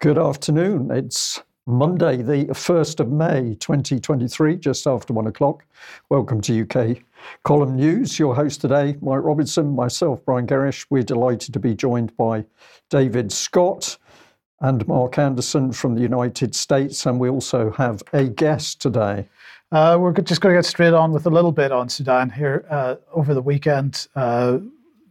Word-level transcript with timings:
Good 0.00 0.16
afternoon. 0.16 0.92
It's 0.92 1.42
Monday, 1.66 2.18
the 2.18 2.44
1st 2.44 3.00
of 3.00 3.10
May 3.10 3.56
2023, 3.56 4.54
just 4.54 4.86
after 4.86 5.12
one 5.12 5.26
o'clock. 5.26 5.64
Welcome 6.08 6.40
to 6.42 6.62
UK 6.62 6.98
Column 7.42 7.74
News. 7.74 8.16
Your 8.16 8.32
host 8.32 8.60
today, 8.60 8.96
Mike 9.02 9.24
Robinson, 9.24 9.74
myself, 9.74 10.24
Brian 10.24 10.46
Gerrish. 10.46 10.86
We're 10.88 11.02
delighted 11.02 11.52
to 11.52 11.58
be 11.58 11.74
joined 11.74 12.16
by 12.16 12.44
David 12.90 13.32
Scott 13.32 13.98
and 14.60 14.86
Mark 14.86 15.18
Anderson 15.18 15.72
from 15.72 15.96
the 15.96 16.02
United 16.02 16.54
States, 16.54 17.04
and 17.04 17.18
we 17.18 17.28
also 17.28 17.72
have 17.72 18.00
a 18.12 18.28
guest 18.28 18.80
today. 18.80 19.26
Uh, 19.72 19.96
we're 19.98 20.12
just 20.12 20.40
going 20.40 20.54
to 20.54 20.58
get 20.58 20.64
straight 20.64 20.94
on 20.94 21.10
with 21.10 21.26
a 21.26 21.30
little 21.30 21.50
bit 21.50 21.72
on 21.72 21.88
Sudan 21.88 22.30
here 22.30 22.64
uh, 22.70 22.94
over 23.12 23.34
the 23.34 23.42
weekend. 23.42 24.06
Uh, 24.14 24.58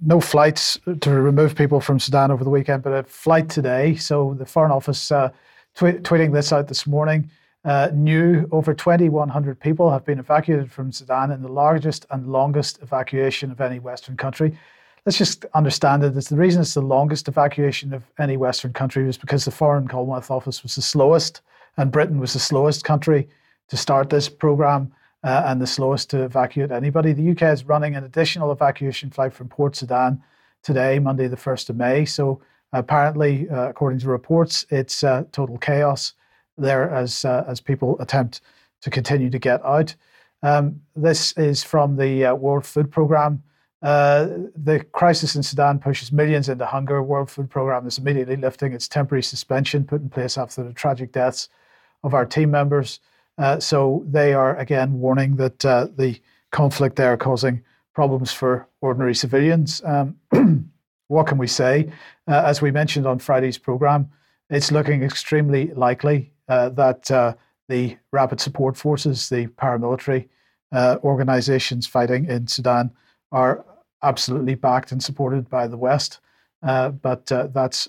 no 0.02 0.20
flights 0.20 0.80
to 1.02 1.12
remove 1.12 1.56
people 1.56 1.82
from 1.82 2.00
Sudan 2.00 2.32
over 2.32 2.44
the 2.44 2.50
weekend, 2.50 2.84
but 2.84 2.94
a 2.94 3.04
flight 3.04 3.50
today. 3.50 3.96
So 3.96 4.36
the 4.38 4.46
Foreign 4.46 4.72
Office 4.72 5.12
uh, 5.12 5.30
tw- 5.76 6.02
tweeting 6.04 6.34
this 6.34 6.52
out 6.52 6.68
this 6.68 6.86
morning. 6.88 7.30
Uh, 7.66 7.90
new 7.94 8.48
over 8.52 8.74
2,100 8.74 9.60
people 9.60 9.92
have 9.92 10.06
been 10.06 10.20
evacuated 10.20 10.72
from 10.72 10.92
Sudan 10.92 11.32
in 11.32 11.42
the 11.42 11.52
largest 11.52 12.06
and 12.12 12.28
longest 12.28 12.80
evacuation 12.82 13.52
of 13.52 13.60
any 13.60 13.80
Western 13.80 14.16
country. 14.16 14.58
Let's 15.06 15.18
just 15.18 15.46
understand 15.54 16.04
it. 16.04 16.16
It's 16.16 16.30
the 16.30 16.38
reason 16.38 16.62
it's 16.62 16.76
the 16.76 16.82
longest 16.82 17.28
evacuation 17.28 17.94
of 17.94 18.04
any 18.20 18.38
Western 18.38 18.74
country 18.74 19.06
was 19.06 19.18
because 19.18 19.46
the 19.46 19.52
Foreign 19.52 19.88
Commonwealth 19.88 20.32
Office 20.32 20.64
was 20.64 20.76
the 20.76 20.82
slowest, 20.82 21.42
and 21.78 21.92
Britain 21.92 22.20
was 22.20 22.34
the 22.34 22.40
slowest 22.40 22.84
country 22.84 23.28
to 23.70 23.78
start 23.78 24.10
this 24.10 24.30
program 24.30 24.92
uh, 25.28 25.44
and 25.46 25.62
the 25.62 25.68
slowest 25.68 26.10
to 26.10 26.24
evacuate 26.24 26.72
anybody. 26.72 27.12
The 27.12 27.32
UK 27.32 27.42
is 27.54 27.66
running 27.66 27.98
an 27.98 28.06
additional 28.06 28.50
evacuation 28.50 29.10
flight 29.10 29.34
from 29.34 29.50
Port 29.50 29.76
Sudan 29.76 30.24
today, 30.64 31.00
Monday, 31.00 31.28
the 31.28 31.36
1st 31.36 31.70
of 31.70 31.76
May. 31.76 32.06
So 32.06 32.42
apparently, 32.72 33.50
uh, 33.50 33.68
according 33.68 34.00
to 34.00 34.08
reports, 34.08 34.66
it's 34.70 35.04
uh, 35.04 35.26
total 35.34 35.58
chaos 35.58 36.14
there 36.58 36.90
as, 36.90 37.26
uh, 37.26 37.44
as 37.46 37.60
people 37.60 38.00
attempt 38.00 38.40
to 38.80 38.90
continue 38.90 39.30
to 39.30 39.38
get 39.38 39.64
out. 39.66 39.94
Um, 40.44 40.80
this 40.96 41.34
is 41.34 41.62
from 41.62 41.98
the 41.98 42.28
uh, 42.28 42.34
World 42.34 42.66
Food 42.66 42.90
Programme. 42.90 43.44
Uh, 43.82 44.28
the 44.56 44.86
crisis 44.94 45.36
in 45.36 45.44
Sudan 45.44 45.78
pushes 45.78 46.10
millions 46.10 46.48
into 46.48 46.66
hunger. 46.66 47.04
World 47.04 47.30
Food 47.30 47.50
Programme 47.50 47.86
is 47.86 47.98
immediately 47.98 48.38
lifting 48.38 48.72
its 48.72 48.88
temporary 48.88 49.24
suspension 49.24 49.84
put 49.84 50.02
in 50.02 50.10
place 50.10 50.38
after 50.38 50.64
the 50.64 50.72
tragic 50.72 51.12
deaths 51.12 51.50
of 52.02 52.14
our 52.14 52.26
team 52.26 52.50
members. 52.50 53.02
Uh, 53.38 53.60
so 53.60 54.04
they 54.08 54.34
are 54.34 54.56
again 54.58 55.00
warning 55.00 55.36
that 55.36 55.64
uh, 55.64 55.88
the 55.96 56.20
conflict 56.52 56.96
there 56.96 57.14
are 57.14 57.18
causing 57.18 57.64
problems 57.94 58.32
for 58.32 58.68
ordinary 58.82 59.14
civilians. 59.14 59.82
Um, 59.84 60.18
what 61.08 61.28
can 61.28 61.38
we 61.38 61.48
say? 61.48 61.92
Uh, 62.28 62.44
as 62.46 62.62
we 62.62 62.72
mentioned 62.72 63.06
on 63.06 63.20
Friday's 63.20 63.58
program, 63.58 64.10
it's 64.50 64.72
looking 64.72 65.04
extremely 65.04 65.74
likely 65.74 66.32
uh, 66.48 66.70
that 66.70 67.12
uh, 67.12 67.34
the 67.70 67.98
rapid 68.12 68.40
support 68.40 68.78
forces, 68.78 69.30
the 69.30 69.48
paramilitary 69.48 70.30
organizations 70.74 71.88
fighting 71.88 72.26
in 72.26 72.48
Sudan, 72.48 72.92
are 73.32 73.66
absolutely 74.04 74.56
backed 74.56 74.92
and 74.92 75.02
supported 75.02 75.50
by 75.50 75.68
the 75.68 75.78
West. 75.78 76.20
but 76.62 77.26
that's, 77.26 77.88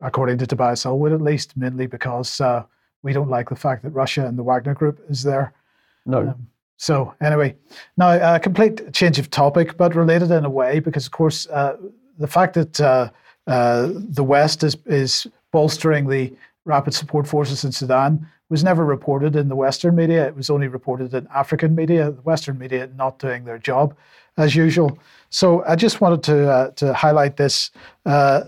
according 0.00 0.38
to 0.38 0.46
Tobias 0.46 0.84
Ellwood 0.84 1.12
at 1.12 1.20
least, 1.20 1.56
mainly 1.56 1.86
because 1.86 2.40
we 3.04 3.12
don't 3.12 3.28
like 3.28 3.50
the 3.50 3.56
fact 3.56 3.84
that 3.84 3.90
Russia 3.90 4.26
and 4.26 4.36
the 4.36 4.42
Wagner 4.42 4.74
Group 4.74 4.98
is 5.08 5.22
there. 5.22 5.52
No. 6.06 6.20
Um, 6.20 6.48
so 6.76 7.14
anyway, 7.20 7.54
now 7.96 8.08
a 8.08 8.18
uh, 8.18 8.38
complete 8.40 8.92
change 8.92 9.18
of 9.20 9.30
topic, 9.30 9.76
but 9.76 9.94
related 9.94 10.32
in 10.32 10.44
a 10.44 10.50
way, 10.50 10.80
because 10.80 11.06
of 11.06 11.12
course 11.12 11.46
uh, 11.48 11.76
the 12.18 12.26
fact 12.26 12.54
that 12.54 12.80
uh, 12.80 13.10
uh, 13.46 13.90
the 13.92 14.24
West 14.24 14.64
is 14.64 14.76
is 14.86 15.26
bolstering 15.52 16.08
the 16.08 16.32
rapid 16.64 16.94
support 16.94 17.28
forces 17.28 17.62
in 17.64 17.70
Sudan 17.70 18.26
was 18.48 18.64
never 18.64 18.84
reported 18.84 19.36
in 19.36 19.48
the 19.48 19.56
Western 19.56 19.94
media. 19.94 20.26
It 20.26 20.36
was 20.36 20.50
only 20.50 20.68
reported 20.68 21.14
in 21.14 21.28
African 21.34 21.74
media. 21.74 22.10
The 22.10 22.22
Western 22.22 22.58
media 22.58 22.88
not 22.96 23.18
doing 23.18 23.44
their 23.44 23.58
job 23.58 23.96
as 24.36 24.56
usual. 24.56 24.98
So 25.30 25.62
I 25.64 25.76
just 25.76 26.00
wanted 26.00 26.22
to 26.24 26.50
uh, 26.50 26.70
to 26.72 26.92
highlight 26.92 27.36
this 27.36 27.70
uh, 28.06 28.44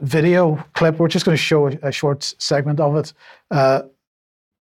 video 0.00 0.64
clip. 0.74 0.98
We're 0.98 1.08
just 1.08 1.24
going 1.24 1.36
to 1.36 1.42
show 1.42 1.66
a, 1.66 1.92
short 1.92 2.34
segment 2.38 2.80
of 2.80 2.96
it. 2.96 3.12
Uh, 3.50 3.82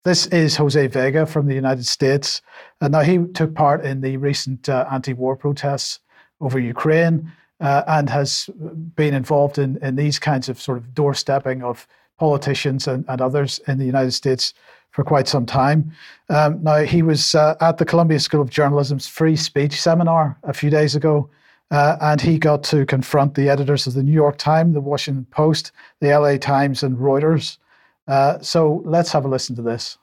this 0.04 0.26
is 0.26 0.56
Jose 0.56 0.86
Vega 0.86 1.26
from 1.26 1.46
the 1.46 1.54
United 1.54 1.86
States. 1.86 2.40
Uh, 2.80 2.88
now, 2.88 3.00
he 3.00 3.18
took 3.34 3.54
part 3.54 3.84
in 3.84 4.00
the 4.00 4.16
recent 4.16 4.68
uh, 4.68 4.86
anti 4.90 5.12
war 5.12 5.36
protests 5.36 6.00
over 6.40 6.58
Ukraine 6.58 7.30
uh, 7.60 7.82
and 7.86 8.08
has 8.08 8.48
been 8.94 9.14
involved 9.14 9.58
in, 9.58 9.76
in 9.82 9.96
these 9.96 10.18
kinds 10.18 10.48
of 10.48 10.60
sort 10.60 10.78
of 10.78 10.84
doorstepping 10.94 11.62
of 11.62 11.86
politicians 12.18 12.86
and, 12.86 13.04
and 13.08 13.20
others 13.20 13.60
in 13.66 13.78
the 13.78 13.84
United 13.84 14.12
States 14.12 14.54
for 14.90 15.04
quite 15.04 15.28
some 15.28 15.46
time. 15.46 15.92
Um, 16.28 16.62
now, 16.62 16.78
he 16.78 17.02
was 17.02 17.34
uh, 17.34 17.56
at 17.60 17.78
the 17.78 17.84
Columbia 17.84 18.20
School 18.20 18.40
of 18.40 18.50
Journalism's 18.50 19.06
free 19.06 19.36
speech 19.36 19.80
seminar 19.80 20.38
a 20.42 20.52
few 20.52 20.70
days 20.70 20.94
ago. 20.94 21.28
Uh, 21.70 21.96
and 22.00 22.20
he 22.20 22.38
got 22.38 22.62
to 22.64 22.86
confront 22.86 23.34
the 23.34 23.48
editors 23.48 23.86
of 23.86 23.94
the 23.94 24.02
New 24.02 24.12
York 24.12 24.38
Times, 24.38 24.74
the 24.74 24.80
Washington 24.80 25.26
Post, 25.30 25.72
the 26.00 26.16
LA 26.16 26.38
Times, 26.38 26.82
and 26.82 26.96
Reuters. 26.96 27.58
Uh, 28.06 28.38
so 28.40 28.82
let's 28.86 29.12
have 29.12 29.24
a 29.26 29.28
listen 29.28 29.54
to 29.56 29.62
this. 29.62 29.98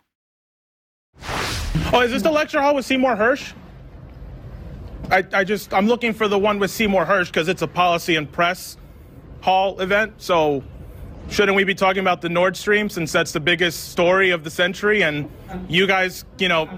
Oh, 1.92 2.02
is 2.02 2.12
this 2.12 2.22
the 2.22 2.32
lecture 2.32 2.62
hall 2.62 2.76
with 2.76 2.86
Seymour 2.86 3.16
Hersh? 3.16 3.54
I, 5.10 5.24
I 5.34 5.44
just, 5.44 5.74
I'm 5.74 5.88
looking 5.88 6.14
for 6.14 6.28
the 6.28 6.38
one 6.38 6.60
with 6.60 6.72
Seymour 6.72 7.06
Hersh 7.06 7.28
because 7.28 7.48
it's 7.48 7.62
a 7.62 7.68
policy 7.68 8.16
and 8.16 8.32
press 8.32 8.78
hall 9.42 9.80
event. 9.80 10.14
So 10.18 10.64
shouldn't 11.30 11.56
we 11.56 11.64
be 11.64 11.76
talking 11.76 12.00
about 12.00 12.22
the 12.22 12.30
Nord 12.30 12.56
Stream 12.56 12.90
since 12.90 13.12
that's 13.12 13.32
the 13.32 13.40
biggest 13.40 13.90
story 13.92 14.32
of 14.32 14.44
the 14.44 14.50
century? 14.50 15.04
And 15.04 15.30
you 15.68 15.88
guys, 15.88 16.26
you 16.38 16.48
know. 16.48 16.70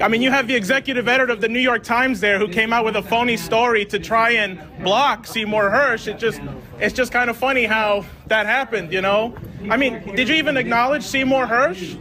I 0.00 0.08
mean, 0.08 0.22
you 0.22 0.30
have 0.30 0.46
the 0.46 0.54
executive 0.54 1.08
editor 1.08 1.32
of 1.32 1.40
the 1.40 1.48
New 1.48 1.60
York 1.60 1.82
Times 1.82 2.20
there 2.20 2.38
who 2.38 2.48
came 2.48 2.72
out 2.72 2.84
with 2.84 2.96
a 2.96 3.02
phony 3.02 3.36
story 3.36 3.84
to 3.86 3.98
try 3.98 4.30
and 4.30 4.60
block 4.82 5.26
Seymour 5.26 5.70
Hersh. 5.70 6.08
It 6.08 6.18
just, 6.18 6.40
it's 6.78 6.94
just 6.94 7.12
kind 7.12 7.30
of 7.30 7.36
funny 7.36 7.64
how 7.64 8.04
that 8.26 8.46
happened, 8.46 8.92
you 8.92 9.00
know? 9.00 9.34
I 9.70 9.76
mean, 9.76 10.16
did 10.16 10.28
you 10.28 10.34
even 10.36 10.56
acknowledge 10.56 11.04
Seymour 11.04 11.46
Hersh? 11.46 11.98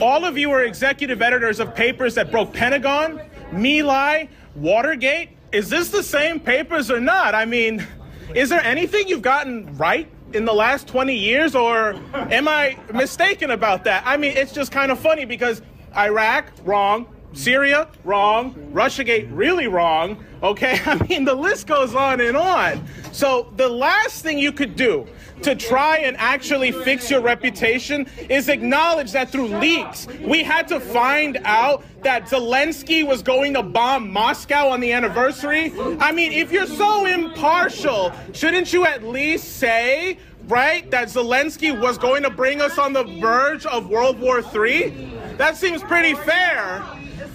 All 0.00 0.24
of 0.24 0.38
you 0.38 0.50
are 0.52 0.62
executive 0.64 1.20
editors 1.20 1.60
of 1.60 1.74
papers 1.74 2.14
that 2.14 2.30
broke 2.30 2.52
Pentagon, 2.52 3.20
My 3.52 3.82
Lai, 3.82 4.28
Watergate. 4.54 5.30
Is 5.52 5.68
this 5.68 5.90
the 5.90 6.02
same 6.02 6.40
papers 6.40 6.90
or 6.90 6.98
not? 6.98 7.34
I 7.34 7.44
mean, 7.44 7.86
is 8.34 8.48
there 8.48 8.62
anything 8.62 9.08
you've 9.08 9.22
gotten 9.22 9.76
right 9.76 10.10
in 10.34 10.44
the 10.44 10.52
last 10.52 10.86
20 10.88 11.14
years, 11.14 11.54
or 11.54 11.94
am 12.14 12.48
I 12.48 12.78
mistaken 12.92 13.50
about 13.50 13.84
that? 13.84 14.02
I 14.06 14.16
mean, 14.16 14.36
it's 14.36 14.52
just 14.52 14.72
kind 14.72 14.90
of 14.90 14.98
funny 14.98 15.24
because 15.24 15.62
Iraq, 15.96 16.46
wrong. 16.64 17.06
Syria, 17.34 17.88
wrong. 18.04 18.54
Russiagate, 18.72 19.28
really 19.32 19.66
wrong. 19.66 20.22
Okay, 20.42 20.80
I 20.86 20.96
mean, 21.06 21.24
the 21.24 21.34
list 21.34 21.66
goes 21.66 21.94
on 21.94 22.20
and 22.20 22.36
on. 22.36 22.84
So, 23.12 23.52
the 23.56 23.68
last 23.68 24.22
thing 24.22 24.38
you 24.38 24.52
could 24.52 24.76
do 24.76 25.06
to 25.42 25.54
try 25.54 25.98
and 25.98 26.16
actually 26.18 26.72
fix 26.72 27.10
your 27.10 27.20
reputation 27.20 28.06
is 28.28 28.48
acknowledge 28.48 29.12
that 29.12 29.30
through 29.30 29.48
leaks, 29.48 30.06
we 30.20 30.42
had 30.42 30.68
to 30.68 30.78
find 30.78 31.38
out 31.44 31.84
that 32.02 32.24
Zelensky 32.24 33.06
was 33.06 33.22
going 33.22 33.54
to 33.54 33.62
bomb 33.62 34.12
Moscow 34.12 34.68
on 34.68 34.80
the 34.80 34.92
anniversary. 34.92 35.72
I 36.00 36.12
mean, 36.12 36.32
if 36.32 36.52
you're 36.52 36.66
so 36.66 37.06
impartial, 37.06 38.12
shouldn't 38.32 38.72
you 38.72 38.86
at 38.86 39.02
least 39.04 39.56
say, 39.56 40.18
right, 40.48 40.90
that 40.90 41.08
Zelensky 41.08 41.78
was 41.78 41.98
going 41.98 42.22
to 42.22 42.30
bring 42.30 42.60
us 42.60 42.78
on 42.78 42.92
the 42.92 43.04
verge 43.04 43.66
of 43.66 43.88
World 43.88 44.18
War 44.18 44.40
III? 44.40 45.12
That 45.38 45.56
seems 45.56 45.82
pretty 45.82 46.14
fair. 46.14 46.84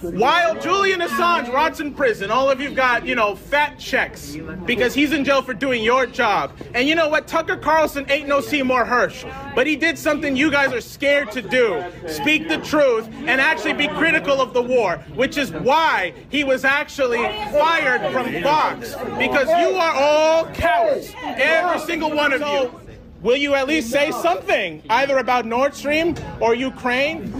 While 0.01 0.59
Julian 0.61 0.99
Assange 0.99 1.51
rots 1.51 1.79
in 1.79 1.93
prison, 1.93 2.29
all 2.29 2.51
of 2.51 2.61
you've 2.61 2.75
got, 2.75 3.05
you 3.05 3.15
know, 3.15 3.35
fat 3.35 3.79
checks 3.79 4.37
because 4.65 4.93
he's 4.93 5.11
in 5.11 5.25
jail 5.25 5.41
for 5.41 5.53
doing 5.55 5.83
your 5.83 6.05
job. 6.05 6.51
And 6.75 6.87
you 6.87 6.93
know 6.93 7.09
what? 7.09 7.27
Tucker 7.27 7.57
Carlson 7.57 8.05
ain't 8.09 8.27
no 8.27 8.39
Seymour 8.39 8.85
Hersh, 8.85 9.25
but 9.55 9.65
he 9.65 9.75
did 9.75 9.97
something 9.97 10.35
you 10.35 10.51
guys 10.51 10.71
are 10.71 10.81
scared 10.81 11.31
to 11.31 11.41
do 11.41 11.83
speak 12.07 12.47
the 12.47 12.59
truth 12.59 13.07
and 13.25 13.41
actually 13.41 13.73
be 13.73 13.87
critical 13.87 14.39
of 14.39 14.53
the 14.53 14.61
war, 14.61 14.97
which 15.15 15.37
is 15.37 15.51
why 15.51 16.13
he 16.29 16.43
was 16.43 16.63
actually 16.63 17.23
fired 17.51 18.11
from 18.11 18.43
Fox 18.43 18.93
because 19.17 19.47
you 19.47 19.77
are 19.77 19.93
all 19.93 20.45
cowards, 20.53 21.11
every 21.23 21.79
single 21.79 22.13
one 22.15 22.33
of 22.33 22.41
you. 22.41 22.86
Will 23.21 23.35
you 23.35 23.55
at 23.55 23.67
least 23.67 23.89
say 23.89 24.11
something, 24.11 24.83
either 24.89 25.17
about 25.17 25.45
Nord 25.45 25.73
Stream 25.73 26.15
or 26.39 26.53
Ukraine? 26.53 27.33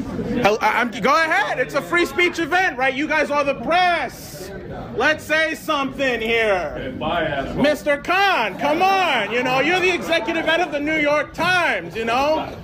I'm, 0.43 0.89
go 0.89 1.13
ahead. 1.13 1.59
It's 1.59 1.75
a 1.75 1.81
free 1.81 2.05
speech 2.05 2.39
event, 2.39 2.77
right? 2.77 2.93
You 2.93 3.07
guys 3.07 3.29
are 3.29 3.43
the 3.43 3.53
press. 3.55 4.51
Let's 4.95 5.23
say 5.23 5.53
something 5.53 6.19
here. 6.19 6.95
Mr. 6.97 8.03
Kahn, 8.03 8.57
come 8.57 8.81
on. 8.81 9.31
You 9.31 9.43
know, 9.43 9.59
you're 9.59 9.79
the 9.79 9.93
executive 9.93 10.47
editor 10.47 10.63
of 10.63 10.71
the 10.71 10.79
New 10.79 10.97
York 10.97 11.33
Times, 11.33 11.95
you 11.95 12.05
know? 12.05 12.57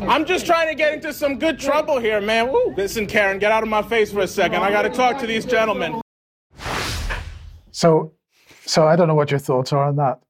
I'm 0.00 0.24
just 0.24 0.46
trying 0.46 0.68
to 0.68 0.74
get 0.74 0.94
into 0.94 1.12
some 1.12 1.38
good 1.38 1.58
trouble 1.58 1.98
here, 1.98 2.22
man. 2.22 2.50
Woo. 2.50 2.74
Listen, 2.74 3.06
Karen, 3.06 3.38
get 3.38 3.52
out 3.52 3.62
of 3.62 3.68
my 3.68 3.82
face 3.82 4.10
for 4.10 4.20
a 4.20 4.26
second. 4.26 4.62
I 4.62 4.70
got 4.70 4.82
to 4.82 4.90
talk 4.90 5.18
to 5.18 5.26
these 5.26 5.44
gentlemen. 5.44 6.00
So, 7.70 8.14
so 8.64 8.88
I 8.88 8.96
don't 8.96 9.08
know 9.08 9.14
what 9.14 9.30
your 9.30 9.40
thoughts 9.40 9.74
are 9.74 9.84
on 9.84 9.96
that. 9.96 10.20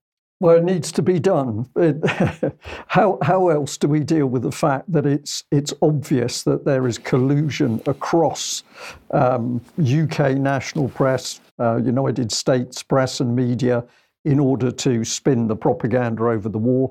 Well, 0.40 0.56
it 0.56 0.64
needs 0.64 0.90
to 0.92 1.02
be 1.02 1.18
done. 1.20 1.68
How 2.86 3.18
how 3.20 3.48
else 3.50 3.76
do 3.76 3.88
we 3.88 4.00
deal 4.00 4.26
with 4.26 4.42
the 4.42 4.50
fact 4.50 4.90
that 4.90 5.04
it's 5.04 5.44
it's 5.50 5.74
obvious 5.82 6.42
that 6.44 6.64
there 6.64 6.86
is 6.86 6.96
collusion 6.96 7.82
across 7.86 8.64
um, 9.10 9.60
UK 9.78 10.38
national 10.38 10.88
press, 10.88 11.40
uh, 11.58 11.76
United 11.76 12.32
States 12.32 12.82
press 12.82 13.20
and 13.20 13.36
media 13.36 13.84
in 14.24 14.40
order 14.40 14.70
to 14.70 15.04
spin 15.04 15.46
the 15.46 15.56
propaganda 15.56 16.24
over 16.24 16.48
the 16.48 16.58
war? 16.58 16.90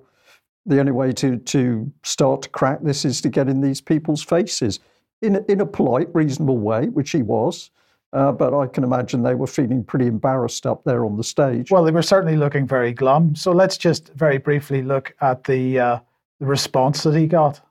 The 0.67 0.79
only 0.79 0.91
way 0.91 1.11
to 1.13 1.37
to 1.37 1.91
start 2.03 2.43
to 2.43 2.49
crack 2.49 2.81
this 2.83 3.03
is 3.03 3.19
to 3.21 3.29
get 3.29 3.49
in 3.49 3.61
these 3.61 3.81
people's 3.81 4.21
faces 4.23 4.79
in 5.23 5.43
in 5.49 5.59
a 5.59 5.65
polite, 5.65 6.09
reasonable 6.13 6.59
way, 6.59 6.89
which 6.89 7.09
he 7.09 7.23
was. 7.23 7.71
Uh, 8.11 8.31
but 8.31 8.57
I 8.57 8.65
can 8.65 8.83
imagine 8.83 9.21
they 9.21 9.35
were 9.35 9.47
feeling 9.47 9.83
pretty 9.83 10.07
embarrassed 10.07 10.65
up 10.65 10.83
there 10.83 11.05
on 11.05 11.15
the 11.15 11.23
stage. 11.23 11.69
Well, 11.69 11.83
they 11.83 11.91
were 11.91 12.01
certainly 12.01 12.37
looking 12.37 12.65
very 12.65 12.91
glum. 12.91 13.35
So 13.35 13.51
let's 13.51 13.77
just 13.77 14.09
very 14.15 14.39
briefly 14.39 14.81
look 14.81 15.13
at 15.21 15.43
the, 15.43 15.79
uh, 15.79 15.99
the 16.39 16.47
response 16.47 17.03
that 17.03 17.15
he 17.15 17.27
got. 17.27 17.61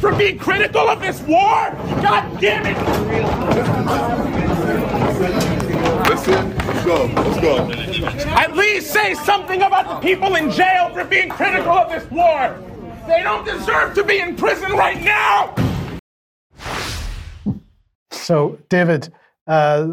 For 0.00 0.14
being 0.14 0.38
critical 0.38 0.88
of 0.88 1.00
this 1.00 1.20
war? 1.22 1.72
God 2.00 2.40
damn 2.40 2.64
it! 2.64 2.78
Listen, 6.08 6.56
let's 6.56 6.84
go, 6.84 7.06
let's 7.16 7.40
go. 7.40 7.68
At 8.30 8.56
least 8.56 8.92
say 8.92 9.14
something 9.14 9.62
about 9.62 9.88
the 9.88 9.98
people 10.06 10.36
in 10.36 10.52
jail 10.52 10.90
for 10.90 11.04
being 11.04 11.28
critical 11.28 11.72
of 11.72 11.90
this 11.90 12.08
war. 12.12 12.56
They 13.08 13.22
don't 13.24 13.44
deserve 13.44 13.94
to 13.94 14.04
be 14.04 14.20
in 14.20 14.36
prison 14.36 14.70
right 14.72 15.02
now. 15.02 15.54
So, 18.10 18.58
David, 18.68 19.12
uh, 19.46 19.88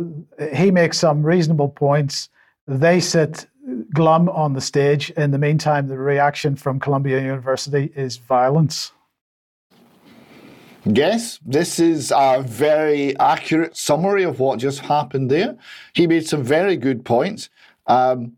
he 0.54 0.72
makes 0.72 0.98
some 0.98 1.24
reasonable 1.24 1.70
points. 1.70 2.30
They 2.68 3.00
sit 3.00 3.48
glum 3.94 4.30
on 4.30 4.54
the 4.54 4.62
stage. 4.62 5.10
In 5.12 5.32
the 5.32 5.38
meantime, 5.38 5.88
the 5.88 5.98
reaction 5.98 6.56
from 6.56 6.80
Columbia 6.80 7.22
University 7.22 7.92
is 7.96 8.18
violence. 8.18 8.92
Yes, 10.86 11.40
this 11.44 11.80
is 11.80 12.14
a 12.16 12.44
very 12.46 13.18
accurate 13.18 13.76
summary 13.76 14.24
of 14.24 14.40
what 14.40 14.60
just 14.60 14.82
happened 14.82 15.32
there. 15.32 15.58
He 15.94 16.06
made 16.06 16.28
some 16.28 16.44
very 16.44 16.78
good 16.78 17.04
points. 17.04 17.50
Um, 17.88 18.34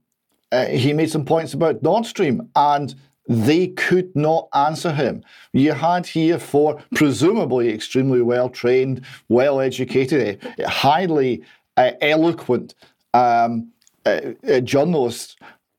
uh, 0.54 0.66
he 0.68 0.94
made 0.94 1.12
some 1.12 1.26
points 1.26 1.54
about 1.54 1.84
Nord 1.84 2.06
Stream, 2.06 2.50
and 2.56 2.96
they 3.28 3.68
could 3.68 4.16
not 4.16 4.48
answer 4.54 4.92
him. 4.92 5.24
You 5.54 5.74
had 5.74 6.06
here 6.06 6.40
four 6.40 6.82
presumably 6.96 7.70
extremely 7.70 8.22
well 8.22 8.50
trained, 8.50 9.02
well 9.30 9.60
educated, 9.60 10.42
highly 10.66 11.44
uh, 11.76 11.92
eloquent 12.02 12.76
um, 13.14 13.72
uh, 14.06 14.22
uh, 14.48 14.60
journalists, 14.62 15.36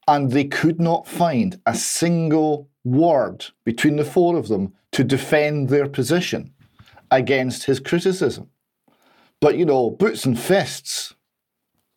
and 0.06 0.30
they 0.30 0.44
could 0.44 0.80
not 0.80 1.06
find 1.06 1.60
a 1.66 1.74
single 1.74 2.68
word 2.84 3.46
between 3.64 3.96
the 3.96 4.04
four 4.04 4.36
of 4.36 4.48
them 4.48 4.72
to 4.92 5.04
defend 5.04 5.68
their 5.68 5.88
position 5.88 6.52
against 7.10 7.64
his 7.64 7.80
criticism. 7.80 8.48
But 9.40 9.56
you 9.56 9.64
know, 9.64 9.90
boots 9.90 10.24
and 10.24 10.38
fists, 10.38 11.14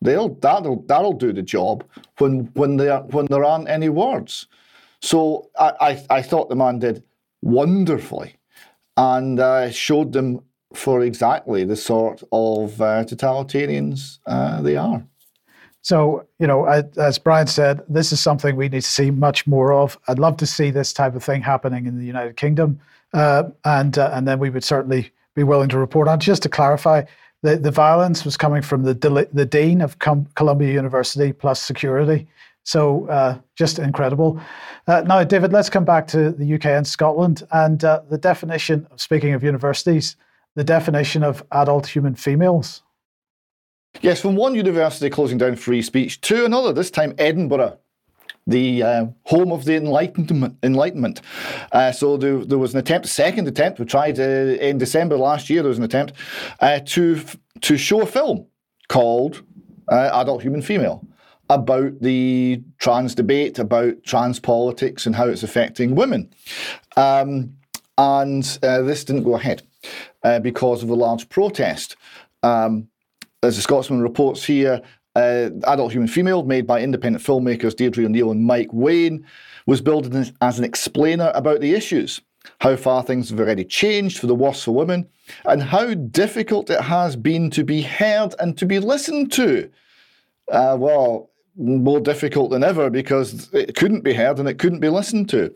they'll 0.02 0.36
that'll 0.36 0.84
that'll 0.84 1.14
do 1.14 1.34
the 1.34 1.42
job 1.42 1.84
when 2.18 2.50
when 2.54 2.78
there 2.78 3.00
when 3.00 3.26
there 3.26 3.44
aren't 3.44 3.70
any 3.70 3.90
words. 3.90 4.48
So 5.02 5.50
I, 5.60 5.74
I, 5.82 6.06
I 6.18 6.22
thought 6.22 6.50
the 6.50 6.56
man 6.56 6.80
did 6.80 7.04
wonderfully 7.42 8.36
and 8.98 9.40
uh, 9.40 9.72
showed 9.72 10.14
them 10.14 10.42
for 10.74 11.02
exactly 11.02 11.64
the 11.64 11.76
sort 11.76 12.24
of 12.32 12.80
uh, 12.82 13.04
totalitarians 13.04 14.20
uh, 14.26 14.62
they 14.62 14.78
are. 14.78 15.04
So, 15.82 16.28
you 16.38 16.46
know, 16.46 16.66
as 16.66 17.18
Brian 17.18 17.48
said, 17.48 17.82
this 17.90 18.12
is 18.12 18.22
something 18.22 18.56
we 18.56 18.70
need 18.70 18.84
to 18.84 18.88
see 18.88 19.10
much 19.10 19.48
more 19.48 19.74
of. 19.74 19.98
I'd 20.08 20.20
love 20.20 20.38
to 20.38 20.46
see 20.46 20.70
this 20.70 20.94
type 20.94 21.16
of 21.16 21.24
thing 21.24 21.42
happening 21.42 21.88
in 21.88 21.98
the 21.98 22.06
United 22.06 22.38
Kingdom. 22.38 22.80
Uh, 23.14 23.44
and, 23.66 23.98
uh, 23.98 24.12
and 24.14 24.28
then 24.28 24.38
we 24.38 24.52
would 24.52 24.64
certainly 24.64 25.12
be 25.36 25.44
willing 25.44 25.70
to 25.70 25.80
report 25.80 26.08
on. 26.08 26.20
Just 26.20 26.44
to 26.44 26.50
clarify, 26.50 27.04
the, 27.42 27.58
the 27.58 27.72
violence 27.72 28.24
was 28.24 28.38
coming 28.38 28.62
from 28.62 28.84
the, 28.84 28.94
the 29.34 29.46
dean 29.46 29.82
of 29.82 29.98
Com- 29.98 30.28
Columbia 30.36 30.72
University 30.72 31.34
plus 31.34 31.60
security. 31.60 32.28
So 32.64 33.08
uh, 33.08 33.40
just 33.56 33.80
incredible. 33.80 34.40
Uh, 34.88 35.02
now, 35.02 35.24
David, 35.24 35.52
let's 35.52 35.70
come 35.70 35.86
back 35.86 36.08
to 36.08 36.32
the 36.32 36.54
UK 36.56 36.66
and 36.66 36.88
Scotland 36.88 37.44
and 37.52 37.84
uh, 37.84 38.02
the 38.10 38.18
definition, 38.18 38.88
speaking 38.98 39.34
of 39.34 39.44
universities, 39.44 40.16
the 40.56 40.64
definition 40.64 41.24
of 41.24 41.44
adult 41.52 41.88
human 41.88 42.16
females. 42.16 42.84
Yes, 44.02 44.22
from 44.22 44.36
one 44.36 44.56
university 44.56 45.10
closing 45.10 45.38
down 45.38 45.56
free 45.56 45.82
speech 45.82 46.22
to 46.22 46.46
another, 46.46 46.72
this 46.72 46.92
time 46.92 47.14
Edinburgh. 47.18 47.78
The 48.48 48.82
uh, 48.82 49.06
home 49.26 49.52
of 49.52 49.66
the 49.66 49.76
Enlightenment. 49.76 50.58
Enlightenment. 50.64 51.22
Uh, 51.72 51.92
so 51.92 52.18
there, 52.18 52.44
there, 52.44 52.58
was 52.58 52.74
an 52.74 52.80
attempt, 52.80 53.08
second 53.08 53.48
attempt. 53.48 53.80
We 53.80 53.86
tried 53.86 54.20
uh, 54.20 54.24
in 54.24 54.80
December 54.80 55.16
last 55.16 55.48
year. 55.48 55.62
There 55.62 55.70
was 55.70 55.78
an 55.78 55.84
attempt 55.84 56.14
to 56.60 57.22
to 57.62 57.78
show 57.78 58.02
a 58.02 58.08
film 58.08 58.48
called 58.88 59.44
Adult 59.92 60.42
Human 60.42 60.64
Female 60.64 61.06
about 61.52 62.00
the 62.00 62.64
trans 62.80 63.14
debate, 63.14 63.60
about 63.60 64.02
trans 64.04 64.40
politics 64.40 65.06
and 65.06 65.14
how 65.14 65.28
it's 65.28 65.44
affecting 65.44 65.96
women. 65.96 66.34
Um, 66.96 67.54
and 67.98 68.58
uh, 68.64 68.82
this 68.84 69.04
didn't 69.04 69.24
go 69.24 69.36
ahead 69.36 69.62
uh, 70.24 70.40
because 70.40 70.82
of 70.82 70.90
a 70.90 70.96
large 70.96 71.28
protest. 71.28 71.98
Um, 72.42 72.88
as 73.44 73.58
the 73.58 73.62
Scotsman 73.62 74.02
reports 74.02 74.46
here, 74.46 74.82
uh, 75.16 75.50
Adult 75.68 75.92
Human 75.92 76.08
Female, 76.08 76.44
made 76.44 76.66
by 76.66 76.82
independent 76.82 77.24
filmmakers 77.24 77.76
Deirdre 77.76 78.06
O'Neill 78.06 78.32
and 78.32 78.46
Mike 78.46 78.70
Wayne, 78.72 79.26
was 79.68 79.82
billed 79.82 80.16
as 80.42 80.58
an 80.58 80.64
explainer 80.64 81.34
about 81.36 81.60
the 81.60 81.74
issues, 81.74 82.22
how 82.62 82.78
far 82.78 83.04
things 83.04 83.30
have 83.30 83.40
already 83.42 83.66
changed 83.66 84.20
for 84.20 84.28
the 84.28 84.36
worse 84.36 84.64
for 84.64 84.72
women, 84.72 85.06
and 85.44 85.62
how 85.62 85.94
difficult 85.94 86.70
it 86.70 86.82
has 86.82 87.18
been 87.18 87.50
to 87.50 87.66
be 87.66 87.82
heard 87.82 88.34
and 88.40 88.58
to 88.58 88.66
be 88.66 88.80
listened 88.80 89.34
to. 89.34 89.70
Uh, 90.50 90.78
well, 90.80 91.31
more 91.58 92.00
difficult 92.00 92.52
than 92.52 92.64
ever 92.64 92.90
because 92.90 93.50
it 93.54 93.76
couldn't 93.76 94.04
be 94.04 94.14
heard 94.14 94.40
and 94.40 94.48
it 94.48 94.58
couldn't 94.58 94.80
be 94.80 94.90
listened 94.90 95.30
to. 95.30 95.54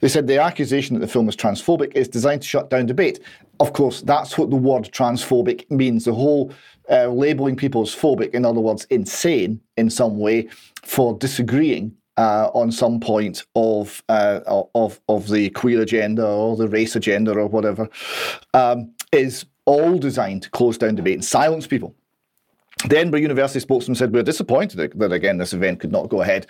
They 0.00 0.08
said 0.08 0.26
the 0.26 0.40
accusation 0.40 0.94
that 0.94 1.00
the 1.00 1.12
film 1.12 1.28
is 1.28 1.36
transphobic 1.36 1.94
is 1.94 2.08
designed 2.08 2.42
to 2.42 2.48
shut 2.48 2.70
down 2.70 2.86
debate. 2.86 3.20
Of 3.60 3.72
course, 3.72 4.00
that's 4.00 4.38
what 4.38 4.50
the 4.50 4.56
word 4.56 4.84
transphobic 4.92 5.70
means. 5.70 6.04
The 6.04 6.14
whole 6.14 6.52
uh, 6.90 7.08
labeling 7.08 7.56
people 7.56 7.82
as 7.82 7.94
phobic, 7.94 8.30
in 8.30 8.44
other 8.44 8.60
words, 8.60 8.86
insane 8.90 9.60
in 9.76 9.90
some 9.90 10.18
way, 10.18 10.48
for 10.82 11.16
disagreeing 11.18 11.94
uh, 12.16 12.50
on 12.54 12.70
some 12.72 13.00
point 13.00 13.44
of 13.54 14.02
uh, 14.08 14.40
of 14.74 15.00
of 15.08 15.28
the 15.28 15.50
queer 15.50 15.82
agenda 15.82 16.26
or 16.26 16.56
the 16.56 16.68
race 16.68 16.96
agenda 16.96 17.32
or 17.32 17.46
whatever, 17.46 17.88
um, 18.54 18.92
is 19.12 19.46
all 19.66 19.98
designed 19.98 20.42
to 20.42 20.50
close 20.50 20.78
down 20.78 20.94
debate 20.94 21.14
and 21.14 21.24
silence 21.24 21.66
people. 21.66 21.94
The 22.88 22.98
Edinburgh 22.98 23.20
University 23.20 23.60
spokesman 23.60 23.94
said, 23.94 24.12
We're 24.12 24.22
disappointed 24.22 24.92
that, 24.94 25.12
again, 25.12 25.38
this 25.38 25.52
event 25.52 25.80
could 25.80 25.92
not 25.92 26.08
go 26.08 26.20
ahead. 26.20 26.46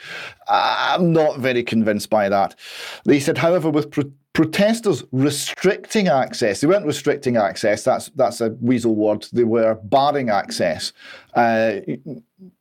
I'm 0.49 1.13
not 1.13 1.39
very 1.39 1.63
convinced 1.63 2.11
by 2.11 2.29
that. 2.29 2.57
They 3.05 3.21
said, 3.21 3.39
however, 3.39 3.71
with 3.71 3.91
pro- 3.91 4.11
protesters 4.33 5.05
restricting 5.13 6.09
access, 6.09 6.61
they 6.61 6.67
weren't 6.67 6.87
restricting 6.87 7.37
access, 7.37 7.85
that's, 7.85 8.09
that's 8.17 8.41
a 8.41 8.51
weasel 8.61 8.97
word, 8.97 9.27
they 9.33 9.45
were 9.45 9.77
barring 9.85 10.29
access 10.29 10.93
uh, 11.35 11.77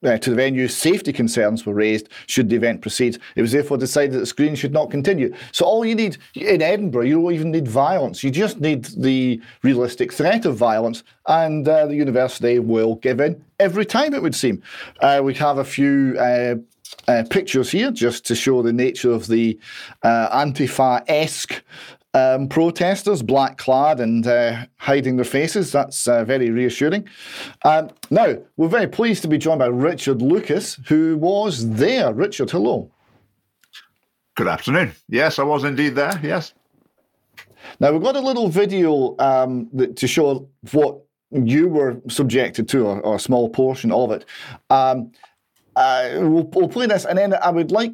uh, 0.04 0.18
to 0.18 0.30
the 0.30 0.36
venue. 0.36 0.68
Safety 0.68 1.14
concerns 1.14 1.66
were 1.66 1.74
raised 1.74 2.10
should 2.28 2.50
the 2.50 2.56
event 2.56 2.82
proceed. 2.82 3.18
It 3.36 3.42
was 3.42 3.52
therefore 3.52 3.78
decided 3.78 4.14
that 4.14 4.20
the 4.20 4.26
screening 4.26 4.56
should 4.56 4.74
not 4.74 4.92
continue. 4.92 5.34
So, 5.52 5.66
all 5.66 5.86
you 5.86 5.96
need 5.96 6.18
in 6.36 6.62
Edinburgh, 6.62 7.06
you 7.06 7.22
don't 7.22 7.34
even 7.34 7.52
need 7.52 7.68
violence, 7.68 8.24
you 8.24 8.32
just 8.32 8.60
need 8.60 8.86
the 8.86 9.42
realistic 9.64 10.14
threat 10.14 10.46
of 10.46 10.58
violence, 10.58 11.04
and 11.28 11.68
uh, 11.68 11.88
the 11.88 11.96
university 11.96 12.60
will 12.60 12.96
give 12.96 13.20
in 13.20 13.44
every 13.64 13.86
time, 13.86 14.14
it 14.14 14.22
would 14.22 14.36
seem. 14.36 14.62
Uh, 15.00 15.22
we 15.24 15.34
have 15.34 15.58
a 15.58 15.64
few 15.64 16.16
uh, 16.20 16.56
uh, 17.08 17.24
pictures 17.30 17.72
here 17.72 17.92
just 17.92 18.26
to 18.26 18.36
show 18.36 18.62
the 18.62 18.74
nature 18.74 19.12
of 19.12 19.28
the 19.28 19.60
uh, 20.04 20.46
Antifa 20.46 21.04
esque 21.08 21.64
um, 22.14 22.48
protesters, 22.48 23.24
black 23.24 23.58
clad 23.58 24.00
and 24.00 24.26
uh, 24.28 24.66
hiding 24.78 25.16
their 25.16 25.26
faces. 25.26 25.72
That's 25.72 26.08
uh, 26.08 26.24
very 26.24 26.50
reassuring. 26.50 27.08
Um, 27.66 27.90
now, 28.10 28.38
we're 28.58 28.68
very 28.68 28.88
pleased 28.88 29.22
to 29.24 29.28
be 29.28 29.38
joined 29.38 29.60
by 29.60 29.68
Richard 29.68 30.22
Lucas, 30.22 30.80
who 30.88 31.18
was 31.18 31.70
there. 31.72 32.14
Richard, 32.14 32.52
hello. 32.52 32.92
Good 34.36 34.48
afternoon. 34.48 34.94
Yes, 35.10 35.40
I 35.40 35.44
was 35.44 35.64
indeed 35.64 35.96
there. 35.96 36.20
Yes. 36.24 36.54
Now, 37.80 37.92
we've 37.92 38.02
got 38.02 38.16
a 38.16 38.22
little 38.22 38.48
video 38.48 39.16
um, 39.20 39.70
that, 39.74 39.96
to 39.98 40.08
show 40.08 40.48
what 40.72 41.00
you 41.32 41.68
were 41.68 42.00
subjected 42.10 42.68
to, 42.70 42.86
or, 42.86 43.00
or 43.02 43.16
a 43.16 43.20
small 43.20 43.50
portion 43.50 43.92
of 43.92 44.12
it. 44.12 44.26
Um, 44.70 45.12
uh, 45.76 46.10
we'll, 46.14 46.50
we'll, 46.54 46.68
play 46.68 46.86
this, 46.86 47.06
and 47.06 47.18
then 47.18 47.34
I 47.34 47.50
would 47.50 47.72
like 47.72 47.94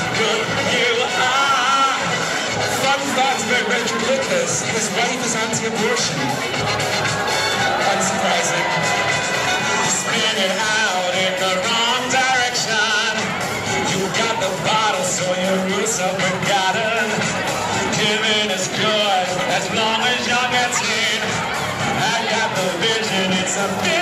His 4.73 4.87
wife 4.95 5.21
is 5.25 5.35
anti-abortion. 5.35 6.19
Unsurprising. 7.91 8.67
Spinning 9.87 10.55
out 10.57 11.13
in 11.25 11.33
the 11.43 11.53
wrong 11.63 12.01
direction. 12.09 13.13
You 13.91 14.01
got 14.15 14.35
the 14.39 14.51
bottle, 14.63 15.03
so 15.03 15.27
your 15.43 15.57
roots 15.69 15.99
up 15.99 16.15
and 16.15 16.39
gotten. 16.47 17.05
Giving 17.99 18.49
is 18.55 18.67
good 18.67 19.27
as 19.57 19.65
long 19.75 19.99
as 20.07 20.19
you're 20.27 20.49
getting. 20.55 21.19
I 21.99 22.17
got 22.31 22.49
the 22.55 22.67
vision, 22.79 23.27
it's 23.43 23.57
a 23.57 23.67
vision 23.83 24.00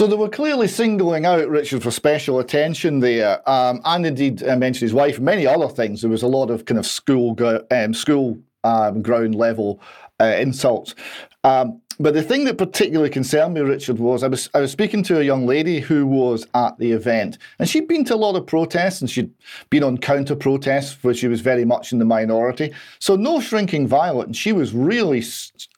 So 0.00 0.06
they 0.06 0.16
were 0.16 0.30
clearly 0.30 0.66
singling 0.66 1.26
out 1.26 1.46
Richard 1.50 1.82
for 1.82 1.90
special 1.90 2.38
attention 2.38 3.00
there, 3.00 3.46
um, 3.46 3.82
and 3.84 4.06
indeed 4.06 4.42
uh, 4.42 4.56
mentioned 4.56 4.80
his 4.80 4.94
wife 4.94 5.20
many 5.20 5.46
other 5.46 5.68
things. 5.68 6.00
There 6.00 6.08
was 6.08 6.22
a 6.22 6.26
lot 6.26 6.48
of 6.50 6.64
kind 6.64 6.78
of 6.78 6.86
school 6.86 7.36
um, 7.70 7.92
school 7.92 8.38
um, 8.64 9.02
ground 9.02 9.34
level 9.34 9.78
uh, 10.18 10.36
insults. 10.38 10.94
Um, 11.44 11.82
but 11.98 12.14
the 12.14 12.22
thing 12.22 12.44
that 12.46 12.56
particularly 12.56 13.10
concerned 13.10 13.52
me, 13.52 13.60
Richard, 13.60 13.98
was 13.98 14.22
I 14.22 14.28
was 14.28 14.48
I 14.54 14.60
was 14.60 14.72
speaking 14.72 15.02
to 15.02 15.20
a 15.20 15.22
young 15.22 15.44
lady 15.44 15.80
who 15.80 16.06
was 16.06 16.46
at 16.54 16.78
the 16.78 16.92
event, 16.92 17.36
and 17.58 17.68
she'd 17.68 17.86
been 17.86 18.06
to 18.06 18.14
a 18.14 18.16
lot 18.16 18.36
of 18.36 18.46
protests, 18.46 19.02
and 19.02 19.10
she'd 19.10 19.30
been 19.68 19.82
on 19.82 19.98
counter 19.98 20.34
protests 20.34 20.96
where 21.04 21.12
she 21.12 21.28
was 21.28 21.42
very 21.42 21.66
much 21.66 21.92
in 21.92 21.98
the 21.98 22.06
minority. 22.06 22.72
So 23.00 23.16
no 23.16 23.38
shrinking 23.38 23.86
violet, 23.86 24.28
and 24.28 24.34
she 24.34 24.52
was 24.52 24.72
really, 24.72 25.22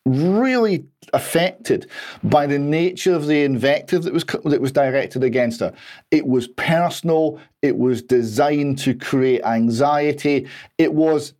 really 0.06 0.84
affected 1.12 1.88
by 2.24 2.46
the 2.46 2.58
nature 2.58 3.14
of 3.14 3.26
the 3.26 3.44
invective 3.44 4.02
that 4.04 4.12
was 4.12 4.24
that 4.44 4.60
was 4.60 4.72
directed 4.72 5.22
against 5.22 5.60
her. 5.60 5.72
It 6.10 6.26
was 6.26 6.48
personal. 6.48 7.40
It 7.60 7.78
was 7.78 8.02
designed 8.02 8.78
to 8.78 8.94
create 8.94 9.42
anxiety. 9.44 10.48
It 10.78 10.94
was 10.94 11.34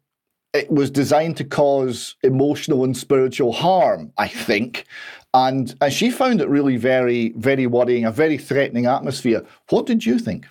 it 0.53 0.71
was 0.71 0.91
designed 0.91 1.37
to 1.39 1.45
cause 1.45 2.17
emotional 2.23 2.85
and 2.85 2.97
spiritual 2.97 3.53
harm, 3.53 4.13
I 4.19 4.29
think. 4.29 4.85
And, 5.35 5.75
and 5.81 5.93
she 5.93 6.11
found 6.11 6.43
it 6.43 6.49
really 6.49 6.77
very, 6.77 7.31
very 7.37 7.67
worrying, 7.67 8.05
a 8.05 8.11
very 8.11 8.37
threatening 8.37 8.85
atmosphere. 8.87 9.45
What 9.71 9.87
did 9.87 10.05
you 10.05 10.19
think? 10.19 10.47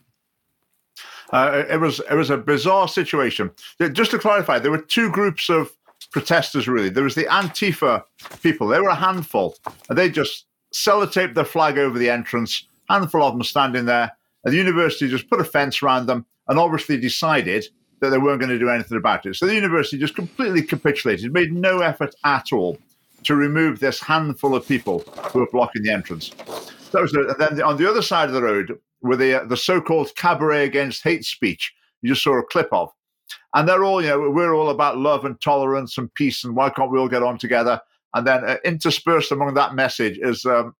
Uh, 1.31 1.63
it 1.69 1.77
was 1.79 2.01
it 2.11 2.15
was 2.15 2.29
a 2.29 2.37
bizarre 2.37 2.89
situation. 2.89 3.49
Just 3.93 4.11
to 4.11 4.19
clarify, 4.19 4.59
there 4.59 4.71
were 4.71 4.81
two 4.81 5.09
groups 5.09 5.49
of 5.49 5.71
protesters. 6.11 6.67
Really, 6.67 6.89
there 6.89 7.03
was 7.03 7.15
the 7.15 7.25
Antifa 7.25 8.03
people. 8.41 8.67
They 8.67 8.79
were 8.79 8.89
a 8.89 8.95
handful, 8.95 9.55
and 9.89 9.97
they 9.97 10.09
just 10.09 10.45
sellotaped 10.73 11.35
their 11.35 11.45
flag 11.45 11.77
over 11.77 11.99
the 11.99 12.09
entrance. 12.09 12.65
Handful 12.89 13.23
of 13.23 13.33
them 13.33 13.43
standing 13.43 13.85
there, 13.85 14.11
and 14.43 14.53
the 14.53 14.57
university 14.57 15.07
just 15.07 15.29
put 15.29 15.39
a 15.39 15.45
fence 15.45 15.81
around 15.81 16.07
them, 16.07 16.25
and 16.47 16.59
obviously 16.59 16.97
decided 16.97 17.65
that 18.01 18.09
they 18.09 18.17
weren't 18.17 18.39
going 18.39 18.49
to 18.49 18.59
do 18.59 18.69
anything 18.69 18.97
about 18.97 19.25
it. 19.25 19.35
So 19.35 19.45
the 19.45 19.55
university 19.55 19.97
just 19.97 20.15
completely 20.15 20.63
capitulated, 20.63 21.31
made 21.31 21.53
no 21.53 21.79
effort 21.79 22.15
at 22.25 22.51
all 22.51 22.77
to 23.23 23.35
remove 23.35 23.79
this 23.79 24.01
handful 24.01 24.55
of 24.55 24.67
people 24.67 24.99
who 25.31 25.39
were 25.39 25.51
blocking 25.51 25.83
the 25.83 25.91
entrance. 25.91 26.31
That 26.91 27.01
was 27.01 27.13
and 27.13 27.39
then 27.39 27.61
on 27.61 27.77
the 27.77 27.89
other 27.89 28.01
side 28.01 28.27
of 28.27 28.33
the 28.33 28.41
road 28.41 28.77
were 29.01 29.15
the 29.15 29.41
uh, 29.41 29.45
the 29.45 29.55
so-called 29.55 30.15
cabaret 30.15 30.65
against 30.65 31.03
hate 31.03 31.23
speech. 31.23 31.73
You 32.01 32.09
just 32.09 32.23
saw 32.23 32.39
a 32.39 32.43
clip 32.43 32.69
of, 32.71 32.91
and 33.53 33.67
they're 33.67 33.83
all 33.83 34.01
you 34.01 34.09
know 34.09 34.29
we're 34.29 34.53
all 34.53 34.69
about 34.69 34.97
love 34.97 35.25
and 35.25 35.39
tolerance 35.41 35.97
and 35.97 36.13
peace 36.13 36.43
and 36.43 36.55
why 36.55 36.69
can't 36.69 36.91
we 36.91 36.99
all 36.99 37.09
get 37.09 37.23
on 37.23 37.37
together? 37.37 37.81
And 38.13 38.27
then 38.27 38.43
uh, 38.43 38.57
interspersed 38.65 39.31
among 39.31 39.53
that 39.53 39.75
message 39.75 40.17
is 40.21 40.45
um, 40.45 40.75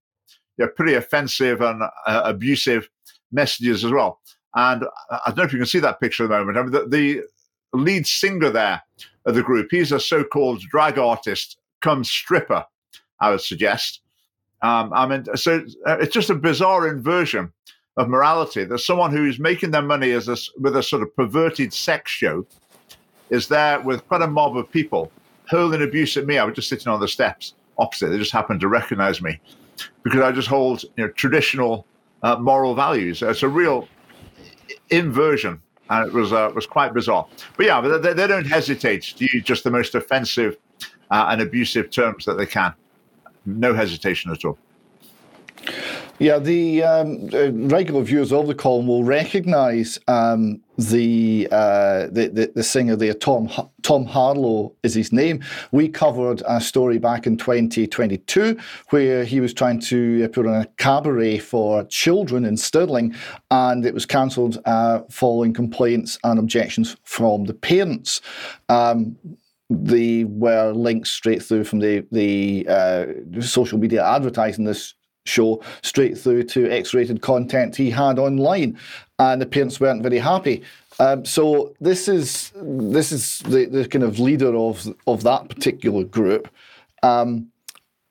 yeah, 0.58 0.68
pretty 0.76 0.96
offensive 0.96 1.62
and 1.62 1.82
uh, 2.06 2.22
abusive 2.26 2.90
messages 3.32 3.86
as 3.86 3.92
well. 3.92 4.20
And 4.56 4.84
I 5.10 5.20
I 5.28 5.30
don't 5.30 5.38
know 5.38 5.44
if 5.44 5.54
you 5.54 5.60
can 5.60 5.66
see 5.66 5.80
that 5.80 6.00
picture 6.00 6.24
at 6.24 6.30
the 6.30 6.38
moment. 6.38 6.58
I 6.58 6.62
mean, 6.64 6.72
the, 6.72 6.88
the 6.88 7.24
lead 7.78 8.06
singer 8.06 8.50
there 8.50 8.82
of 9.26 9.36
the 9.36 9.44
group, 9.44 9.68
he's 9.72 9.92
a 9.92 10.00
so-called 10.00 10.62
drag 10.62 10.98
artist, 10.98 11.58
come 11.82 12.04
stripper, 12.04 12.66
I 13.20 13.30
would 13.30 13.42
suggest. 13.42 14.02
Um, 14.62 14.92
I 14.94 15.08
mean, 15.08 15.26
so 15.36 15.64
uh, 15.88 15.98
it's 16.00 16.14
just 16.14 16.30
a 16.30 16.36
bizarre 16.36 16.88
inversion 16.88 17.54
of 17.98 18.08
morality 18.08 18.64
that 18.64 18.80
someone 18.80 19.12
who's 19.12 19.40
making 19.40 19.72
their 19.72 19.82
money 19.82 20.12
as 20.12 20.28
a, 20.28 20.38
with 20.60 20.76
a 20.76 20.84
sort 20.84 21.02
of 21.02 21.14
perverted 21.16 21.74
sex 21.74 22.12
show 22.12 22.46
is 23.30 23.48
there 23.48 23.80
with 23.82 24.08
quite 24.08 24.22
a 24.22 24.28
mob 24.28 24.58
of 24.58 24.70
people 24.72 25.12
hurling 25.50 25.82
abuse 25.82 26.16
at 26.18 26.26
me. 26.26 26.38
I 26.38 26.44
was 26.46 26.56
just 26.56 26.70
sitting 26.70 26.88
on 26.92 27.00
the 27.00 27.08
steps 27.08 27.54
opposite. 27.78 28.10
They 28.10 28.18
just 28.18 28.32
happened 28.32 28.62
to 28.62 28.68
recognize 28.68 29.22
me 29.22 29.40
because 30.04 30.22
I 30.22 30.32
just 30.32 30.48
hold 30.48 30.84
you 30.96 31.06
know 31.06 31.08
traditional 31.10 31.86
uh, 32.24 32.38
moral 32.38 32.76
values. 32.76 33.22
It's 33.22 33.44
a 33.44 33.50
real 33.50 33.88
inversion, 34.90 35.62
and 35.90 36.08
it 36.08 36.14
was 36.14 36.32
uh, 36.32 36.52
was 36.54 36.66
quite 36.66 36.94
bizarre. 36.94 37.28
But 37.58 37.66
yeah, 37.66 37.82
they, 37.82 38.14
they 38.14 38.28
don't 38.28 38.48
hesitate 38.48 39.04
to 39.18 39.26
use 39.26 39.44
just 39.44 39.64
the 39.64 39.72
most 39.72 39.96
offensive 39.96 40.58
uh, 41.10 41.28
and 41.30 41.42
abusive 41.42 41.90
terms 41.90 42.26
that 42.26 42.38
they 42.38 42.46
can. 42.46 42.74
No 43.46 43.74
hesitation 43.74 44.32
at 44.32 44.46
all. 44.46 44.58
Yeah, 46.22 46.38
the 46.38 46.84
um, 46.84 47.30
uh, 47.34 47.52
regular 47.52 48.04
viewers 48.04 48.32
of 48.32 48.46
the 48.46 48.54
column 48.54 48.86
will 48.86 49.04
recognise 49.04 49.98
um, 50.08 50.62
the, 50.78 51.48
uh, 51.52 52.10
the, 52.12 52.30
the 52.32 52.52
the 52.54 52.62
singer 52.62 52.96
there, 52.96 53.16
Tom 53.16 53.50
Tom 53.82 54.06
Harlow 54.06 54.76
is 54.84 54.94
his 54.94 55.12
name. 55.12 55.44
We 55.72 55.90
covered 55.90 56.44
a 56.48 56.62
story 56.62 57.00
back 57.00 57.26
in 57.26 57.38
2022 57.38 58.56
where 58.92 59.26
he 59.26 59.40
was 59.40 59.52
trying 59.52 59.80
to 59.80 60.26
uh, 60.26 60.28
put 60.28 60.46
on 60.46 60.62
a 60.62 60.68
cabaret 60.78 61.40
for 61.40 61.86
children 61.86 62.46
in 62.46 62.56
Stirling, 62.56 63.16
and 63.50 63.84
it 63.84 63.96
was 63.96 64.06
cancelled 64.06 64.62
uh, 64.66 65.00
following 65.10 65.56
complaints 65.56 66.20
and 66.24 66.38
objections 66.38 66.98
from 67.04 67.46
the 67.46 67.56
parents. 67.56 68.22
Um, 68.70 69.18
they 69.72 70.26
were 70.26 70.72
linked 70.72 71.08
straight 71.08 71.42
through 71.42 71.64
from 71.64 71.80
the 71.80 72.06
the 72.12 72.68
uh, 72.70 73.42
social 73.42 73.80
media 73.80 74.06
advertising 74.06 74.66
this 74.66 74.94
show 75.26 75.62
straight 75.82 76.18
through 76.18 76.44
to 76.44 76.70
X-rated 76.70 77.22
content 77.22 77.76
he 77.76 77.90
had 77.90 78.20
online, 78.20 78.78
and 79.20 79.42
the 79.42 79.46
parents 79.46 79.80
weren't 79.80 80.04
very 80.04 80.20
happy. 80.20 80.64
Um, 81.00 81.26
so 81.26 81.74
this 81.80 82.08
is 82.08 82.52
this 82.56 83.12
is 83.12 83.40
the, 83.40 83.66
the 83.66 83.88
kind 83.88 84.04
of 84.04 84.20
leader 84.20 84.56
of 84.56 84.88
of 85.08 85.24
that 85.24 85.50
particular 85.50 86.04
group. 86.04 86.48
Um, 87.04 87.48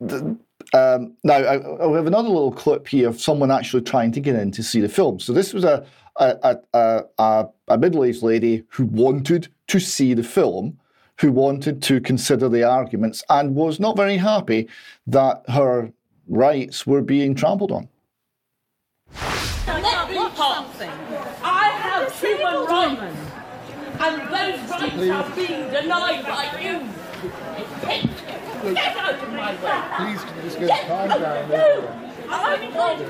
the, 0.01 0.37
um, 0.73 1.17
now 1.25 1.35
I, 1.35 1.57
I 1.57 1.97
have 1.97 2.07
another 2.07 2.29
little 2.29 2.53
clip 2.53 2.87
here 2.89 3.09
of 3.09 3.21
someone 3.21 3.51
actually 3.51 3.83
trying 3.83 4.13
to 4.13 4.21
get 4.21 4.37
in 4.37 4.51
to 4.53 4.63
see 4.63 4.81
the 4.81 4.89
film. 4.89 5.21
So 5.21 5.33
this 5.33 5.53
was 5.53 5.65
a 5.65 5.85
a, 6.17 6.59
a, 6.75 7.05
a, 7.19 7.45
a 7.69 7.79
middle-aged 7.79 8.23
lady 8.23 8.65
who 8.69 8.85
wanted 8.85 9.49
to 9.69 9.81
see 9.81 10.15
the 10.15 10.23
film 10.23 10.79
who 11.21 11.31
wanted 11.31 11.83
to 11.83 12.01
consider 12.01 12.49
the 12.49 12.65
arguments 12.65 13.23
and 13.29 13.55
was 13.55 13.79
not 13.79 13.97
very 13.97 14.17
happy 14.17 14.67
that 15.07 15.43
her 15.49 15.93
rights 16.31 16.87
were 16.87 17.03
being 17.03 17.35
trampled 17.35 17.73
on. 17.73 17.89
Let 19.67 20.09
me 20.09 20.15
something. 20.37 20.91
I 21.43 21.69
have 21.69 22.13
human 22.21 22.65
rights, 22.65 23.17
and 24.01 24.23
those 24.31 24.61
rights 24.71 25.11
are 25.11 25.29
being 25.37 25.69
denied 25.71 26.23
by 26.25 26.45
you. 26.61 26.89
Get 28.75 28.97
out 28.97 29.15
of 29.15 29.33
my 29.33 29.53
way. 29.55 29.83
Please, 29.97 30.23
can 30.25 30.43
just 30.43 30.59
get 30.59 30.69
Get 30.69 30.87
calm 30.87 31.09
down? 31.09 31.49
no. 31.49 31.89
I 32.29 32.31
want 32.45 32.63
England. 32.63 33.01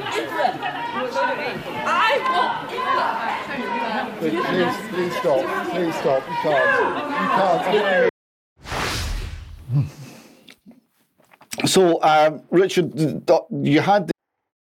I 1.82 1.84
want 2.30 2.72
England. 2.72 4.18
Please, 4.20 4.76
please 4.88 5.14
stop. 5.18 5.42
Please 5.70 5.94
stop. 5.96 6.22
You 6.28 6.34
can't. 6.42 7.74
You 7.74 7.80
can't. 9.82 9.99
So, 11.66 12.02
um, 12.02 12.42
Richard, 12.50 12.92
you 13.50 13.80
had 13.80 14.10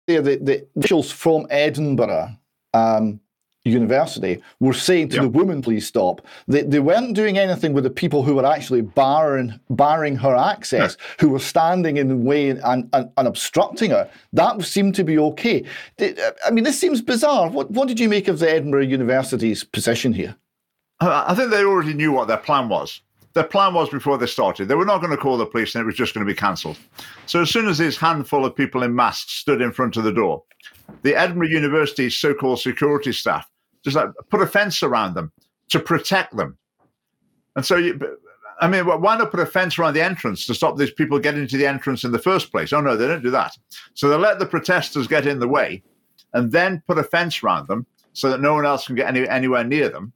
there 0.07 0.21
the, 0.21 0.37
the 0.37 0.67
officials 0.77 1.11
from 1.11 1.45
Edinburgh 1.49 2.29
um, 2.73 3.19
University 3.65 4.41
were 4.61 4.73
saying 4.73 5.09
to 5.09 5.15
Yep. 5.15 5.23
the 5.23 5.29
woman, 5.29 5.61
"Please 5.61 5.85
stop." 5.85 6.25
They, 6.47 6.61
they 6.61 6.79
weren't 6.79 7.13
doing 7.13 7.37
anything 7.37 7.73
with 7.73 7.83
the 7.83 7.89
people 7.89 8.23
who 8.23 8.35
were 8.35 8.45
actually 8.45 8.81
barring 8.81 9.59
barring 9.69 10.15
her 10.15 10.35
access, 10.35 10.95
who 11.19 11.29
were 11.29 11.39
standing 11.39 11.97
in 11.97 12.07
the 12.07 12.15
way 12.15 12.49
and, 12.51 12.61
and, 12.93 13.11
and 13.17 13.27
obstructing 13.27 13.91
her. 13.91 14.09
That 14.31 14.61
seemed 14.63 14.95
to 14.95 15.03
be 15.03 15.17
okay. 15.19 15.65
I 15.99 16.51
mean, 16.51 16.63
this 16.63 16.79
seems 16.79 17.01
bizarre. 17.01 17.49
What 17.49 17.69
what 17.71 17.89
did 17.89 17.99
you 17.99 18.07
make 18.07 18.29
of 18.29 18.39
the 18.39 18.49
Edinburgh 18.49 18.85
University's 18.85 19.65
position 19.65 20.13
here? 20.13 20.35
I 21.01 21.35
think 21.35 21.51
they 21.51 21.63
already 21.63 21.93
knew 21.93 22.11
what 22.13 22.27
their 22.27 22.37
plan 22.37 22.69
was. 22.69 23.01
Their 23.37 23.43
plan 23.43 23.75
was 23.75 23.89
before 23.89 24.17
they 24.17 24.25
started. 24.25 24.67
They 24.67 24.73
were 24.73 24.83
not 24.83 24.97
going 24.97 25.11
to 25.11 25.17
call 25.17 25.37
the 25.37 25.45
police 25.45 25.75
and 25.75 25.83
it 25.83 25.85
was 25.85 25.93
just 25.93 26.15
going 26.15 26.25
to 26.25 26.33
be 26.33 26.35
cancelled. 26.35 26.79
So 27.27 27.43
as 27.43 27.51
soon 27.51 27.67
as 27.67 27.77
this 27.77 27.95
handful 27.95 28.43
of 28.43 28.55
people 28.55 28.81
in 28.81 28.95
masks 28.95 29.33
stood 29.33 29.61
in 29.61 29.71
front 29.71 29.95
of 29.95 30.05
the 30.05 30.11
door, 30.11 30.41
the 31.03 31.13
Edinburgh 31.15 31.49
University 31.49 32.09
so 32.09 32.33
called 32.33 32.59
security 32.59 33.11
staff 33.11 33.47
just 33.83 33.95
like 33.95 34.09
put 34.31 34.41
a 34.41 34.47
fence 34.47 34.81
around 34.81 35.13
them 35.13 35.31
to 35.69 35.79
protect 35.79 36.35
them. 36.35 36.57
And 37.55 37.63
so, 37.63 37.75
you, 37.75 38.17
I 38.59 38.67
mean, 38.67 38.87
why 38.87 39.15
not 39.15 39.29
put 39.29 39.39
a 39.39 39.45
fence 39.45 39.77
around 39.77 39.93
the 39.93 40.01
entrance 40.01 40.47
to 40.47 40.55
stop 40.55 40.75
these 40.75 40.89
people 40.89 41.19
getting 41.19 41.47
to 41.47 41.57
the 41.57 41.67
entrance 41.67 42.03
in 42.03 42.11
the 42.11 42.17
first 42.17 42.51
place? 42.51 42.73
Oh, 42.73 42.81
no, 42.81 42.97
they 42.97 43.05
don't 43.05 43.21
do 43.21 43.29
that. 43.29 43.55
So 43.93 44.09
they 44.09 44.17
let 44.17 44.39
the 44.39 44.47
protesters 44.47 45.07
get 45.07 45.27
in 45.27 45.37
the 45.37 45.47
way 45.47 45.83
and 46.33 46.51
then 46.51 46.81
put 46.87 46.97
a 46.97 47.03
fence 47.03 47.43
around 47.43 47.67
them 47.67 47.85
so 48.13 48.31
that 48.31 48.41
no 48.41 48.55
one 48.55 48.65
else 48.65 48.87
can 48.87 48.95
get 48.95 49.09
any, 49.09 49.29
anywhere 49.29 49.63
near 49.63 49.89
them 49.89 50.11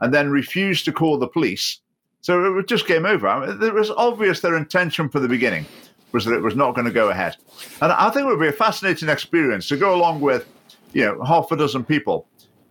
and 0.00 0.12
then 0.12 0.28
refuse 0.28 0.82
to 0.82 0.92
call 0.92 1.18
the 1.18 1.28
police. 1.28 1.80
So 2.20 2.44
it 2.44 2.50
was 2.50 2.64
just 2.66 2.86
game 2.86 3.06
over. 3.06 3.28
I 3.28 3.46
mean, 3.46 3.62
it 3.62 3.74
was 3.74 3.90
obvious 3.90 4.40
their 4.40 4.56
intention 4.56 5.08
from 5.08 5.22
the 5.22 5.28
beginning 5.28 5.66
was 6.12 6.24
that 6.24 6.34
it 6.34 6.42
was 6.42 6.56
not 6.56 6.74
going 6.74 6.86
to 6.86 6.92
go 6.92 7.10
ahead. 7.10 7.36
And 7.80 7.92
I 7.92 8.10
think 8.10 8.24
it 8.24 8.28
would 8.28 8.40
be 8.40 8.48
a 8.48 8.52
fascinating 8.52 9.08
experience 9.08 9.68
to 9.68 9.76
go 9.76 9.94
along 9.94 10.20
with, 10.20 10.46
you 10.92 11.04
know, 11.04 11.22
half 11.22 11.52
a 11.52 11.56
dozen 11.56 11.84
people 11.84 12.26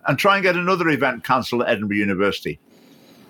and 0.08 0.18
try 0.18 0.36
and 0.36 0.44
get 0.44 0.56
another 0.56 0.90
event 0.90 1.24
cancelled 1.24 1.62
at 1.62 1.70
Edinburgh 1.70 1.98
University. 1.98 2.60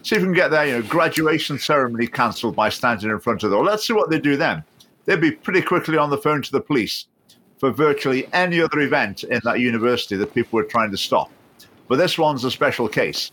See 0.04 0.16
if 0.16 0.22
we 0.22 0.28
can 0.28 0.34
get 0.34 0.50
their, 0.50 0.66
you 0.66 0.74
know, 0.74 0.82
graduation 0.84 1.60
ceremony 1.60 2.08
cancelled 2.08 2.56
by 2.56 2.70
standing 2.70 3.10
in 3.10 3.20
front 3.20 3.44
of 3.44 3.50
the 3.50 3.56
door. 3.58 3.66
Let's 3.66 3.86
see 3.86 3.94
what 3.94 4.10
they 4.10 4.20
do 4.20 4.38
then. 4.38 4.64
They'd 5.06 5.22
be 5.22 5.32
pretty 5.32 5.62
quickly 5.62 5.98
on 5.98 6.10
the 6.10 6.18
phone 6.18 6.42
to 6.42 6.52
the 6.52 6.62
police 6.62 7.08
for 7.58 7.72
virtually 7.72 8.28
any 8.34 8.62
other 8.62 8.80
event 8.80 9.24
in 9.24 9.42
that 9.44 9.60
university 9.60 10.16
that 10.16 10.34
people 10.34 10.58
were 10.58 10.64
trying 10.64 10.92
to 10.92 10.98
stop. 10.98 11.32
But 11.88 11.98
this 11.98 12.18
one's 12.18 12.44
a 12.44 12.52
special 12.52 12.88
case. 12.88 13.32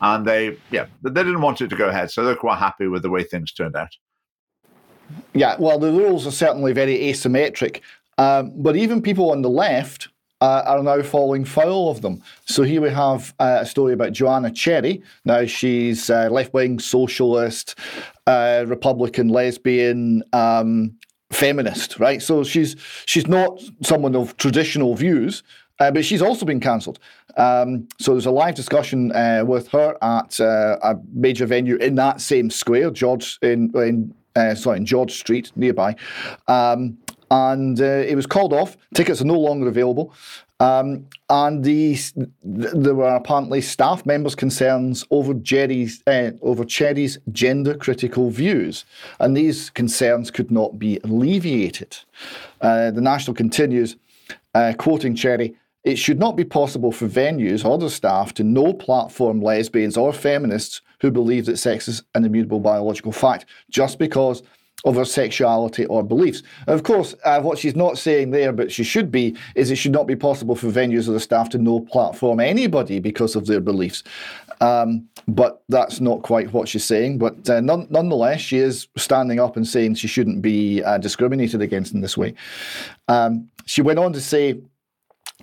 And 0.00 0.26
they, 0.26 0.56
yeah, 0.70 0.86
they 1.02 1.10
didn't 1.10 1.40
want 1.40 1.60
it 1.60 1.68
to 1.68 1.76
go 1.76 1.88
ahead. 1.88 2.10
So 2.10 2.24
they're 2.24 2.36
quite 2.36 2.58
happy 2.58 2.86
with 2.86 3.02
the 3.02 3.10
way 3.10 3.24
things 3.24 3.52
turned 3.52 3.76
out. 3.76 3.96
Yeah, 5.34 5.56
well, 5.58 5.78
the 5.78 5.92
rules 5.92 6.26
are 6.26 6.30
certainly 6.32 6.72
very 6.72 6.98
asymmetric. 6.98 7.80
Um, 8.18 8.52
but 8.56 8.76
even 8.76 9.00
people 9.02 9.30
on 9.30 9.42
the 9.42 9.50
left 9.50 10.08
uh, 10.40 10.62
are 10.66 10.82
now 10.82 11.02
falling 11.02 11.44
foul 11.44 11.90
of 11.90 12.02
them. 12.02 12.22
So 12.46 12.62
here 12.62 12.80
we 12.80 12.90
have 12.90 13.34
uh, 13.38 13.58
a 13.60 13.66
story 13.66 13.92
about 13.92 14.12
Joanna 14.12 14.50
Cherry. 14.50 15.02
Now 15.24 15.46
she's 15.46 16.10
uh, 16.10 16.28
left-wing 16.30 16.78
socialist, 16.78 17.78
uh, 18.26 18.64
Republican, 18.66 19.28
lesbian, 19.28 20.22
um, 20.32 20.96
feminist, 21.30 21.98
right? 21.98 22.22
So 22.22 22.44
she's 22.44 22.76
she's 23.06 23.26
not 23.26 23.60
someone 23.82 24.16
of 24.16 24.36
traditional 24.36 24.94
views, 24.94 25.42
uh, 25.80 25.90
but 25.90 26.04
she's 26.04 26.22
also 26.22 26.44
been 26.44 26.60
cancelled. 26.60 26.98
Um, 27.36 27.88
so 27.98 28.12
there's 28.12 28.26
a 28.26 28.30
live 28.30 28.54
discussion 28.54 29.12
uh, 29.12 29.44
with 29.46 29.68
her 29.68 29.96
at 30.02 30.40
uh, 30.40 30.78
a 30.82 30.96
major 31.12 31.46
venue 31.46 31.76
in 31.76 31.94
that 31.96 32.20
same 32.20 32.50
square, 32.50 32.90
George 32.90 33.38
in, 33.42 33.70
in 33.76 34.14
uh, 34.34 34.54
sorry, 34.54 34.78
in 34.78 34.86
George 34.86 35.12
Street 35.12 35.52
nearby. 35.56 35.94
Um, 36.48 36.98
and 37.30 37.80
uh, 37.80 37.84
it 37.84 38.16
was 38.16 38.26
called 38.26 38.52
off. 38.52 38.76
Tickets 38.94 39.20
are 39.20 39.26
no 39.26 39.38
longer 39.38 39.68
available. 39.68 40.12
Um, 40.60 41.06
and 41.30 41.62
the, 41.62 41.96
there 42.42 42.94
were 42.94 43.14
apparently 43.14 43.60
staff 43.60 44.04
members' 44.04 44.34
concerns 44.34 45.04
over 45.12 45.32
Jerry's 45.34 46.02
uh, 46.08 46.32
over 46.42 46.64
Cherry's 46.64 47.18
gender 47.30 47.76
critical 47.76 48.30
views, 48.30 48.84
and 49.20 49.36
these 49.36 49.70
concerns 49.70 50.32
could 50.32 50.50
not 50.50 50.76
be 50.76 50.98
alleviated. 51.04 51.98
The 52.60 52.90
National 53.00 53.36
continues, 53.36 53.94
quoting 54.78 55.14
Cherry. 55.14 55.54
It 55.88 55.96
should 55.96 56.18
not 56.18 56.36
be 56.36 56.44
possible 56.44 56.92
for 56.92 57.08
venues 57.08 57.64
or 57.64 57.78
the 57.78 57.88
staff 57.88 58.34
to 58.34 58.44
no 58.44 58.74
platform 58.74 59.40
lesbians 59.40 59.96
or 59.96 60.12
feminists 60.12 60.82
who 61.00 61.10
believe 61.10 61.46
that 61.46 61.56
sex 61.56 61.88
is 61.88 62.02
an 62.14 62.26
immutable 62.26 62.60
biological 62.60 63.10
fact 63.10 63.46
just 63.70 63.98
because 63.98 64.42
of 64.84 64.96
her 64.96 65.06
sexuality 65.06 65.86
or 65.86 66.02
beliefs. 66.02 66.42
Of 66.66 66.82
course, 66.82 67.14
uh, 67.24 67.40
what 67.40 67.56
she's 67.56 67.74
not 67.74 67.96
saying 67.96 68.32
there, 68.32 68.52
but 68.52 68.70
she 68.70 68.84
should 68.84 69.10
be, 69.10 69.34
is 69.54 69.70
it 69.70 69.76
should 69.76 69.92
not 69.92 70.06
be 70.06 70.14
possible 70.14 70.54
for 70.54 70.66
venues 70.66 71.08
or 71.08 71.12
the 71.12 71.20
staff 71.20 71.48
to 71.50 71.58
no 71.58 71.80
platform 71.80 72.38
anybody 72.38 73.00
because 73.00 73.34
of 73.34 73.46
their 73.46 73.60
beliefs. 73.60 74.02
Um, 74.60 75.08
but 75.26 75.62
that's 75.70 76.02
not 76.02 76.20
quite 76.20 76.52
what 76.52 76.68
she's 76.68 76.84
saying. 76.84 77.16
But 77.16 77.48
uh, 77.48 77.62
none, 77.62 77.86
nonetheless, 77.88 78.42
she 78.42 78.58
is 78.58 78.88
standing 78.98 79.40
up 79.40 79.56
and 79.56 79.66
saying 79.66 79.94
she 79.94 80.06
shouldn't 80.06 80.42
be 80.42 80.82
uh, 80.82 80.98
discriminated 80.98 81.62
against 81.62 81.94
in 81.94 82.02
this 82.02 82.18
way. 82.18 82.34
Um, 83.08 83.48
she 83.64 83.80
went 83.80 83.98
on 83.98 84.12
to 84.12 84.20
say, 84.20 84.60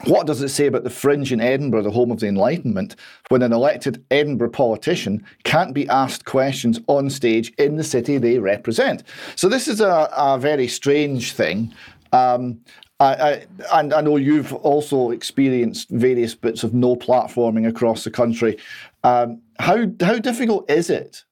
what 0.04 0.28
does 0.28 0.42
it 0.42 0.50
say 0.50 0.68
about 0.68 0.84
the 0.84 0.90
fringe 0.90 1.32
in 1.32 1.40
Edinburgh, 1.40 1.84
the 1.84 1.92
home 1.92 2.12
of 2.12 2.20
the 2.20 2.28
Enlightenment, 2.28 2.98
when 3.30 3.42
an 3.42 3.54
elected 3.54 4.04
Edinburgh 4.12 4.50
politician 4.50 5.26
can't 5.46 5.74
be 5.74 5.88
asked 5.88 6.26
questions 6.26 6.80
on 6.88 7.10
stage 7.10 7.54
in 7.58 7.78
the 7.78 7.84
city 7.84 8.18
they 8.18 8.38
represent? 8.38 9.04
So, 9.36 9.48
this 9.48 9.68
is 9.68 9.80
a, 9.80 10.10
a 10.16 10.38
very 10.38 10.68
strange 10.68 11.32
thing. 11.32 11.74
Um, 12.12 12.60
I, 13.00 13.14
I, 13.14 13.46
and 13.74 13.94
I 13.94 14.02
know 14.02 14.18
you've 14.18 14.54
also 14.54 15.12
experienced 15.12 15.90
various 15.90 16.36
bits 16.36 16.64
of 16.64 16.74
no 16.74 16.96
platforming 16.96 17.68
across 17.68 18.04
the 18.04 18.12
country. 18.12 18.58
Um, 19.04 19.42
how, 19.60 19.88
how 20.02 20.20
difficult 20.20 20.70
is 20.70 20.90
it 20.90 21.24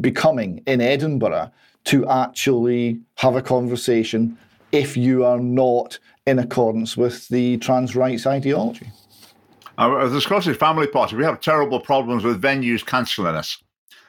becoming 0.00 0.62
in 0.66 0.80
Edinburgh 0.80 1.50
to 1.84 2.06
actually 2.08 3.00
have 3.16 3.36
a 3.36 3.42
conversation 3.42 4.36
if 4.72 4.96
you 4.96 5.24
are 5.24 5.40
not 5.40 5.98
in 6.28 6.38
accordance 6.38 6.96
with 6.96 7.26
the 7.28 7.56
trans 7.58 7.96
rights 7.96 8.26
ideology. 8.26 8.90
Uh, 9.78 10.08
the 10.08 10.20
Scottish 10.20 10.58
Family 10.58 10.86
Party, 10.86 11.16
we 11.16 11.24
have 11.24 11.40
terrible 11.40 11.80
problems 11.80 12.22
with 12.22 12.42
venues 12.42 12.84
cancelling 12.84 13.34
us. 13.34 13.56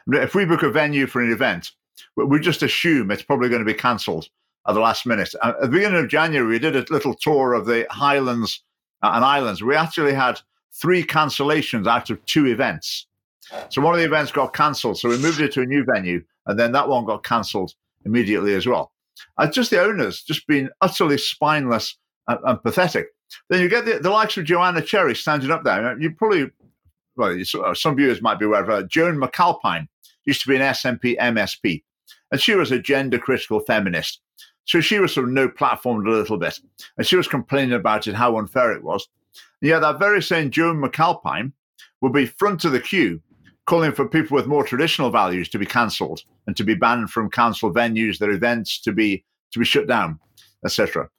If 0.07 0.35
we 0.35 0.45
book 0.45 0.63
a 0.63 0.69
venue 0.69 1.07
for 1.07 1.21
an 1.21 1.31
event, 1.31 1.71
we 2.15 2.39
just 2.39 2.63
assume 2.63 3.11
it's 3.11 3.21
probably 3.21 3.49
going 3.49 3.63
to 3.63 3.73
be 3.73 3.77
cancelled 3.77 4.27
at 4.67 4.73
the 4.73 4.79
last 4.79 5.05
minute. 5.05 5.33
Uh, 5.41 5.53
at 5.55 5.61
the 5.61 5.67
beginning 5.67 6.03
of 6.03 6.09
January, 6.09 6.47
we 6.47 6.59
did 6.59 6.75
a 6.75 6.85
little 6.93 7.13
tour 7.13 7.53
of 7.53 7.65
the 7.65 7.87
Highlands 7.89 8.63
uh, 9.01 9.11
and 9.13 9.23
Islands. 9.23 9.61
We 9.61 9.75
actually 9.75 10.13
had 10.13 10.41
three 10.73 11.03
cancellations 11.03 11.87
out 11.87 12.09
of 12.09 12.23
two 12.25 12.47
events. 12.47 13.05
So 13.69 13.81
one 13.81 13.93
of 13.93 13.99
the 13.99 14.05
events 14.05 14.31
got 14.31 14.53
cancelled, 14.53 14.97
so 14.99 15.09
we 15.09 15.17
moved 15.17 15.39
it 15.39 15.53
to 15.53 15.61
a 15.61 15.65
new 15.65 15.83
venue, 15.83 16.23
and 16.45 16.59
then 16.59 16.71
that 16.73 16.89
one 16.89 17.05
got 17.05 17.23
cancelled 17.23 17.73
immediately 18.05 18.53
as 18.53 18.67
well. 18.67 18.91
And 19.37 19.51
just 19.53 19.69
the 19.69 19.81
owners 19.81 20.23
just 20.23 20.47
being 20.47 20.69
utterly 20.81 21.17
spineless 21.17 21.97
and, 22.29 22.39
and 22.43 22.63
pathetic. 22.63 23.07
Then 23.49 23.61
you 23.61 23.67
get 23.67 23.85
the, 23.85 23.99
the, 23.99 24.09
likes 24.09 24.37
of 24.37 24.45
Joanna 24.45 24.81
Cherry 24.81 25.15
standing 25.15 25.51
up 25.51 25.63
there. 25.63 25.99
You 25.99 26.11
probably, 26.11 26.49
well, 27.15 27.37
uh, 27.65 27.73
some 27.73 27.95
viewers 27.95 28.21
might 28.21 28.39
be 28.39 28.45
aware 28.45 28.61
of 28.61 28.67
her. 28.67 28.83
Joan 28.83 29.17
McAlpine 29.17 29.87
used 30.25 30.41
to 30.41 30.47
be 30.47 30.55
an 30.55 30.61
SNP 30.61 31.17
MSP, 31.17 31.83
and 32.31 32.39
she 32.39 32.55
was 32.55 32.71
a 32.71 32.79
gender 32.79 33.19
critical 33.19 33.59
feminist. 33.59 34.21
So 34.65 34.81
she 34.81 34.99
was 34.99 35.13
sort 35.13 35.27
of 35.27 35.33
no 35.33 35.49
platformed 35.49 36.07
a 36.07 36.11
little 36.11 36.37
bit, 36.37 36.59
and 36.97 37.05
she 37.05 37.15
was 37.15 37.27
complaining 37.27 37.73
about 37.73 38.07
it, 38.07 38.15
how 38.15 38.37
unfair 38.37 38.71
it 38.71 38.83
was. 38.83 39.07
And 39.61 39.69
yet 39.69 39.79
that 39.79 39.99
very 39.99 40.21
same 40.21 40.51
Joan 40.51 40.81
McAlpine 40.81 41.51
would 42.01 42.13
be 42.13 42.27
front 42.27 42.63
of 42.65 42.71
the 42.71 42.79
queue 42.79 43.21
calling 43.65 43.91
for 43.91 44.07
people 44.07 44.35
with 44.35 44.47
more 44.47 44.63
traditional 44.63 45.09
values 45.11 45.49
to 45.49 45.59
be 45.59 45.65
cancelled 45.65 46.21
and 46.47 46.55
to 46.57 46.63
be 46.63 46.73
banned 46.73 47.11
from 47.11 47.29
council 47.29 47.71
venues, 47.71 48.17
their 48.17 48.31
events 48.31 48.79
to 48.81 48.91
be 48.91 49.23
to 49.51 49.59
be 49.59 49.65
shut 49.65 49.87
down, 49.87 50.19
etc. 50.63 51.09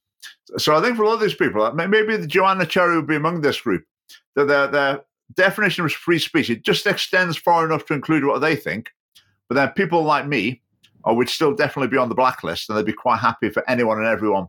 So 0.59 0.75
I 0.75 0.83
think 0.83 0.97
for 0.97 1.03
a 1.03 1.07
lot 1.07 1.15
of 1.15 1.21
these 1.21 1.35
people, 1.35 1.71
maybe 1.73 2.17
the 2.17 2.27
Joanna 2.27 2.67
Cherry 2.67 2.97
would 2.97 3.07
be 3.07 3.17
among 3.17 3.41
this 3.41 3.61
group. 3.61 3.85
That 4.35 4.49
their, 4.49 4.69
their 4.69 5.01
definition 5.35 5.85
of 5.85 5.93
free 5.93 6.19
speech 6.19 6.51
it 6.51 6.65
just 6.65 6.87
extends 6.87 7.37
far 7.37 7.65
enough 7.65 7.87
to 7.87 7.95
include 7.95 8.25
what 8.25 8.41
they 8.41 8.57
think, 8.57 8.91
but 9.49 9.55
then 9.55 9.69
people 9.71 10.03
like 10.03 10.27
me, 10.27 10.63
or 11.05 11.17
would 11.17 11.29
still 11.29 11.55
definitely 11.55 11.89
be 11.89 11.97
on 11.97 12.09
the 12.09 12.15
blacklist, 12.15 12.69
and 12.69 12.77
they'd 12.77 12.85
be 12.85 12.93
quite 12.93 13.19
happy 13.19 13.51
for 13.51 13.69
anyone 13.69 13.99
and 13.99 14.07
everyone 14.07 14.49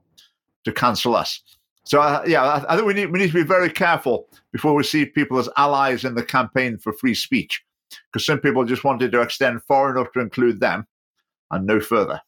to 0.66 0.72
cancel 0.72 1.16
us. 1.16 1.42
So 1.84 2.02
uh, 2.02 2.24
yeah, 2.28 2.44
I, 2.44 2.74
I 2.74 2.76
think 2.76 2.88
we 2.88 2.94
need 2.94 3.12
we 3.12 3.20
need 3.20 3.32
to 3.32 3.34
be 3.34 3.44
very 3.44 3.70
careful 3.70 4.28
before 4.52 4.74
we 4.74 4.84
see 4.84 5.06
people 5.06 5.40
as 5.40 5.50
allies 5.58 6.06
in 6.06 6.16
the 6.16 6.24
campaign 6.24 6.78
for 6.78 6.94
free 6.94 7.16
speech 7.16 7.64
because 8.12 8.26
some 8.26 8.40
people 8.40 8.64
just 8.66 8.84
wanted 8.84 9.12
to 9.12 9.22
extend 9.22 9.64
far 9.64 9.92
enough 9.92 10.12
to 10.14 10.20
include 10.20 10.60
them 10.60 10.86
and 11.52 11.66
no 11.66 11.80
further. 11.80 12.22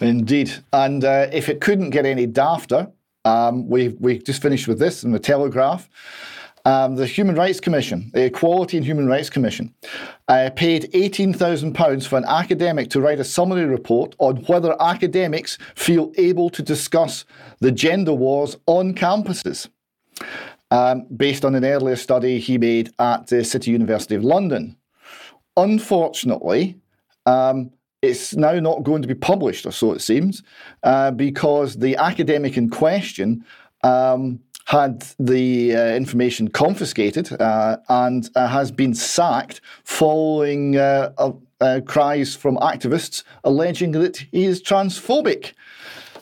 Indeed. 0.00 0.52
And 0.72 1.04
uh, 1.04 1.28
if 1.32 1.48
it 1.48 1.60
couldn't 1.60 1.90
get 1.90 2.06
any 2.06 2.26
dafter, 2.26 2.90
um, 3.24 3.68
we, 3.68 3.88
we 4.00 4.18
just 4.18 4.42
finished 4.42 4.68
with 4.68 4.78
this 4.78 5.04
in 5.04 5.12
the 5.12 5.18
Telegraph. 5.18 5.88
Um, 6.64 6.96
the 6.96 7.06
Human 7.06 7.36
Rights 7.36 7.60
Commission, 7.60 8.10
the 8.12 8.24
Equality 8.24 8.76
and 8.76 8.84
Human 8.84 9.06
Rights 9.06 9.30
Commission, 9.30 9.72
uh, 10.26 10.50
paid 10.56 10.90
£18,000 10.92 12.06
for 12.08 12.18
an 12.18 12.24
academic 12.24 12.90
to 12.90 13.00
write 13.00 13.20
a 13.20 13.24
summary 13.24 13.66
report 13.66 14.16
on 14.18 14.38
whether 14.46 14.74
academics 14.82 15.58
feel 15.76 16.12
able 16.18 16.50
to 16.50 16.62
discuss 16.62 17.24
the 17.60 17.70
gender 17.70 18.12
wars 18.12 18.56
on 18.66 18.94
campuses 18.94 19.68
um, 20.72 21.06
based 21.16 21.44
on 21.44 21.54
an 21.54 21.64
earlier 21.64 21.94
study 21.94 22.40
he 22.40 22.58
made 22.58 22.90
at 22.98 23.28
the 23.28 23.44
City 23.44 23.70
University 23.70 24.16
of 24.16 24.24
London. 24.24 24.76
Unfortunately, 25.56 26.76
um, 27.26 27.70
it's 28.02 28.36
now 28.36 28.58
not 28.60 28.82
going 28.82 29.02
to 29.02 29.08
be 29.08 29.14
published, 29.14 29.66
or 29.66 29.72
so 29.72 29.92
it 29.92 30.02
seems, 30.02 30.42
uh, 30.82 31.10
because 31.10 31.76
the 31.76 31.96
academic 31.96 32.56
in 32.56 32.70
question 32.70 33.44
um, 33.82 34.40
had 34.66 35.04
the 35.18 35.76
uh, 35.76 35.94
information 35.94 36.48
confiscated 36.48 37.32
uh, 37.40 37.76
and 37.88 38.30
uh, 38.34 38.48
has 38.48 38.70
been 38.70 38.94
sacked 38.94 39.60
following 39.84 40.76
uh, 40.76 41.80
cries 41.86 42.34
from 42.34 42.56
activists 42.58 43.22
alleging 43.44 43.92
that 43.92 44.18
he 44.32 44.44
is 44.44 44.62
transphobic. 44.62 45.52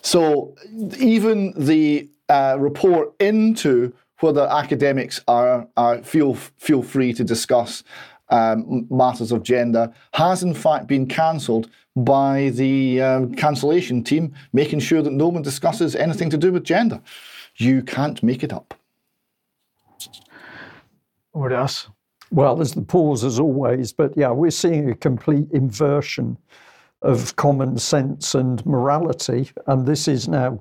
So 0.03 0.55
even 0.99 1.55
the 1.57 2.09
uh, 2.29 2.57
report 2.59 3.15
into 3.21 3.95
whether 4.21 4.47
academics 4.51 5.21
are, 5.27 5.67
are 5.77 6.03
feel 6.03 6.35
feel 6.35 6.83
free 6.83 7.13
to 7.15 7.25
discuss 7.25 7.83
um, 8.31 8.87
matters 8.91 9.33
of 9.33 9.43
gender 9.43 9.93
has 10.15 10.43
in 10.43 10.55
fact 10.55 10.87
been 10.87 11.07
cancelled 11.07 11.69
by 11.97 12.51
the 12.51 13.01
um, 13.01 13.35
cancellation 13.35 14.03
team, 14.03 14.35
making 14.53 14.81
sure 14.81 15.03
that 15.03 15.13
no 15.13 15.29
one 15.29 15.43
discusses 15.43 15.95
anything 15.95 16.31
to 16.31 16.37
do 16.37 16.53
with 16.53 16.65
gender. 16.65 17.01
You 17.57 17.83
can't 17.83 18.21
make 18.23 18.43
it 18.43 18.53
up. 18.53 18.75
Over 21.35 21.51
to 21.51 21.59
us. 21.59 21.89
Well, 22.31 22.57
there's 22.57 22.73
the 22.73 22.83
pause 22.83 23.23
as 23.23 23.39
always, 23.39 23.93
but 23.93 24.17
yeah, 24.17 24.31
we're 24.31 24.51
seeing 24.51 24.91
a 24.91 24.95
complete 24.97 25.47
inversion 25.53 26.37
of 27.03 27.37
common 27.37 27.79
sense 27.79 28.35
and 28.35 28.65
morality, 28.67 29.51
and 29.67 29.87
this 29.87 30.09
is 30.09 30.27
now 30.27 30.61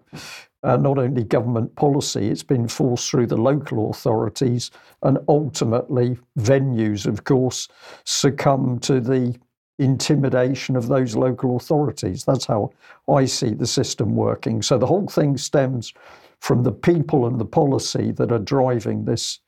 uh, 0.64 0.78
not 0.78 0.98
only 0.98 1.24
government 1.24 1.76
policy, 1.76 2.30
it's 2.30 2.44
been 2.44 2.68
forced 2.68 3.10
through 3.10 3.28
the 3.28 3.38
local 3.38 3.90
authorities, 3.90 4.72
and 5.02 5.18
ultimately 5.28 6.18
venues, 6.40 7.06
of 7.06 7.24
course, 7.24 7.68
succumb 8.06 8.80
to 8.80 9.00
the 9.00 9.36
intimidation 9.80 10.76
of 10.76 10.88
those 10.88 11.16
local 11.16 11.58
authorities. 11.58 12.24
That's 12.24 12.46
how 12.46 12.72
I 13.10 13.26
see 13.26 13.50
the 13.50 13.68
system 13.68 14.16
working. 14.16 14.62
So 14.62 14.78
the 14.78 14.86
whole 14.86 15.08
thing 15.08 15.38
stems 15.38 15.94
from 16.40 16.64
the 16.64 16.72
people 16.72 17.26
and 17.26 17.40
the 17.40 17.46
policy 17.46 18.12
that 18.12 18.32
are 18.32 18.40
driving 18.40 19.06
this 19.06 19.40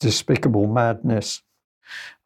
despicable 0.00 0.66
madness. 0.66 1.42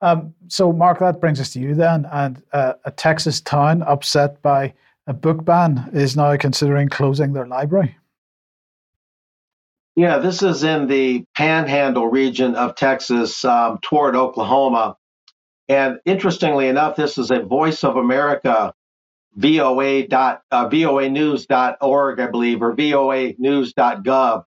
Um, 0.00 0.34
so, 0.48 0.72
Mark, 0.72 0.98
that 1.00 1.20
brings 1.20 1.40
us 1.40 1.52
to 1.52 1.60
you 1.60 1.74
then. 1.74 2.06
And 2.12 2.42
uh, 2.52 2.74
a 2.84 2.90
Texas 2.90 3.40
town 3.40 3.82
upset 3.82 4.40
by 4.42 4.74
a 5.06 5.12
book 5.12 5.44
ban 5.44 5.90
is 5.92 6.16
now 6.16 6.36
considering 6.36 6.88
closing 6.88 7.32
their 7.32 7.46
library. 7.46 7.96
Yeah, 9.98 10.18
this 10.18 10.44
is 10.44 10.62
in 10.62 10.86
the 10.86 11.24
panhandle 11.36 12.06
region 12.06 12.54
of 12.54 12.76
Texas 12.76 13.44
um, 13.44 13.80
toward 13.82 14.14
Oklahoma. 14.14 14.94
And 15.68 15.98
interestingly 16.04 16.68
enough, 16.68 16.94
this 16.94 17.18
is 17.18 17.32
a 17.32 17.40
Voice 17.40 17.82
of 17.82 17.96
America 17.96 18.72
VOA 19.34 20.06
dot 20.06 20.42
uh, 20.52 20.68
voanews.org, 20.68 22.20
I 22.20 22.26
believe, 22.28 22.62
or 22.62 22.76
voanews.gov. 22.76 24.44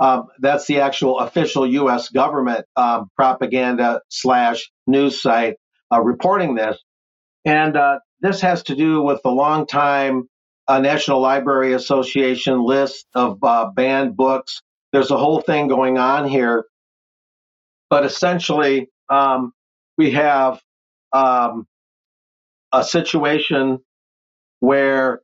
Um, 0.00 0.26
that's 0.38 0.66
the 0.68 0.80
actual 0.80 1.18
official 1.18 1.66
U.S. 1.66 2.08
government 2.08 2.64
um, 2.74 3.10
propaganda 3.14 4.00
slash 4.08 4.70
news 4.86 5.20
site 5.20 5.56
uh, 5.92 6.00
reporting 6.00 6.54
this. 6.54 6.78
And 7.44 7.76
uh, 7.76 7.98
this 8.20 8.40
has 8.40 8.62
to 8.64 8.74
do 8.74 9.02
with 9.02 9.20
the 9.22 9.32
longtime 9.32 10.30
uh, 10.66 10.80
National 10.80 11.20
Library 11.20 11.74
Association 11.74 12.64
list 12.64 13.06
of 13.14 13.44
uh, 13.44 13.66
banned 13.70 14.16
books 14.16 14.62
there's 14.94 15.10
a 15.10 15.18
whole 15.18 15.40
thing 15.42 15.68
going 15.68 15.98
on 15.98 16.28
here. 16.28 16.66
But 17.90 18.04
essentially, 18.06 18.88
um, 19.10 19.52
we 19.98 20.12
have 20.12 20.60
um, 21.12 21.66
a 22.72 22.84
situation 22.84 23.80
where 24.60 25.22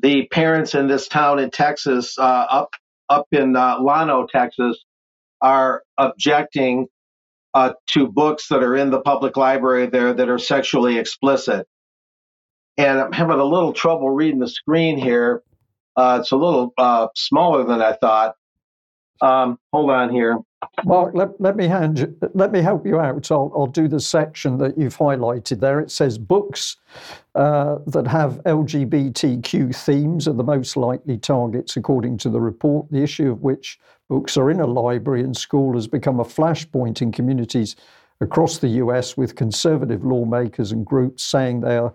the 0.00 0.26
parents 0.28 0.74
in 0.74 0.88
this 0.88 1.08
town 1.08 1.38
in 1.38 1.50
Texas, 1.50 2.18
uh, 2.18 2.22
up 2.22 2.70
up 3.08 3.26
in 3.32 3.56
uh, 3.56 3.80
Llano, 3.80 4.26
Texas, 4.26 4.84
are 5.40 5.82
objecting 5.98 6.86
uh, 7.54 7.72
to 7.92 8.08
books 8.08 8.48
that 8.48 8.62
are 8.62 8.76
in 8.76 8.90
the 8.90 9.00
public 9.00 9.36
library 9.36 9.86
there 9.86 10.12
that 10.14 10.28
are 10.28 10.38
sexually 10.38 10.98
explicit. 10.98 11.66
And 12.76 13.00
I'm 13.00 13.12
having 13.12 13.38
a 13.38 13.44
little 13.44 13.72
trouble 13.72 14.10
reading 14.10 14.40
the 14.40 14.48
screen 14.48 14.98
here. 14.98 15.42
Uh, 15.96 16.18
it's 16.20 16.32
a 16.32 16.36
little 16.36 16.72
uh, 16.78 17.08
smaller 17.14 17.64
than 17.64 17.80
I 17.80 17.92
thought. 17.92 18.36
Um, 19.20 19.58
hold 19.72 19.90
on 19.90 20.10
here. 20.10 20.38
Mark, 20.84 21.14
let, 21.14 21.40
let 21.40 21.56
me 21.56 21.66
hand 21.66 21.98
you, 21.98 22.16
let 22.34 22.50
me 22.50 22.60
help 22.60 22.86
you 22.86 22.98
out. 22.98 23.30
I'll, 23.30 23.52
I'll 23.54 23.66
do 23.66 23.86
the 23.86 24.00
section 24.00 24.58
that 24.58 24.76
you've 24.76 24.96
highlighted 24.96 25.60
there. 25.60 25.80
It 25.80 25.90
says 25.90 26.18
books 26.18 26.76
uh, 27.34 27.78
that 27.86 28.06
have 28.06 28.42
LGBTQ 28.44 29.74
themes 29.74 30.26
are 30.26 30.32
the 30.32 30.44
most 30.44 30.76
likely 30.76 31.18
targets, 31.18 31.76
according 31.76 32.18
to 32.18 32.30
the 32.30 32.40
report. 32.40 32.90
The 32.90 33.02
issue 33.02 33.30
of 33.30 33.42
which 33.42 33.78
books 34.08 34.36
are 34.36 34.50
in 34.50 34.60
a 34.60 34.66
library 34.66 35.22
and 35.22 35.36
school 35.36 35.74
has 35.74 35.86
become 35.86 36.20
a 36.20 36.24
flashpoint 36.24 37.02
in 37.02 37.12
communities 37.12 37.76
across 38.20 38.58
the 38.58 38.68
US, 38.68 39.16
with 39.16 39.36
conservative 39.36 40.04
lawmakers 40.04 40.72
and 40.72 40.84
groups 40.84 41.22
saying 41.22 41.60
they 41.60 41.76
are 41.76 41.94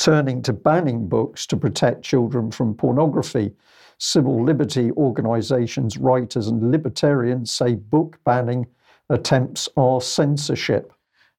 turning 0.00 0.40
to 0.40 0.52
banning 0.52 1.06
books 1.06 1.46
to 1.46 1.56
protect 1.56 2.02
children 2.02 2.50
from 2.50 2.74
pornography. 2.74 3.52
Civil 3.98 4.42
liberty 4.42 4.90
organizations, 4.92 5.98
writers, 5.98 6.48
and 6.48 6.72
libertarians 6.72 7.52
say 7.52 7.74
book 7.74 8.18
banning 8.24 8.66
attempts 9.10 9.68
are 9.76 10.00
censorship. 10.00 10.92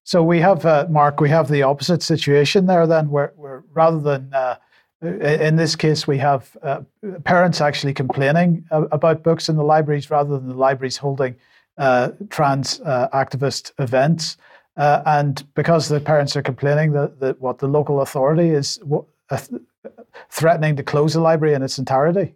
So 0.03 0.21
we 0.21 0.39
have, 0.41 0.63
uh, 0.65 0.85
Mark, 0.89 1.19
we 1.19 1.29
have 1.29 1.49
the 1.49 1.63
opposite 1.63 2.03
situation 2.03 2.67
there 2.67 2.85
then, 2.85 3.09
where, 3.09 3.33
where 3.35 3.63
rather 3.73 3.99
than, 3.99 4.31
uh, 4.31 4.57
in 5.01 5.55
this 5.55 5.75
case, 5.75 6.05
we 6.05 6.19
have 6.19 6.55
uh, 6.61 6.81
parents 7.23 7.61
actually 7.61 7.95
complaining 7.95 8.63
about 8.69 9.23
books 9.23 9.49
in 9.49 9.55
the 9.55 9.63
libraries 9.63 10.11
rather 10.11 10.37
than 10.37 10.47
the 10.47 10.55
libraries 10.55 10.97
holding 10.97 11.35
uh, 11.79 12.09
trans 12.29 12.79
uh, 12.81 13.09
activist 13.11 13.71
events. 13.79 14.37
Uh, 14.77 15.01
and 15.05 15.43
because 15.53 15.89
the 15.89 15.99
parents 15.99 16.35
are 16.35 16.41
complaining 16.41 16.93
that, 16.93 17.19
that 17.19 17.39
what 17.41 17.59
the 17.59 17.67
local 17.67 18.01
authority 18.01 18.49
is 18.49 18.79
threatening 20.29 20.75
to 20.75 20.83
close 20.83 21.13
the 21.13 21.19
library 21.19 21.53
in 21.53 21.61
its 21.61 21.77
entirety. 21.77 22.33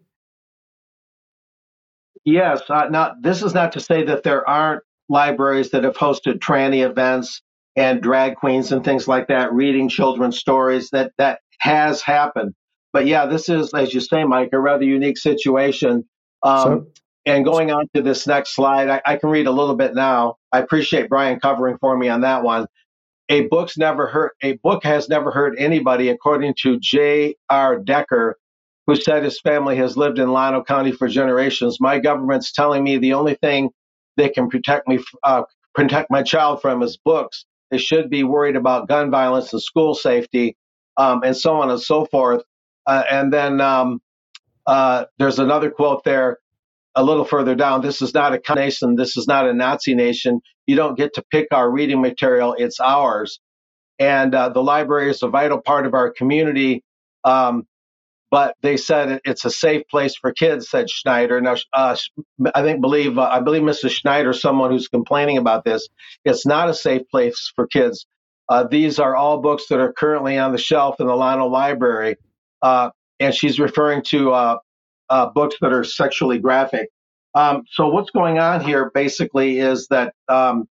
Yes. 2.26 2.62
Uh, 2.70 2.88
not 2.90 3.22
this 3.22 3.44
is 3.44 3.54
not 3.54 3.72
to 3.74 3.80
say 3.80 4.04
that 4.04 4.24
there 4.24 4.48
aren't 4.50 4.84
libraries 5.10 5.70
that 5.72 5.84
have 5.84 5.96
hosted 5.96 6.40
tranny 6.40 6.84
events 6.84 7.42
and 7.76 8.02
drag 8.02 8.36
queens 8.36 8.72
and 8.72 8.84
things 8.84 9.08
like 9.08 9.28
that, 9.28 9.54
reading 9.54 9.90
children's 9.90 10.38
stories. 10.38 10.90
That 10.90 11.12
that 11.18 11.40
has 11.60 12.02
happened. 12.02 12.54
But 12.94 13.06
yeah, 13.06 13.26
this 13.26 13.50
is, 13.50 13.74
as 13.74 13.94
you 13.94 14.00
say, 14.00 14.24
Mike, 14.24 14.50
a 14.54 14.60
rather 14.60 14.86
unique 14.86 15.18
situation. 15.18 16.06
Um, 16.44 16.64
so, 16.64 16.88
and 17.26 17.44
going 17.44 17.72
on 17.72 17.88
to 17.94 18.02
this 18.02 18.26
next 18.26 18.56
slide, 18.56 18.90
I, 18.90 19.02
I, 19.06 19.18
can 19.18 19.30
read 19.30 19.48
a 19.48 19.52
little 19.52 19.76
bit 19.76 19.96
now. 19.96 20.38
I 20.56 20.60
appreciate 20.60 21.10
Brian 21.10 21.40
covering 21.42 21.78
for 21.80 21.98
me 21.98 22.08
on 22.08 22.22
that 22.22 22.44
one. 22.44 22.68
A 23.30 23.48
book's 23.48 23.78
never 23.78 24.08
hurt. 24.08 24.34
A 24.42 24.54
book 24.64 24.84
has 24.86 25.10
never 25.10 25.32
hurt 25.32 25.56
anybody, 25.58 26.10
according 26.10 26.56
to 26.62 26.80
J. 26.80 27.36
R. 27.50 27.78
Decker, 27.78 28.38
who 28.88 28.96
said 28.96 29.24
his 29.24 29.42
family 29.42 29.76
has 29.78 29.98
lived 29.98 30.18
in 30.18 30.32
Llano 30.32 30.64
County 30.64 30.94
for 30.94 31.10
generations. 31.10 31.82
My 31.82 32.00
government's 32.00 32.54
telling 32.54 32.84
me 32.86 32.98
the 32.98 33.14
only 33.14 33.36
thing 33.36 33.70
they 34.16 34.30
can 34.30 34.50
protect 34.50 34.88
me, 34.88 35.00
uh, 35.24 35.44
protect 35.74 36.10
my 36.10 36.24
child 36.24 36.62
from 36.62 36.82
is 36.84 36.98
books. 37.04 37.46
They 37.72 37.78
should 37.78 38.10
be 38.10 38.24
worried 38.24 38.56
about 38.56 38.88
gun 38.88 39.12
violence 39.12 39.52
and 39.52 39.62
school 39.62 39.94
safety, 39.94 40.56
um, 40.96 41.22
and 41.24 41.36
so 41.36 41.56
on 41.58 41.70
and 41.70 41.82
so 41.82 42.06
forth. 42.06 42.44
Uh, 42.88 43.04
and 43.12 43.34
then 43.34 43.60
um, 43.60 44.00
uh, 44.68 45.06
there's 45.20 45.40
another 45.40 45.70
quote 45.70 46.06
there 46.06 46.38
a 46.96 47.04
little 47.04 47.26
further 47.26 47.56
down. 47.56 47.82
This 47.82 48.02
is 48.02 48.14
not 48.14 48.34
a 48.34 48.56
nation. 48.56 48.96
This 48.96 49.18
is 49.18 49.28
not 49.28 49.48
a 49.50 49.54
Nazi 49.54 49.96
nation. 49.96 50.42
You 50.68 50.78
don't 50.78 50.98
get 50.98 51.16
to 51.16 51.24
pick 51.32 51.50
our 51.54 51.70
reading 51.70 52.02
material. 52.02 52.56
It's 52.58 52.80
ours. 52.82 53.40
And 54.00 54.36
uh, 54.36 54.50
the 54.50 54.64
library 54.64 55.12
is 55.12 55.24
a 55.24 55.30
vital 55.30 55.62
part 55.62 55.86
of 55.88 55.94
our 55.96 56.12
community. 56.12 56.84
Um, 57.26 57.64
but 58.30 58.56
they 58.62 58.78
said 58.78 59.22
it's 59.26 59.46
a 59.46 59.50
safe 59.50 59.84
place 59.90 60.16
for 60.16 60.34
kids," 60.34 60.70
said 60.70 60.90
Schneider. 60.90 61.40
Now, 61.42 61.56
uh, 61.74 61.96
I 62.54 62.62
think 62.64 62.82
believe 62.82 63.18
uh, 63.18 63.22
I 63.32 63.40
believe 63.40 63.62
Mrs. 63.62 63.92
Schneider, 63.92 64.34
someone 64.34 64.72
who's 64.72 64.88
complaining 64.88 65.38
about 65.38 65.64
this, 65.64 65.88
it's 66.26 66.46
not 66.46 66.70
a 66.70 66.74
safe 66.74 67.04
place 67.10 67.52
for 67.56 67.68
kids. 67.68 68.06
Uh, 68.50 68.66
these 68.70 69.00
are 69.00 69.16
all 69.16 69.42
books 69.42 69.68
that 69.70 69.80
are 69.80 69.94
currently 69.94 70.38
on 70.38 70.52
the 70.52 70.58
shelf 70.58 71.00
in 71.00 71.08
the 71.08 71.16
Llano 71.16 71.48
Library, 71.48 72.18
uh, 72.62 72.90
and 73.20 73.34
she's 73.34 73.60
referring 73.60 74.04
to 74.08 74.32
uh, 75.10 75.28
books 75.28 75.56
that 75.62 75.74
are 75.74 75.84
sexually 75.84 76.40
graphic. 76.40 76.90
Um, 77.36 77.64
so 77.72 77.90
what's 77.90 78.12
going 78.12 78.40
on 78.40 78.62
here 78.62 78.92
basically 78.94 79.60
is 79.60 79.88
that 79.90 80.14
um, 80.30 80.68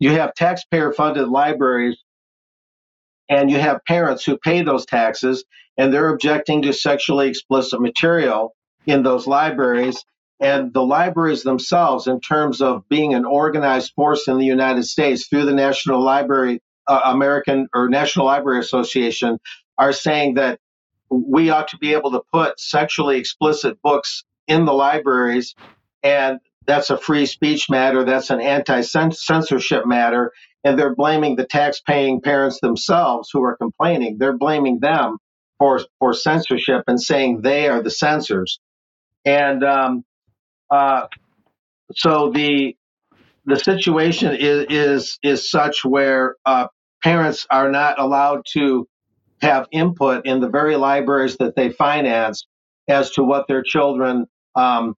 you 0.00 0.10
have 0.12 0.34
taxpayer-funded 0.34 1.28
libraries 1.28 1.96
and 3.30 3.50
you 3.50 3.58
have 3.60 3.84
parents 3.86 4.24
who 4.24 4.38
pay 4.38 4.62
those 4.62 4.86
taxes 4.86 5.44
and 5.78 5.92
they're 5.94 6.10
objecting 6.14 6.62
to 6.64 6.74
sexually 6.74 7.28
explicit 7.30 7.82
material 7.82 8.54
in 8.86 9.04
those 9.04 9.26
libraries 9.28 10.04
and 10.40 10.74
the 10.74 10.82
libraries 10.84 11.44
themselves 11.44 12.08
in 12.08 12.20
terms 12.20 12.62
of 12.62 12.88
being 12.90 13.14
an 13.14 13.26
organized 13.26 13.92
force 13.96 14.28
in 14.28 14.38
the 14.38 14.46
united 14.46 14.84
states 14.84 15.28
through 15.28 15.46
the 15.46 15.54
national 15.54 16.02
library 16.04 16.60
uh, 16.88 17.02
american 17.06 17.68
or 17.74 17.90
national 17.90 18.26
library 18.26 18.60
association 18.60 19.38
are 19.78 19.92
saying 19.94 20.36
that 20.36 20.60
we 21.14 21.50
ought 21.50 21.68
to 21.68 21.78
be 21.78 21.94
able 21.94 22.12
to 22.12 22.22
put 22.32 22.60
sexually 22.60 23.18
explicit 23.18 23.78
books 23.82 24.24
in 24.48 24.64
the 24.66 24.74
libraries 24.74 25.54
and 26.02 26.40
that's 26.66 26.90
a 26.90 26.98
free 26.98 27.26
speech 27.26 27.70
matter. 27.70 28.04
That's 28.04 28.30
an 28.30 28.40
anti 28.40 28.82
censorship 28.82 29.86
matter. 29.86 30.32
And 30.64 30.78
they're 30.78 30.94
blaming 30.94 31.36
the 31.36 31.46
tax-paying 31.46 32.22
parents 32.22 32.60
themselves 32.60 33.30
who 33.32 33.42
are 33.44 33.56
complaining. 33.56 34.18
They're 34.18 34.36
blaming 34.38 34.80
them 34.80 35.18
for 35.58 35.80
for 35.98 36.14
censorship 36.14 36.84
and 36.86 37.00
saying 37.00 37.42
they 37.42 37.68
are 37.68 37.82
the 37.82 37.90
censors. 37.90 38.60
And 39.24 39.64
um, 39.64 40.04
uh, 40.70 41.08
so 41.94 42.32
the 42.32 42.76
the 43.46 43.56
situation 43.56 44.36
is 44.38 44.66
is 44.70 45.18
is 45.22 45.50
such 45.50 45.84
where 45.84 46.36
uh, 46.46 46.68
parents 47.02 47.46
are 47.50 47.70
not 47.70 48.00
allowed 48.00 48.46
to 48.54 48.88
have 49.44 49.68
input 49.72 50.26
in 50.26 50.40
the 50.40 50.50
very 50.50 50.76
libraries 50.76 51.38
that 51.38 51.56
they 51.56 51.70
finance 51.70 52.46
as 52.88 53.12
to 53.12 53.24
what 53.24 53.48
their 53.48 53.62
children 53.64 54.26
um, 54.56 54.96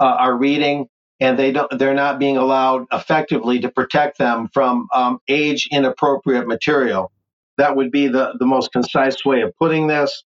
uh, 0.00 0.04
are 0.06 0.36
reading, 0.36 0.86
and 1.20 1.38
they 1.38 1.52
don't 1.52 1.78
they're 1.78 1.94
not 1.94 2.18
being 2.18 2.36
allowed 2.36 2.86
effectively 2.92 3.60
to 3.60 3.70
protect 3.70 4.18
them 4.18 4.48
from 4.52 4.88
um, 4.94 5.18
age 5.28 5.68
inappropriate 5.72 6.46
material. 6.48 7.12
That 7.58 7.76
would 7.76 7.90
be 7.92 8.08
the 8.08 8.34
the 8.38 8.46
most 8.46 8.72
concise 8.72 9.24
way 9.24 9.42
of 9.42 9.52
putting 9.58 9.86
this. 9.88 10.24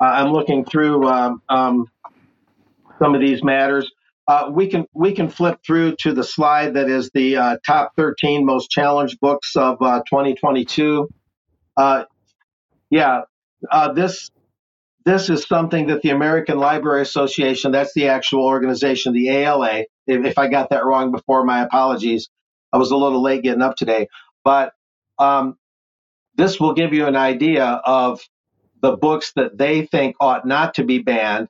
Uh, 0.00 0.06
I'm 0.06 0.32
looking 0.32 0.64
through 0.66 1.08
um, 1.08 1.42
um, 1.48 1.86
some 3.02 3.14
of 3.14 3.20
these 3.20 3.44
matters. 3.44 3.90
Uh, 4.28 4.50
we 4.52 4.68
can 4.68 4.86
we 4.94 5.12
can 5.14 5.28
flip 5.28 5.60
through 5.66 5.96
to 6.00 6.14
the 6.14 6.24
slide 6.24 6.74
that 6.74 6.88
is 6.90 7.10
the 7.14 7.36
uh, 7.36 7.56
top 7.66 7.92
13 7.96 8.46
most 8.46 8.70
challenged 8.70 9.18
books 9.20 9.56
of 9.56 9.78
uh, 9.82 10.00
2022. 10.10 11.08
Yeah, 12.90 13.22
uh, 13.70 13.92
this 13.92 14.30
this 15.04 15.30
is 15.30 15.46
something 15.46 15.88
that 15.88 16.02
the 16.02 16.10
American 16.10 16.58
Library 16.58 17.02
Association, 17.02 17.72
that's 17.72 17.94
the 17.94 18.08
actual 18.08 18.44
organization, 18.44 19.14
the 19.14 19.30
ALA. 19.30 19.84
If, 20.06 20.26
if 20.26 20.38
I 20.38 20.48
got 20.48 20.70
that 20.70 20.84
wrong 20.84 21.12
before, 21.12 21.44
my 21.44 21.62
apologies. 21.62 22.30
I 22.72 22.78
was 22.78 22.92
a 22.92 22.96
little 22.96 23.22
late 23.22 23.42
getting 23.42 23.62
up 23.62 23.76
today, 23.76 24.08
but 24.44 24.72
um, 25.18 25.56
this 26.36 26.60
will 26.60 26.74
give 26.74 26.94
you 26.94 27.06
an 27.06 27.16
idea 27.16 27.64
of 27.64 28.20
the 28.82 28.96
books 28.96 29.32
that 29.36 29.58
they 29.58 29.86
think 29.86 30.16
ought 30.20 30.46
not 30.46 30.74
to 30.74 30.84
be 30.84 31.00
banned. 31.00 31.48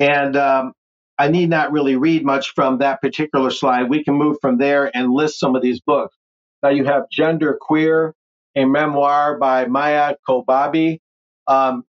And 0.00 0.36
um, 0.36 0.72
I 1.18 1.28
need 1.28 1.50
not 1.50 1.72
really 1.72 1.96
read 1.96 2.24
much 2.24 2.52
from 2.54 2.78
that 2.78 3.00
particular 3.00 3.50
slide. 3.50 3.90
We 3.90 4.04
can 4.04 4.14
move 4.14 4.38
from 4.40 4.58
there 4.58 4.90
and 4.96 5.12
list 5.12 5.40
some 5.40 5.56
of 5.56 5.62
these 5.62 5.80
books. 5.80 6.16
Now 6.62 6.70
you 6.70 6.84
have 6.84 7.10
Gender 7.10 7.58
Queer, 7.60 8.14
a 8.56 8.64
memoir 8.64 9.38
by 9.38 9.66
Maia 9.66 10.16
Kobabe. 10.28 11.00
Um, 11.46 11.84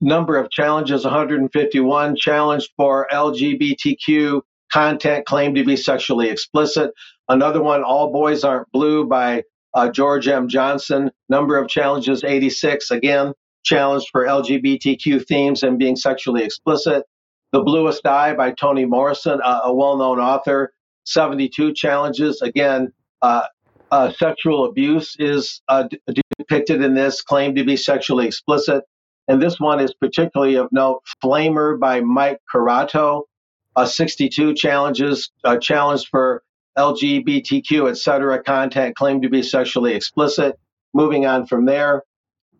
number 0.00 0.36
of 0.36 0.50
challenges 0.50 1.04
151 1.04 2.16
challenged 2.16 2.70
for 2.76 3.08
LGBTQ 3.12 4.42
content 4.72 5.26
claimed 5.26 5.56
to 5.56 5.64
be 5.64 5.76
sexually 5.76 6.28
explicit. 6.30 6.90
Another 7.28 7.62
one, 7.62 7.82
All 7.82 8.12
Boys 8.12 8.44
Aren't 8.44 8.70
Blue 8.72 9.06
by 9.06 9.44
uh, 9.74 9.90
George 9.90 10.28
M. 10.28 10.48
Johnson. 10.48 11.10
Number 11.28 11.58
of 11.58 11.68
challenges 11.68 12.24
86, 12.24 12.90
again, 12.90 13.32
challenged 13.64 14.08
for 14.12 14.26
LGBTQ 14.26 15.26
themes 15.26 15.62
and 15.62 15.78
being 15.78 15.96
sexually 15.96 16.44
explicit. 16.44 17.04
The 17.52 17.62
Bluest 17.62 18.06
Eye 18.06 18.34
by 18.34 18.52
Toni 18.52 18.84
Morrison, 18.84 19.40
uh, 19.42 19.60
a 19.64 19.74
well 19.74 19.96
known 19.96 20.18
author. 20.20 20.72
72 21.04 21.72
challenges. 21.72 22.42
Again, 22.42 22.92
uh, 23.22 23.44
uh, 23.90 24.10
sexual 24.12 24.66
abuse 24.66 25.16
is 25.18 25.62
uh, 25.68 25.84
d- 25.84 26.22
depicted 26.38 26.82
in 26.82 26.94
this, 26.94 27.22
claimed 27.22 27.56
to 27.56 27.64
be 27.64 27.76
sexually 27.76 28.26
explicit. 28.26 28.84
And 29.28 29.42
this 29.42 29.60
one 29.60 29.80
is 29.80 29.92
particularly 29.94 30.56
of 30.56 30.68
note 30.72 31.02
Flamer 31.22 31.78
by 31.78 32.00
Mike 32.00 32.40
Curato, 32.52 33.24
uh, 33.76 33.84
62 33.84 34.54
challenges, 34.54 35.30
uh, 35.44 35.58
challenged 35.58 36.08
for 36.08 36.42
LGBTQ, 36.76 37.90
etc. 37.90 38.42
content 38.42 38.96
claimed 38.96 39.22
to 39.22 39.28
be 39.28 39.42
sexually 39.42 39.94
explicit. 39.94 40.58
Moving 40.94 41.26
on 41.26 41.46
from 41.46 41.66
there, 41.66 42.02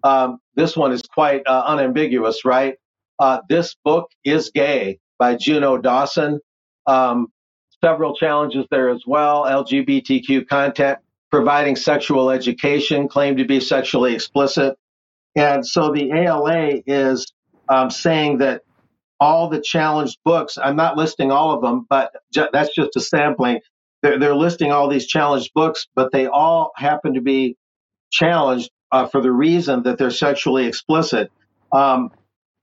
um, 0.05 0.39
this 0.55 0.77
one 0.77 0.93
is 0.93 1.03
quite 1.03 1.43
uh, 1.47 1.65
unambiguous, 1.67 2.45
right? 2.45 2.77
Uh, 3.19 3.41
this 3.49 3.75
book 3.85 4.11
is 4.25 4.51
gay 4.51 4.99
by 5.19 5.35
Juno 5.35 5.79
Dawson. 5.79 6.41
Um, 6.87 7.29
several 7.83 8.15
challenges 8.15 8.67
there 8.71 8.91
as 8.91 9.03
well. 9.07 9.45
LGBTQ 9.45 10.47
content 10.49 10.99
providing 11.31 11.77
sexual 11.77 12.31
education 12.31 13.09
claimed 13.09 13.39
to 13.39 13.47
be 13.47 13.61
sexually 13.61 14.15
explicit. 14.15 14.77
And 15.37 15.67
so 15.67 15.93
the 15.93 16.13
ALA 16.13 16.83
is 16.87 17.33
um, 17.69 17.91
saying 17.91 18.39
that 18.39 18.63
all 19.21 19.49
the 19.49 19.61
challenged 19.61 20.19
books, 20.25 20.59
I'm 20.59 20.77
not 20.77 20.97
listing 20.97 21.33
all 21.33 21.53
of 21.53 21.63
them, 21.63 21.87
but 21.91 22.13
ju- 22.33 22.49
that's 22.53 22.75
just 22.75 22.97
a 22.97 23.01
sampling. 23.01 23.61
They're, 24.03 24.19
they're 24.19 24.37
listing 24.37 24.73
all 24.73 24.89
these 24.89 25.07
challenged 25.07 25.53
books, 25.55 25.87
but 25.95 26.13
they 26.13 26.27
all 26.27 26.73
happen 26.77 27.15
to 27.15 27.21
be 27.23 27.57
challenged 28.13 28.71
uh, 28.93 29.07
for 29.09 29.21
the 29.23 29.33
reason 29.33 29.85
that 29.85 29.99
they're 29.99 30.11
sexually 30.11 30.67
explicit. 30.67 31.31
Um, 31.73 32.11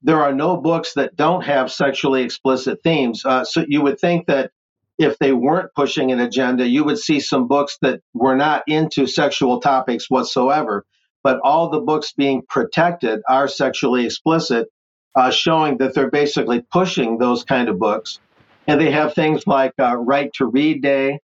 there 0.03 0.21
are 0.23 0.33
no 0.33 0.57
books 0.57 0.93
that 0.95 1.15
don't 1.15 1.43
have 1.43 1.71
sexually 1.71 2.23
explicit 2.23 2.79
themes. 2.83 3.25
Uh, 3.25 3.45
so 3.45 3.65
you 3.67 3.81
would 3.81 3.99
think 3.99 4.27
that 4.27 4.51
if 4.97 5.17
they 5.19 5.33
weren't 5.33 5.73
pushing 5.75 6.11
an 6.11 6.19
agenda, 6.19 6.67
you 6.67 6.83
would 6.85 6.99
see 6.99 7.19
some 7.19 7.47
books 7.47 7.77
that 7.81 8.01
were 8.13 8.35
not 8.35 8.63
into 8.67 9.07
sexual 9.07 9.59
topics 9.59 10.09
whatsoever. 10.09 10.85
But 11.23 11.39
all 11.43 11.69
the 11.69 11.81
books 11.81 12.13
being 12.13 12.43
protected 12.47 13.21
are 13.27 13.47
sexually 13.47 14.05
explicit, 14.05 14.67
uh, 15.15 15.31
showing 15.31 15.79
that 15.79 15.95
they're 15.95 16.11
basically 16.11 16.63
pushing 16.71 17.17
those 17.17 17.43
kind 17.43 17.69
of 17.69 17.79
books. 17.79 18.19
And 18.67 18.79
they 18.79 18.91
have 18.91 19.13
things 19.15 19.45
like 19.47 19.73
uh, 19.79 19.95
Right 19.97 20.31
to 20.35 20.45
Read 20.45 20.81
Day, 20.81 21.19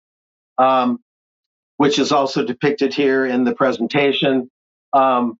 um, 0.57 0.99
which 1.77 1.99
is 1.99 2.11
also 2.11 2.45
depicted 2.45 2.93
here 2.93 3.25
in 3.25 3.43
the 3.45 3.55
presentation. 3.55 4.49
Um, 4.93 5.35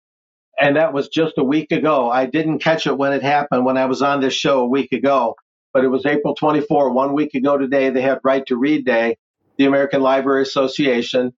and 0.59 0.77
that 0.77 0.93
was 0.93 1.09
just 1.09 1.35
a 1.37 1.43
week 1.43 1.71
ago. 1.71 2.09
I 2.11 2.27
didn't 2.27 2.59
catch 2.59 2.87
it 2.87 2.97
when 2.97 3.13
it 3.13 3.23
happened 3.23 3.65
when 3.65 3.77
I 3.77 3.85
was 3.85 4.01
on 4.01 4.21
this 4.21 4.33
show 4.35 4.61
a 4.61 4.67
week 4.67 4.91
ago, 4.93 5.35
but 5.73 5.85
it 5.85 5.89
was 5.89 6.05
April 6.05 6.35
24, 6.35 6.91
one 6.91 7.13
week 7.13 7.35
ago 7.35 7.57
today. 7.57 7.89
They 7.91 8.01
had 8.01 8.19
Right 8.23 8.45
to 8.47 8.57
Read 8.57 8.85
Day, 8.85 9.17
the 9.57 9.65
American 9.65 10.01
Library 10.01 10.43
Association, 10.43 11.33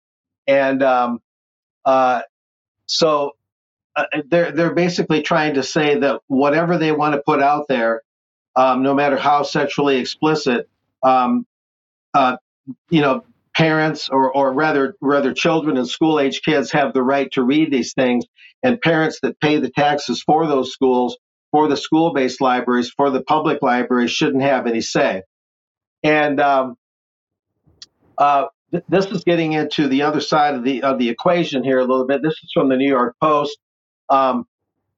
and 0.47 0.83
um, 0.83 1.19
uh, 1.85 2.21
so 2.87 3.31
uh, 3.95 4.05
they're 4.29 4.51
they're 4.53 4.75
basically 4.75 5.23
trying 5.23 5.55
to 5.55 5.63
say 5.63 5.99
that 5.99 6.21
whatever 6.27 6.77
they 6.79 6.93
want 6.93 7.15
to 7.15 7.21
put 7.25 7.41
out 7.41 7.67
there, 7.69 8.03
um, 8.55 8.83
no 8.83 8.93
matter 8.95 9.17
how 9.17 9.43
sexually 9.43 9.97
explicit, 9.97 10.69
um, 11.03 11.45
uh, 12.13 12.37
you 12.89 13.01
know, 13.01 13.23
parents 13.55 14.09
or 14.09 14.31
or 14.35 14.53
rather 14.53 14.95
rather 15.01 15.33
children 15.33 15.77
and 15.77 15.87
school 15.89 16.19
age 16.19 16.41
kids 16.43 16.71
have 16.73 16.93
the 16.93 17.03
right 17.03 17.31
to 17.33 17.43
read 17.43 17.71
these 17.71 17.93
things, 17.93 18.25
and 18.63 18.81
parents 18.81 19.19
that 19.23 19.39
pay 19.41 19.57
the 19.59 19.69
taxes 19.71 20.23
for 20.23 20.47
those 20.47 20.71
schools, 20.73 21.17
for 21.53 21.69
the 21.69 21.77
school 21.77 22.13
based 22.13 22.41
libraries, 22.41 22.91
for 22.91 23.11
the 23.11 23.23
public 23.23 23.63
libraries 23.63 24.11
shouldn't 24.11 24.43
have 24.43 24.67
any 24.67 24.81
say. 24.81 25.23
And 26.03 26.39
um, 26.39 26.75
uh, 28.17 28.47
th- 28.71 28.85
this 28.89 29.07
is 29.07 29.23
getting 29.25 29.53
into 29.53 29.87
the 29.87 30.03
other 30.03 30.21
side 30.21 30.55
of 30.55 30.63
the 30.63 30.83
of 30.83 30.99
the 30.99 31.09
equation 31.09 31.63
here 31.63 31.79
a 31.79 31.85
little 31.85 32.07
bit. 32.07 32.23
This 32.23 32.33
is 32.43 32.51
from 32.53 32.69
the 32.69 32.77
New 32.77 32.89
York 32.89 33.15
Post. 33.21 33.57
Um, 34.09 34.45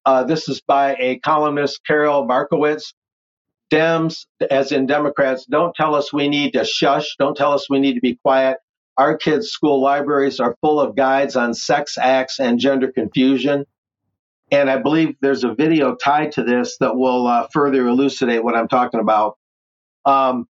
uh, 0.06 0.24
this 0.26 0.50
is 0.50 0.62
by 0.62 0.96
a 1.00 1.20
columnist, 1.20 1.82
Carol 1.88 2.26
Markowitz. 2.26 2.94
Dems, 3.72 4.28
as 4.50 4.72
in 4.72 4.88
Democrats, 4.88 5.46
don't 5.46 5.76
tell 5.76 5.96
us 5.96 6.14
we 6.14 6.30
need 6.30 6.54
to 6.54 6.66
shush. 6.66 7.18
Don't 7.20 7.38
tell 7.38 7.54
us 7.54 7.70
we 7.70 7.80
need 7.80 7.96
to 7.96 8.02
be 8.02 8.16
quiet. 8.16 8.58
Our 8.98 9.18
kids' 9.18 9.50
school 9.50 9.82
libraries 9.82 10.40
are 10.40 10.56
full 10.62 10.80
of 10.80 10.96
guides 10.96 11.36
on 11.36 11.54
sex 11.54 11.98
acts 12.00 12.40
and 12.40 12.60
gender 12.60 12.92
confusion. 12.92 13.66
And 14.52 14.70
I 14.70 14.78
believe 14.78 15.16
there's 15.22 15.44
a 15.44 15.54
video 15.54 15.96
tied 15.96 16.34
to 16.34 16.44
this 16.44 16.78
that 16.80 16.96
will 16.96 17.28
uh, 17.28 17.48
further 17.52 17.88
elucidate 17.88 18.44
what 18.44 18.56
I'm 18.56 18.68
talking 18.68 19.00
about. 19.00 19.38
Um, 20.06 20.48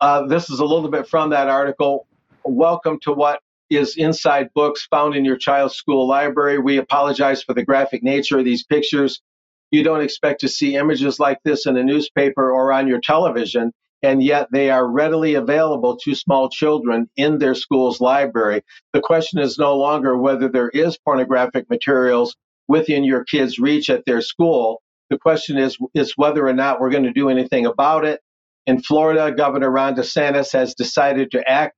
uh, 0.00 0.26
this 0.26 0.50
is 0.50 0.60
a 0.60 0.64
little 0.64 0.90
bit 0.90 1.08
from 1.08 1.30
that 1.30 1.48
article. 1.48 2.06
Welcome 2.44 3.00
to 3.02 3.12
what 3.12 3.40
is 3.70 3.96
inside 3.96 4.50
books 4.54 4.86
found 4.86 5.14
in 5.16 5.24
your 5.24 5.36
child's 5.36 5.74
school 5.74 6.08
library. 6.08 6.58
We 6.58 6.78
apologize 6.78 7.42
for 7.42 7.54
the 7.54 7.64
graphic 7.64 8.02
nature 8.02 8.38
of 8.38 8.44
these 8.44 8.64
pictures. 8.64 9.22
You 9.70 9.82
don't 9.82 10.02
expect 10.02 10.40
to 10.42 10.48
see 10.48 10.76
images 10.76 11.20
like 11.20 11.38
this 11.44 11.66
in 11.66 11.76
a 11.76 11.84
newspaper 11.84 12.52
or 12.52 12.72
on 12.72 12.88
your 12.88 13.00
television, 13.00 13.72
and 14.04 14.22
yet 14.22 14.48
they 14.52 14.68
are 14.68 14.86
readily 14.86 15.34
available 15.34 15.96
to 15.96 16.14
small 16.14 16.50
children 16.50 17.08
in 17.16 17.38
their 17.38 17.54
school's 17.54 18.02
library. 18.02 18.62
The 18.92 19.00
question 19.00 19.38
is 19.40 19.58
no 19.58 19.76
longer 19.78 20.14
whether 20.16 20.48
there 20.48 20.68
is 20.68 20.98
pornographic 20.98 21.70
materials 21.70 22.36
within 22.68 23.04
your 23.04 23.24
kid's 23.24 23.58
reach 23.58 23.88
at 23.88 24.04
their 24.04 24.20
school. 24.20 24.82
The 25.08 25.18
question 25.18 25.56
is, 25.56 25.78
is 25.94 26.12
whether 26.16 26.46
or 26.46 26.52
not 26.52 26.80
we're 26.80 26.90
going 26.90 27.04
to 27.04 27.12
do 27.14 27.30
anything 27.30 27.64
about 27.64 28.04
it. 28.04 28.20
In 28.66 28.82
Florida, 28.82 29.32
Governor 29.34 29.70
Ron 29.70 29.94
DeSantis 29.94 30.52
has 30.52 30.74
decided 30.74 31.30
to 31.30 31.48
act 31.48 31.76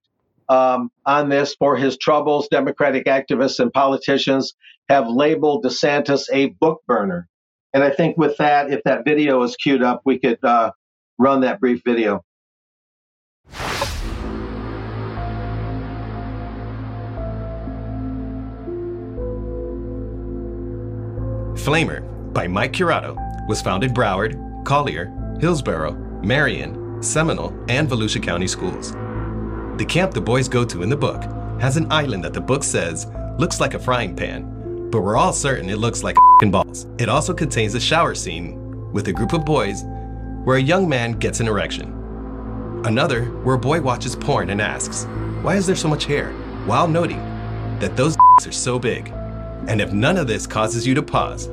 um, 0.48 0.90
on 1.04 1.28
this 1.28 1.54
for 1.54 1.76
his 1.76 1.96
troubles. 1.96 2.48
Democratic 2.48 3.06
activists 3.06 3.60
and 3.60 3.72
politicians 3.72 4.54
have 4.88 5.08
labeled 5.08 5.64
DeSantis 5.64 6.24
a 6.32 6.46
book 6.46 6.82
burner. 6.88 7.28
And 7.72 7.84
I 7.84 7.90
think 7.90 8.16
with 8.16 8.36
that, 8.38 8.72
if 8.72 8.82
that 8.84 9.04
video 9.04 9.42
is 9.44 9.54
queued 9.54 9.82
up, 9.82 10.02
we 10.04 10.18
could 10.18 10.38
uh, 10.42 10.70
run 11.18 11.40
that 11.40 11.60
brief 11.60 11.82
video. 11.84 12.22
Flamer 21.66 22.02
by 22.32 22.46
Mike 22.46 22.72
Curato 22.72 23.16
was 23.48 23.60
founded 23.60 23.92
Broward, 23.92 24.64
Collier, 24.64 25.12
Hillsborough, 25.40 25.94
Marion, 26.22 27.02
Seminole, 27.02 27.52
and 27.68 27.88
Volusia 27.88 28.22
County 28.22 28.46
schools. 28.46 28.92
The 29.78 29.86
camp 29.86 30.12
the 30.12 30.20
boys 30.20 30.48
go 30.48 30.64
to 30.64 30.82
in 30.82 30.88
the 30.88 30.96
book 30.96 31.24
has 31.60 31.76
an 31.76 31.90
island 31.90 32.22
that 32.24 32.34
the 32.34 32.40
book 32.40 32.62
says 32.62 33.06
looks 33.38 33.60
like 33.60 33.74
a 33.74 33.78
frying 33.78 34.14
pan, 34.14 34.90
but 34.90 35.00
we're 35.00 35.16
all 35.16 35.32
certain 35.32 35.68
it 35.68 35.78
looks 35.78 36.02
like 36.02 36.16
balls. 36.50 36.86
It 36.98 37.08
also 37.08 37.34
contains 37.34 37.74
a 37.74 37.80
shower 37.80 38.14
scene 38.14 38.92
with 38.92 39.08
a 39.08 39.12
group 39.12 39.32
of 39.32 39.44
boys 39.44 39.82
where 40.46 40.58
a 40.58 40.62
young 40.62 40.88
man 40.88 41.10
gets 41.10 41.40
an 41.40 41.48
erection. 41.48 41.90
Another 42.84 43.24
where 43.42 43.56
a 43.56 43.58
boy 43.58 43.80
watches 43.80 44.14
porn 44.14 44.50
and 44.50 44.62
asks, 44.62 45.02
Why 45.42 45.56
is 45.56 45.66
there 45.66 45.74
so 45.74 45.88
much 45.88 46.04
hair? 46.04 46.30
while 46.66 46.86
noting 46.86 47.18
that 47.80 47.96
those 47.96 48.16
are 48.46 48.52
so 48.52 48.78
big. 48.78 49.08
And 49.66 49.80
if 49.80 49.92
none 49.92 50.16
of 50.16 50.28
this 50.28 50.46
causes 50.46 50.86
you 50.86 50.94
to 50.94 51.02
pause, 51.02 51.48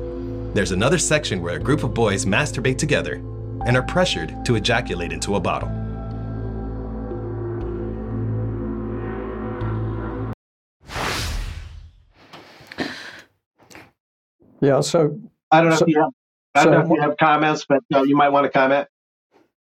there's 0.54 0.70
another 0.70 0.98
section 0.98 1.42
where 1.42 1.56
a 1.56 1.60
group 1.60 1.82
of 1.82 1.92
boys 1.92 2.24
masturbate 2.24 2.78
together 2.78 3.14
and 3.66 3.76
are 3.76 3.82
pressured 3.82 4.44
to 4.44 4.54
ejaculate 4.54 5.12
into 5.12 5.34
a 5.34 5.40
bottle. 5.40 5.68
Yeah, 14.60 14.80
so 14.80 15.18
I 15.50 15.60
don't 15.60 15.70
know 15.70 15.76
So- 15.76 15.84
if 15.84 15.88
you 15.94 16.00
have. 16.00 16.10
I 16.54 16.64
don't 16.64 16.72
so 16.72 16.78
know 16.78 16.84
if 16.84 16.90
you 16.90 17.00
have 17.00 17.16
comments, 17.16 17.64
but 17.68 17.82
uh, 17.92 18.02
you 18.02 18.16
might 18.16 18.28
want 18.28 18.44
to 18.44 18.50
comment. 18.50 18.88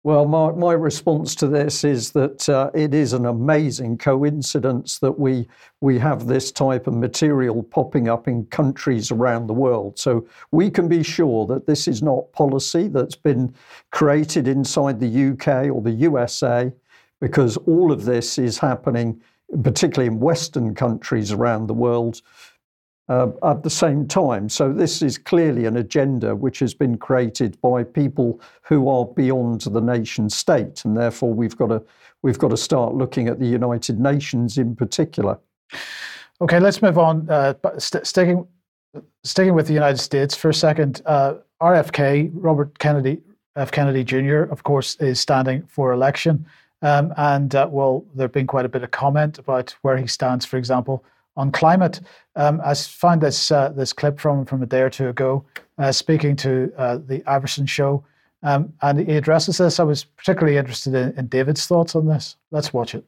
Well, 0.04 0.26
my, 0.26 0.52
my 0.54 0.71
response 0.71 1.36
to 1.36 1.47
this 1.47 1.84
is 1.84 2.12
that 2.12 2.47
uh, 2.47 2.71
it 2.73 2.93
is 2.93 3.12
an 3.12 3.26
amazing 3.26 3.97
coincidence 3.97 5.00
that 5.00 5.19
we 5.19 5.50
we 5.82 6.00
have 6.00 6.28
this 6.28 6.50
type 6.50 6.88
of 6.88 6.93
material 6.93 7.62
popping 7.62 8.08
up 8.08 8.28
in 8.28 8.45
countries 8.45 9.12
around 9.12 9.47
the 9.47 9.54
world. 9.54 10.00
So 10.00 10.26
we 10.52 10.69
can 10.69 10.88
be 10.88 11.04
sure 11.04 11.45
that 11.47 11.67
this 11.67 11.89
is 11.89 12.02
not 12.02 12.32
policy 12.32 12.88
that's 12.88 13.17
been 13.17 13.54
created 13.91 14.47
inside 14.47 15.02
the 15.02 15.32
UK 15.32 15.69
or 15.69 15.82
the 15.82 15.91
USA, 15.91 16.71
because 17.19 17.58
all 17.58 17.91
of 17.91 18.06
this 18.06 18.38
is 18.38 18.58
happening, 18.58 19.21
particularly 19.62 20.08
in 20.08 20.21
Western 20.21 20.73
countries 20.73 21.34
around 21.34 21.67
the 21.67 21.73
world, 21.73 22.21
uh, 23.09 23.29
at 23.43 23.63
the 23.63 23.69
same 23.69 24.07
time. 24.07 24.49
So 24.49 24.73
this 24.73 25.01
is 25.01 25.17
clearly 25.17 25.65
an 25.65 25.77
agenda 25.77 26.35
which 26.35 26.59
has 26.59 26.73
been 26.73 26.97
created 26.97 27.59
by 27.61 27.83
people 27.83 28.41
who 28.63 28.89
are 28.89 29.05
beyond 29.05 29.61
the 29.61 29.81
nation 29.81 30.29
state, 30.29 30.83
and 30.85 30.95
therefore 30.95 31.33
we've 31.33 31.57
got 31.57 31.67
to 31.67 31.81
we've 32.21 32.39
got 32.39 32.49
to 32.49 32.57
start 32.57 32.95
looking 32.95 33.27
at 33.27 33.39
the 33.39 33.45
United 33.45 33.99
Nations 33.99 34.57
in 34.57 34.75
particular. 34.75 35.37
Okay, 36.41 36.59
let's 36.59 36.81
move 36.81 36.97
on. 36.97 37.29
Uh, 37.29 37.53
st- 37.77 38.05
sticking 38.05 38.47
sticking 39.23 39.53
with 39.53 39.67
the 39.67 39.73
United 39.73 39.99
States 39.99 40.35
for 40.35 40.49
a 40.49 40.53
second. 40.53 41.01
Uh, 41.05 41.35
RFK, 41.61 42.29
Robert 42.33 42.77
Kennedy, 42.77 43.21
F. 43.55 43.71
Kennedy 43.71 44.03
Jr., 44.03 44.43
of 44.43 44.63
course, 44.63 44.95
is 44.95 45.19
standing 45.19 45.63
for 45.67 45.91
election, 45.91 46.45
um, 46.81 47.13
and 47.17 47.55
uh, 47.55 47.67
well, 47.71 48.05
there've 48.13 48.31
been 48.31 48.47
quite 48.47 48.65
a 48.65 48.69
bit 48.69 48.83
of 48.83 48.91
comment 48.91 49.39
about 49.39 49.75
where 49.81 49.97
he 49.97 50.07
stands, 50.07 50.45
for 50.45 50.57
example, 50.57 51.03
on 51.38 51.52
climate. 51.52 52.02
Um, 52.36 52.60
I 52.65 52.73
found 52.73 53.21
this 53.21 53.52
uh, 53.52 53.69
this 53.69 53.93
clip 53.93 54.19
from 54.19 54.45
from 54.45 54.62
a 54.62 54.65
day 54.65 54.82
or 54.82 54.89
two 54.89 55.08
ago, 55.08 55.45
uh, 55.78 55.91
speaking 55.91 56.36
to 56.38 56.73
uh, 56.78 56.97
the 56.97 57.23
Iverson 57.26 57.65
show, 57.65 58.04
um, 58.43 58.73
and 58.82 59.00
he 59.00 59.15
addresses 59.15 59.60
this. 59.60 59.80
I 59.80 59.84
was 59.84 60.04
particularly 60.04 60.58
interested 60.58 60.93
in, 60.93 61.17
in 61.17 61.28
David's 61.28 61.65
thoughts 61.65 61.95
on 61.95 62.08
this. 62.08 62.36
Let's 62.52 62.73
watch 62.73 62.95
it. 62.95 63.06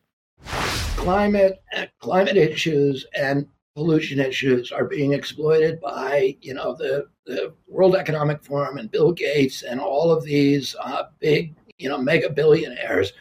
climate 0.96 1.62
climate 2.00 2.38
issues 2.38 3.06
and 3.13 3.46
pollution 3.76 4.20
issues 4.20 4.72
are 4.72 4.86
being 4.86 5.13
exploited 5.13 5.80
by 5.82 6.36
you 6.42 6.54
know 6.54 6.76
the, 6.76 7.08
the 7.26 7.54
World 7.68 7.96
Economic 7.96 8.44
Forum 8.44 8.78
and 8.78 8.92
Bill 8.92 9.12
Gates 9.12 9.63
and 9.63 9.80
all 9.80 10.12
of 10.12 10.24
these 10.24 10.76
uh, 10.82 11.04
big 11.20 11.56
you 11.78 11.89
know 11.89 11.98
mega 11.98 12.30
billionaires 12.30 13.13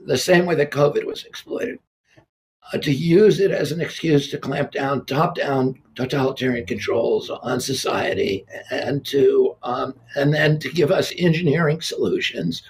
the 0.00 0.16
same 0.16 0.46
way 0.46 0.54
that 0.54 0.70
COVID 0.70 1.04
was 1.04 1.24
exploited 1.24 1.78
uh, 2.72 2.78
to 2.78 2.92
use 2.92 3.40
it 3.40 3.50
as 3.50 3.72
an 3.72 3.80
excuse 3.80 4.30
to 4.30 4.38
clamp 4.38 4.72
down 4.72 5.04
top 5.06 5.34
down 5.34 5.80
totalitarian 5.94 6.66
controls 6.66 7.30
on 7.30 7.60
society 7.60 8.44
and 8.70 9.04
to 9.04 9.56
um, 9.62 9.94
and 10.16 10.32
then 10.32 10.58
to 10.58 10.70
give 10.70 10.90
us 10.90 11.12
engineering 11.16 11.80
solutions 11.80 12.62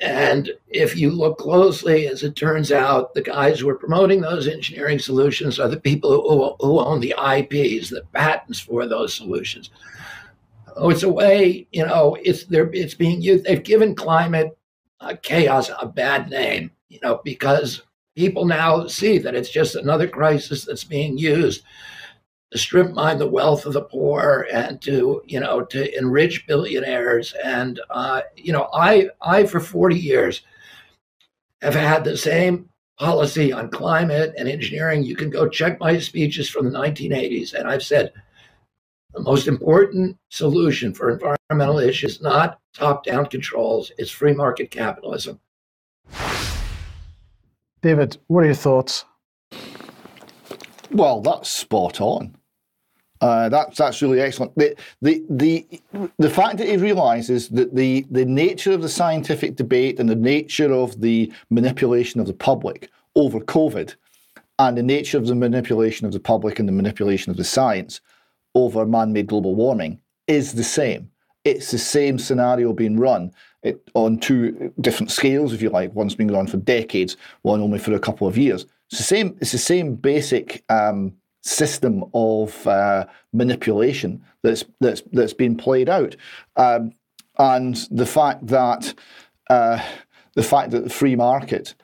and 0.00 0.50
if 0.68 0.96
you 0.96 1.10
look 1.10 1.38
closely, 1.38 2.06
as 2.06 2.22
it 2.22 2.36
turns 2.36 2.70
out, 2.70 3.14
the 3.14 3.22
guys 3.22 3.60
who 3.60 3.68
are 3.70 3.78
promoting 3.78 4.20
those 4.20 4.46
engineering 4.46 4.98
solutions 4.98 5.58
are 5.58 5.68
the 5.68 5.80
people 5.80 6.10
who, 6.10 6.54
who 6.60 6.78
own 6.80 7.00
the 7.00 7.14
IPs, 7.18 7.90
the 7.90 8.02
patents 8.12 8.60
for 8.60 8.86
those 8.86 9.14
solutions. 9.14 9.70
Oh, 10.76 10.90
it's 10.90 11.02
a 11.02 11.08
way, 11.08 11.66
you 11.72 11.86
know, 11.86 12.18
it's 12.22 12.44
they're, 12.44 12.70
it's 12.74 12.94
being 12.94 13.22
used. 13.22 13.44
They've 13.44 13.62
given 13.62 13.94
climate 13.94 14.58
uh, 15.00 15.14
chaos 15.22 15.70
a 15.80 15.86
bad 15.86 16.28
name, 16.28 16.70
you 16.90 16.98
know, 17.02 17.22
because 17.24 17.82
people 18.16 18.46
now 18.46 18.86
see 18.86 19.18
that 19.18 19.34
it's 19.34 19.50
just 19.50 19.76
another 19.76 20.08
crisis 20.08 20.64
that's 20.64 20.84
being 20.84 21.18
used 21.18 21.62
to 22.50 22.58
strip 22.58 22.92
mine 22.92 23.18
the 23.18 23.28
wealth 23.28 23.66
of 23.66 23.74
the 23.74 23.82
poor 23.82 24.48
and 24.52 24.80
to 24.80 25.22
you 25.26 25.38
know 25.38 25.62
to 25.62 25.96
enrich 25.96 26.46
billionaires. 26.46 27.34
And 27.44 27.80
uh, 27.90 28.22
you 28.36 28.52
know 28.52 28.68
i 28.72 29.08
i 29.20 29.44
for 29.46 29.60
40 29.60 29.96
years 29.96 30.42
have 31.62 31.74
had 31.74 32.04
the 32.04 32.16
same 32.16 32.68
policy 32.98 33.52
on 33.52 33.70
climate 33.70 34.34
and 34.38 34.48
engineering. 34.48 35.02
You 35.02 35.16
can 35.16 35.30
go 35.30 35.48
check 35.48 35.78
my 35.78 35.98
speeches 35.98 36.48
from 36.48 36.64
the 36.64 36.78
1980s 36.78 37.54
and 37.54 37.68
i've 37.68 37.82
said 37.82 38.12
the 39.14 39.22
most 39.22 39.48
important 39.48 40.16
solution 40.28 40.94
for 40.94 41.10
environmental 41.10 41.78
issues 41.78 42.20
not 42.20 42.58
top 42.74 43.04
down 43.04 43.26
controls 43.26 43.90
it's 43.98 44.10
free 44.10 44.34
market 44.34 44.70
capitalism 44.70 45.40
David, 47.86 48.18
what 48.26 48.42
are 48.42 48.46
your 48.46 48.54
thoughts? 48.56 49.04
Well, 50.90 51.20
that's 51.20 51.48
spot 51.48 52.00
on. 52.00 52.36
Uh, 53.20 53.48
that's 53.48 53.78
that's 53.78 54.02
really 54.02 54.20
excellent. 54.20 54.52
The 54.56 54.74
the 55.00 55.22
the 55.30 55.80
the 56.18 56.28
fact 56.28 56.58
that 56.58 56.66
he 56.66 56.78
realises 56.78 57.48
that 57.50 57.76
the 57.76 58.04
the 58.10 58.24
nature 58.24 58.72
of 58.72 58.82
the 58.82 58.88
scientific 58.88 59.54
debate 59.54 60.00
and 60.00 60.08
the 60.08 60.16
nature 60.16 60.72
of 60.72 61.00
the 61.00 61.32
manipulation 61.50 62.20
of 62.20 62.26
the 62.26 62.32
public 62.32 62.90
over 63.14 63.38
COVID, 63.38 63.94
and 64.58 64.76
the 64.76 64.82
nature 64.82 65.16
of 65.16 65.28
the 65.28 65.36
manipulation 65.36 66.08
of 66.08 66.12
the 66.12 66.18
public 66.18 66.58
and 66.58 66.68
the 66.68 66.72
manipulation 66.72 67.30
of 67.30 67.36
the 67.36 67.44
science 67.44 68.00
over 68.56 68.84
man-made 68.84 69.28
global 69.28 69.54
warming 69.54 70.00
is 70.26 70.54
the 70.54 70.64
same. 70.64 71.08
It's 71.44 71.70
the 71.70 71.78
same 71.78 72.18
scenario 72.18 72.72
being 72.72 72.98
run 72.98 73.30
it, 73.62 73.80
on 73.94 74.18
two 74.18 74.72
different 74.80 75.10
scales, 75.10 75.52
if 75.52 75.62
you 75.62 75.70
like. 75.70 75.94
One's 75.94 76.14
been 76.14 76.28
run 76.28 76.46
for 76.46 76.56
decades, 76.58 77.16
one 77.42 77.60
only 77.60 77.78
for 77.78 77.94
a 77.94 78.00
couple 78.00 78.26
of 78.26 78.38
years. 78.38 78.66
It's 78.90 78.98
the 78.98 79.04
same. 79.04 79.36
It's 79.40 79.52
the 79.52 79.58
same 79.58 79.94
basic 79.94 80.64
um, 80.68 81.12
system 81.42 82.04
of 82.14 82.66
uh, 82.66 83.06
manipulation 83.32 84.22
that's 84.42 84.64
that's 84.80 85.02
that's 85.12 85.32
been 85.32 85.56
played 85.56 85.88
out, 85.88 86.16
um, 86.56 86.92
and 87.38 87.88
the 87.90 88.06
fact 88.06 88.46
that 88.46 88.94
uh, 89.50 89.82
the 90.34 90.42
fact 90.42 90.70
that 90.70 90.84
the 90.84 90.90
free 90.90 91.16
market, 91.16 91.74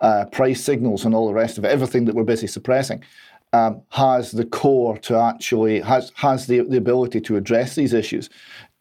uh, 0.00 0.26
price 0.26 0.62
signals, 0.62 1.04
and 1.04 1.14
all 1.14 1.26
the 1.26 1.34
rest 1.34 1.58
of 1.58 1.64
it, 1.64 1.72
everything 1.72 2.04
that 2.04 2.14
we're 2.14 2.24
busy 2.24 2.46
suppressing, 2.46 3.02
um, 3.52 3.82
has 3.90 4.30
the 4.30 4.44
core 4.44 4.98
to 4.98 5.16
actually 5.16 5.80
has 5.80 6.12
has 6.14 6.46
the, 6.46 6.60
the 6.60 6.76
ability 6.76 7.20
to 7.22 7.36
address 7.36 7.74
these 7.74 7.92
issues, 7.92 8.30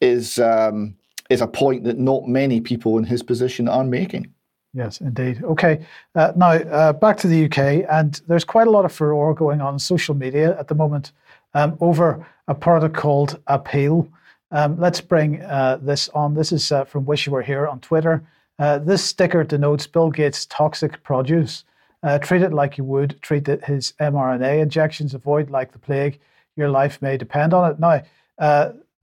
is 0.01 0.37
um, 0.39 0.95
is 1.31 1.41
a 1.41 1.47
point 1.47 1.85
that 1.85 1.97
not 1.97 2.27
many 2.27 2.59
people 2.59 2.97
in 2.97 3.05
his 3.05 3.23
position 3.23 3.69
are 3.69 3.85
making. 3.85 4.27
Yes, 4.73 5.01
indeed. 5.01 5.43
Okay, 5.43 5.85
uh, 6.15 6.31
now 6.35 6.51
uh, 6.51 6.93
back 6.93 7.17
to 7.17 7.27
the 7.27 7.45
UK, 7.45 7.85
and 7.89 8.21
there's 8.27 8.43
quite 8.43 8.67
a 8.67 8.71
lot 8.71 8.85
of 8.85 8.91
furore 8.91 9.33
going 9.33 9.61
on 9.61 9.79
social 9.79 10.15
media 10.15 10.57
at 10.59 10.67
the 10.67 10.75
moment 10.75 11.11
um, 11.53 11.77
over 11.81 12.25
a 12.47 12.55
product 12.55 12.95
called 12.95 13.39
Apeel. 13.47 14.09
Um, 14.51 14.77
let's 14.77 15.01
bring 15.01 15.41
uh, 15.41 15.79
this 15.81 16.09
on. 16.09 16.33
This 16.33 16.51
is 16.51 16.71
uh, 16.71 16.83
from 16.85 17.05
Wish 17.05 17.25
You 17.25 17.33
Were 17.33 17.41
Here 17.41 17.67
on 17.67 17.79
Twitter. 17.79 18.23
Uh, 18.59 18.77
this 18.77 19.03
sticker 19.03 19.43
denotes 19.43 19.87
Bill 19.87 20.09
Gates' 20.09 20.45
toxic 20.45 21.01
produce. 21.03 21.63
Uh, 22.03 22.19
treat 22.19 22.41
it 22.41 22.53
like 22.53 22.77
you 22.77 22.83
would 22.83 23.21
treat 23.21 23.47
his 23.47 23.93
mRNA 23.99 24.61
injections. 24.61 25.13
Avoid 25.13 25.49
like 25.49 25.71
the 25.71 25.79
plague. 25.79 26.19
Your 26.55 26.69
life 26.69 27.01
may 27.01 27.17
depend 27.17 27.53
on 27.53 27.71
it. 27.71 27.79
Now, 27.79 28.03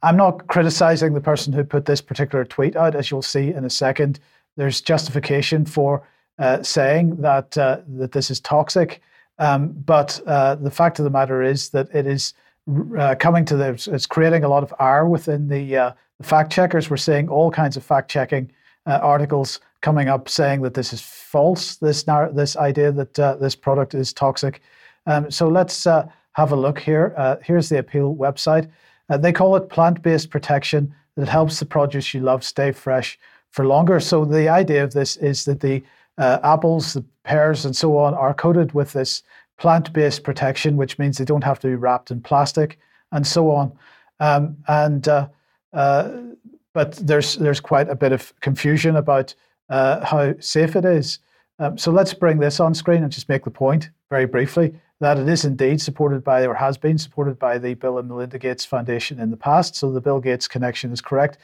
I'm 0.03 0.17
not 0.17 0.47
criticizing 0.47 1.15
the 1.15 1.21
person 1.21 1.53
who 1.53 1.65
put 1.65 1.87
this 1.87 2.01
particular 2.01 2.45
tweet 2.45 2.77
out, 2.77 2.95
as 2.95 3.11
you'll 3.11 3.23
see 3.23 3.53
in 3.53 3.65
a 3.65 3.71
second 3.71 4.21
there's 4.59 4.81
justification 4.81 5.65
for 5.65 6.03
uh, 6.39 6.63
saying 6.63 7.17
that 7.17 7.57
uh, 7.57 7.79
that 7.97 8.13
this 8.13 8.31
is 8.31 8.41
toxic. 8.41 9.01
Um, 9.39 9.69
but 9.69 10.21
uh, 10.27 10.57
the 10.57 10.71
fact 10.71 10.99
of 10.99 11.05
the 11.05 11.11
matter 11.11 11.43
is 11.43 11.71
that 11.71 11.89
it 11.95 12.07
is 12.07 12.35
uh, 12.99 13.15
coming 13.19 13.45
to 13.47 13.57
the 13.57 13.71
it's 13.93 14.05
creating 14.05 14.45
a 14.45 14.49
lot 14.49 14.63
of 14.63 14.75
ire 14.79 15.07
within 15.07 15.49
the, 15.49 15.77
uh, 15.77 15.93
the 16.19 16.25
fact 16.27 16.53
checkers. 16.53 16.91
We're 16.91 16.97
seeing 16.97 17.29
all 17.29 17.51
kinds 17.51 17.77
of 17.77 17.85
fact 17.85 18.11
checking 18.11 18.51
uh, 18.87 18.99
articles 19.01 19.61
coming 19.81 20.09
up 20.09 20.29
saying 20.29 20.63
that 20.63 20.75
this 20.75 20.93
is 20.93 21.01
false. 21.01 21.77
This 21.77 22.03
this 22.33 22.57
idea 22.57 22.91
that 22.93 23.15
this 23.41 23.55
product 23.55 23.95
is 23.95 24.13
toxic. 24.13 24.61
Um, 25.07 25.31
so 25.31 25.49
let's 25.49 25.85
have 25.85 26.53
a 26.53 26.57
look 26.57 26.79
here. 26.81 27.39
here's 27.45 27.69
the 27.69 27.83
Apeel 27.83 28.17
website. 28.17 28.69
Uh, 29.09 29.17
they 29.17 29.33
call 29.33 29.57
it 29.57 29.69
plant 29.69 30.03
based 30.03 30.31
protection 30.31 30.95
that 31.17 31.29
helps 31.29 31.59
the 31.59 31.67
produce 31.67 32.15
you 32.15 32.21
love 32.21 32.45
stay 32.45 32.73
fresh 32.73 33.19
for 33.51 33.67
longer. 33.67 34.01
So 34.01 34.25
the 34.25 34.49
idea 34.49 34.85
of 34.85 34.93
this 34.93 35.17
is 35.17 35.45
that 35.47 35.61
the 35.61 35.83
uh, 36.19 36.39
apples, 36.43 36.95
the 36.95 37.05
pears, 37.25 37.65
and 37.65 37.75
so 37.75 37.97
on 37.97 38.15
are 38.15 38.35
coated 38.35 38.73
with 38.73 38.93
this 38.93 39.23
plant 39.57 39.93
based 39.93 40.25
protection, 40.25 40.77
which 40.77 40.99
means 40.99 41.19
they 41.19 41.25
don't 41.25 41.45
have 41.45 41.61
to 41.61 41.69
be 41.69 41.75
wrapped 41.75 42.11
in 42.11 42.21
plastic 42.21 42.79
and 43.13 43.27
so 43.27 43.51
on. 43.51 43.73
Um, 44.21 44.57
and 44.67 45.09
uh, 45.09 45.29
uh, 45.73 46.11
but 46.73 46.93
there's 46.95 47.37
there's 47.37 47.61
quite 47.61 47.89
a 47.89 47.95
bit 47.95 48.13
of 48.13 48.33
confusion 48.41 48.97
about 48.97 49.35
uh, 49.69 50.05
how 50.05 50.35
safe 50.41 50.77
it 50.77 50.85
is. 50.85 51.19
Um, 51.59 51.77
so 51.77 51.91
let's 51.91 52.15
bring 52.15 52.39
this 52.39 52.61
on 52.61 52.75
screen 52.75 53.03
and 53.03 53.13
just 53.13 53.29
make 53.29 53.45
the 53.45 53.51
point 53.51 53.91
very 54.11 54.27
briefly 54.27 54.75
that 55.01 55.19
it 55.19 55.29
is 55.29 55.45
indeed 55.45 55.81
supported 55.81 56.25
by 56.25 56.47
or 56.47 56.55
has 56.55 56.77
been 56.77 56.99
supported 56.99 57.39
by 57.39 57.59
the 57.59 57.75
Bill 57.75 57.99
and 57.99 58.09
Melinda 58.09 58.39
Gates 58.39 58.65
Foundation 58.65 59.21
in 59.21 59.31
the 59.31 59.37
past. 59.37 59.77
So 59.77 59.93
the 59.93 60.01
Bill 60.01 60.21
Gates 60.21 60.49
connection 60.49 60.93
is 60.93 61.01
correct. 61.01 61.39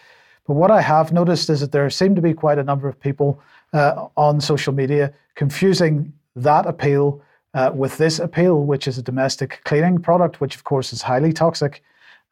But 0.47 0.55
what 0.55 0.71
I 0.71 0.81
have 0.81 1.13
noticed 1.13 1.49
is 1.51 1.61
that 1.61 1.73
there 1.73 1.89
seem 1.91 2.15
to 2.15 2.23
be 2.23 2.35
quite 2.35 2.59
a 2.59 2.65
number 2.65 2.89
of 2.89 2.99
people 2.99 3.41
uh, 3.73 4.09
on 4.17 4.41
social 4.41 4.73
media 4.73 5.13
confusing 5.35 6.13
that 6.37 6.67
appeal 6.67 7.23
uh, 7.55 7.71
with 7.75 7.97
this 7.97 8.19
appeal, 8.19 8.65
which 8.65 8.89
is 8.89 8.99
a 8.99 9.03
domestic 9.03 9.61
cleaning 9.65 9.99
product, 9.99 10.41
which 10.41 10.57
of 10.57 10.65
course 10.65 10.93
is 10.93 11.03
highly 11.03 11.33
toxic. 11.33 11.83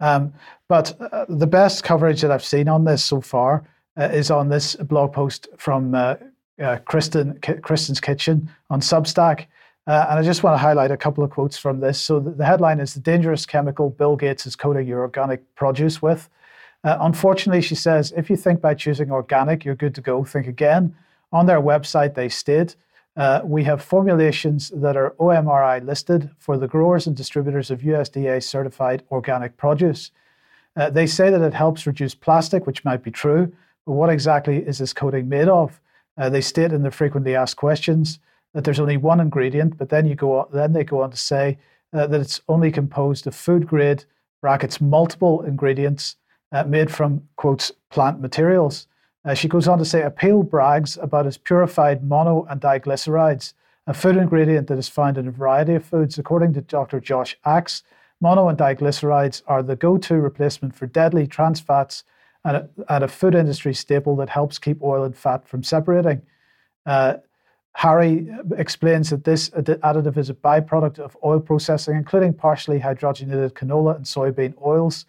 Um, 0.00 0.32
but 0.68 1.00
uh, 1.00 1.26
the 1.28 1.46
best 1.46 1.84
coverage 1.84 2.20
that 2.22 2.32
I've 2.32 2.44
seen 2.44 2.68
on 2.68 2.84
this 2.84 3.04
so 3.04 3.20
far 3.20 3.64
uh, 3.96 4.04
is 4.04 4.30
on 4.30 4.48
this 4.48 4.74
blog 4.74 5.12
post 5.12 5.48
from 5.56 5.94
uh, 5.94 6.16
uh, 6.60 6.78
Kristen, 6.84 7.38
K- 7.40 7.58
Kristen's 7.58 8.00
Kitchen 8.00 8.50
on 8.68 8.80
Substack. 8.80 9.46
Uh, 9.86 10.06
and 10.10 10.18
I 10.18 10.22
just 10.22 10.44
want 10.44 10.54
to 10.54 10.58
highlight 10.58 10.92
a 10.92 10.96
couple 10.96 11.24
of 11.24 11.30
quotes 11.30 11.58
from 11.58 11.80
this. 11.80 12.00
So 12.00 12.20
the, 12.20 12.30
the 12.30 12.44
headline 12.44 12.78
is 12.78 12.94
The 12.94 13.00
Dangerous 13.00 13.44
Chemical 13.46 13.90
Bill 13.90 14.14
Gates 14.14 14.46
is 14.46 14.54
Coating 14.54 14.86
Your 14.86 15.00
Organic 15.00 15.54
Produce 15.56 16.00
With. 16.00 16.28
Uh, 16.84 16.98
unfortunately, 17.00 17.62
she 17.62 17.74
says, 17.74 18.12
if 18.16 18.30
you 18.30 18.36
think 18.36 18.60
by 18.60 18.74
choosing 18.74 19.10
organic, 19.10 19.64
you're 19.64 19.74
good 19.74 19.94
to 19.96 20.00
go, 20.00 20.24
think 20.24 20.46
again. 20.46 20.94
On 21.32 21.46
their 21.46 21.60
website, 21.60 22.14
they 22.14 22.28
state, 22.28 22.76
uh, 23.16 23.40
we 23.44 23.64
have 23.64 23.82
formulations 23.82 24.70
that 24.70 24.96
are 24.96 25.14
OMRI 25.18 25.84
listed 25.84 26.30
for 26.38 26.56
the 26.56 26.68
growers 26.68 27.06
and 27.06 27.16
distributors 27.16 27.70
of 27.70 27.80
USDA 27.80 28.42
certified 28.42 29.02
organic 29.10 29.56
produce. 29.56 30.12
Uh, 30.76 30.90
they 30.90 31.06
say 31.06 31.28
that 31.28 31.42
it 31.42 31.54
helps 31.54 31.86
reduce 31.86 32.14
plastic, 32.14 32.66
which 32.66 32.84
might 32.84 33.02
be 33.02 33.10
true, 33.10 33.52
but 33.84 33.92
what 33.92 34.10
exactly 34.10 34.58
is 34.58 34.78
this 34.78 34.92
coating 34.92 35.28
made 35.28 35.48
of? 35.48 35.80
Uh, 36.16 36.28
they 36.28 36.40
state 36.40 36.72
in 36.72 36.82
the 36.82 36.90
frequently 36.90 37.34
asked 37.34 37.56
questions 37.56 38.20
that 38.54 38.64
there's 38.64 38.80
only 38.80 38.96
one 38.96 39.20
ingredient, 39.20 39.78
but 39.78 39.88
then 39.88 40.06
you 40.06 40.14
go 40.14 40.40
on, 40.40 40.48
then 40.52 40.72
they 40.72 40.84
go 40.84 41.02
on 41.02 41.10
to 41.10 41.16
say 41.16 41.58
uh, 41.92 42.06
that 42.06 42.20
it's 42.20 42.40
only 42.48 42.70
composed 42.70 43.26
of 43.26 43.34
food 43.34 43.66
grade 43.66 44.04
brackets 44.40 44.80
multiple 44.80 45.42
ingredients 45.42 46.16
uh, 46.52 46.64
made 46.64 46.90
from 46.90 47.22
quotes 47.36 47.72
plant 47.90 48.20
materials. 48.20 48.86
Uh, 49.24 49.34
she 49.34 49.48
goes 49.48 49.68
on 49.68 49.78
to 49.78 49.84
say 49.84 50.02
Apeel 50.02 50.48
brags 50.48 50.98
about 51.00 51.26
its 51.26 51.38
purified 51.38 52.02
mono 52.02 52.44
and 52.50 52.60
diglycerides, 52.60 53.54
a 53.86 53.94
food 53.94 54.16
ingredient 54.16 54.66
that 54.66 54.78
is 54.78 54.88
found 54.88 55.16
in 55.16 55.28
a 55.28 55.30
variety 55.30 55.74
of 55.74 55.84
foods. 55.84 56.18
According 56.18 56.54
to 56.54 56.60
Dr. 56.60 57.00
Josh 57.00 57.36
Axe, 57.44 57.82
mono 58.20 58.48
and 58.48 58.58
diglycerides 58.58 59.42
are 59.46 59.62
the 59.62 59.76
go-to 59.76 60.16
replacement 60.16 60.74
for 60.74 60.86
deadly 60.86 61.26
trans 61.26 61.60
fats 61.60 62.04
and 62.44 62.56
a, 62.56 62.68
and 62.88 63.04
a 63.04 63.08
food 63.08 63.34
industry 63.34 63.72
staple 63.72 64.16
that 64.16 64.28
helps 64.28 64.58
keep 64.58 64.82
oil 64.82 65.04
and 65.04 65.16
fat 65.16 65.46
from 65.46 65.62
separating. 65.62 66.22
Uh, 66.84 67.14
Harry 67.74 68.28
explains 68.56 69.10
that 69.10 69.24
this 69.24 69.48
additive 69.50 70.16
is 70.16 70.30
a 70.30 70.34
byproduct 70.34 70.98
of 70.98 71.16
oil 71.24 71.40
processing, 71.40 71.96
including 71.96 72.32
partially 72.34 72.78
hydrogenated 72.78 73.52
canola 73.52 73.96
and 73.96 74.04
soybean 74.04 74.54
oils. 74.64 75.06